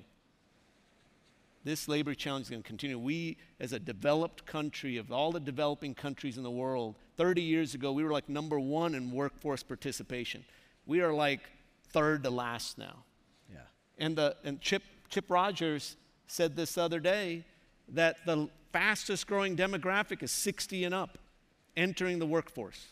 This 1.64 1.88
labor 1.88 2.14
challenge 2.14 2.44
is 2.46 2.50
going 2.50 2.62
to 2.62 2.66
continue. 2.66 2.98
We, 2.98 3.36
as 3.58 3.72
a 3.72 3.78
developed 3.78 4.46
country, 4.46 4.96
of 4.98 5.10
all 5.10 5.32
the 5.32 5.40
developing 5.40 5.94
countries 5.94 6.36
in 6.36 6.44
the 6.44 6.50
world, 6.50 6.94
30 7.16 7.42
years 7.42 7.74
ago, 7.74 7.92
we 7.92 8.04
were 8.04 8.12
like 8.12 8.28
number 8.28 8.60
one 8.60 8.94
in 8.94 9.10
workforce 9.10 9.62
participation. 9.62 10.44
We 10.86 11.00
are 11.00 11.12
like 11.12 11.40
third 11.90 12.22
to 12.22 12.30
last 12.30 12.78
now. 12.78 13.02
Yeah. 13.52 13.58
And, 13.98 14.16
the, 14.16 14.36
and 14.44 14.60
Chip, 14.60 14.82
Chip 15.08 15.24
Rogers 15.28 15.96
said 16.28 16.56
this 16.56 16.78
other 16.78 17.00
day 17.00 17.44
that 17.88 18.24
the 18.26 18.48
fastest 18.72 19.26
growing 19.26 19.56
demographic 19.56 20.22
is 20.22 20.30
60 20.30 20.84
and 20.84 20.94
up 20.94 21.18
entering 21.76 22.18
the 22.18 22.26
workforce. 22.26 22.86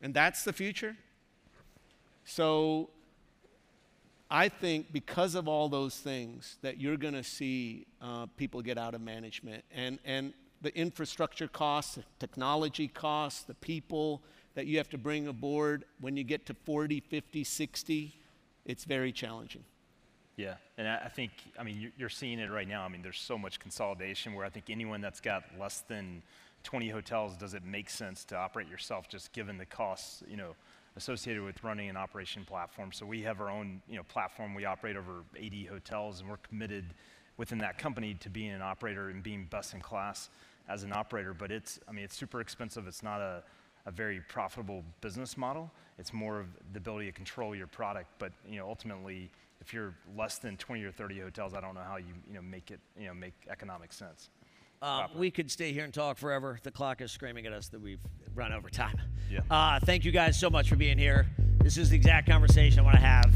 And 0.00 0.14
that's 0.14 0.44
the 0.44 0.52
future. 0.52 0.96
So 2.24 2.90
I 4.30 4.48
think 4.48 4.92
because 4.92 5.34
of 5.34 5.48
all 5.48 5.68
those 5.68 5.96
things 5.96 6.56
that 6.62 6.78
you're 6.78 6.96
going 6.96 7.14
to 7.14 7.24
see 7.24 7.86
uh, 8.02 8.26
people 8.36 8.60
get 8.62 8.78
out 8.78 8.94
of 8.94 9.00
management 9.00 9.64
and, 9.74 9.98
and 10.04 10.34
the 10.60 10.76
infrastructure 10.76 11.48
costs, 11.48 11.94
the 11.94 12.04
technology 12.18 12.88
costs, 12.88 13.42
the 13.44 13.54
people 13.54 14.22
that 14.54 14.66
you 14.66 14.76
have 14.78 14.90
to 14.90 14.98
bring 14.98 15.28
aboard 15.28 15.84
when 16.00 16.16
you 16.16 16.24
get 16.24 16.46
to 16.46 16.54
40, 16.54 17.00
50, 17.00 17.44
60, 17.44 18.14
it's 18.66 18.84
very 18.84 19.12
challenging. 19.12 19.64
Yeah, 20.36 20.54
and 20.76 20.86
I 20.86 21.08
think, 21.08 21.32
I 21.58 21.64
mean, 21.64 21.90
you're 21.96 22.08
seeing 22.08 22.38
it 22.38 22.50
right 22.50 22.68
now. 22.68 22.84
I 22.84 22.88
mean, 22.88 23.02
there's 23.02 23.18
so 23.18 23.36
much 23.36 23.58
consolidation 23.58 24.34
where 24.34 24.44
I 24.44 24.50
think 24.50 24.66
anyone 24.70 25.00
that's 25.00 25.20
got 25.20 25.42
less 25.58 25.80
than 25.88 26.22
20 26.64 26.88
hotels, 26.88 27.36
does 27.36 27.54
it 27.54 27.64
make 27.64 27.88
sense 27.88 28.24
to 28.26 28.36
operate 28.36 28.68
yourself 28.68 29.08
just 29.08 29.32
given 29.32 29.58
the 29.58 29.66
costs, 29.66 30.22
you 30.28 30.36
know, 30.36 30.54
associated 30.98 31.42
with 31.42 31.62
running 31.62 31.88
an 31.88 31.96
operation 31.96 32.44
platform. 32.44 32.90
So 32.92 33.06
we 33.06 33.22
have 33.22 33.40
our 33.40 33.50
own, 33.50 33.80
you 33.88 33.96
know, 33.96 34.02
platform. 34.02 34.54
We 34.54 34.64
operate 34.64 34.96
over 34.96 35.22
80 35.36 35.64
hotels, 35.66 36.20
and 36.20 36.28
we're 36.28 36.38
committed 36.38 36.92
within 37.36 37.58
that 37.58 37.78
company 37.78 38.14
to 38.14 38.28
being 38.28 38.50
an 38.50 38.62
operator 38.62 39.08
and 39.08 39.22
being 39.22 39.46
best 39.48 39.74
in 39.74 39.80
class 39.80 40.28
as 40.68 40.82
an 40.82 40.92
operator. 40.92 41.32
But 41.32 41.52
it's, 41.52 41.78
I 41.88 41.92
mean, 41.92 42.04
it's 42.04 42.16
super 42.16 42.40
expensive. 42.40 42.88
It's 42.88 43.02
not 43.02 43.20
a, 43.20 43.44
a 43.86 43.92
very 43.92 44.20
profitable 44.28 44.84
business 45.00 45.36
model. 45.36 45.70
It's 45.98 46.12
more 46.12 46.40
of 46.40 46.46
the 46.72 46.78
ability 46.78 47.06
to 47.06 47.12
control 47.12 47.54
your 47.54 47.68
product. 47.68 48.08
But 48.18 48.32
you 48.48 48.58
know, 48.58 48.68
ultimately, 48.68 49.30
if 49.60 49.72
you're 49.72 49.94
less 50.16 50.38
than 50.38 50.56
20 50.56 50.82
or 50.82 50.90
30 50.90 51.20
hotels, 51.20 51.54
I 51.54 51.60
don't 51.60 51.74
know 51.74 51.86
how 51.86 51.96
you, 51.96 52.14
you 52.26 52.34
know, 52.34 52.42
make 52.42 52.72
it, 52.72 52.80
you 52.98 53.06
know, 53.06 53.14
make 53.14 53.34
economic 53.48 53.92
sense. 53.92 54.30
Um, 54.80 55.08
we 55.16 55.30
could 55.30 55.50
stay 55.50 55.72
here 55.72 55.84
and 55.84 55.92
talk 55.92 56.18
forever. 56.18 56.58
The 56.62 56.70
clock 56.70 57.00
is 57.00 57.10
screaming 57.10 57.46
at 57.46 57.52
us 57.52 57.68
that 57.68 57.80
we've 57.80 58.00
run 58.34 58.52
over 58.52 58.70
time. 58.70 59.00
Yeah. 59.30 59.40
Uh, 59.50 59.80
thank 59.80 60.04
you 60.04 60.12
guys 60.12 60.38
so 60.38 60.48
much 60.48 60.68
for 60.68 60.76
being 60.76 60.98
here. 60.98 61.26
This 61.58 61.76
is 61.76 61.90
the 61.90 61.96
exact 61.96 62.28
conversation 62.28 62.80
I 62.80 62.82
want 62.82 62.96
to 62.96 63.02
have 63.02 63.32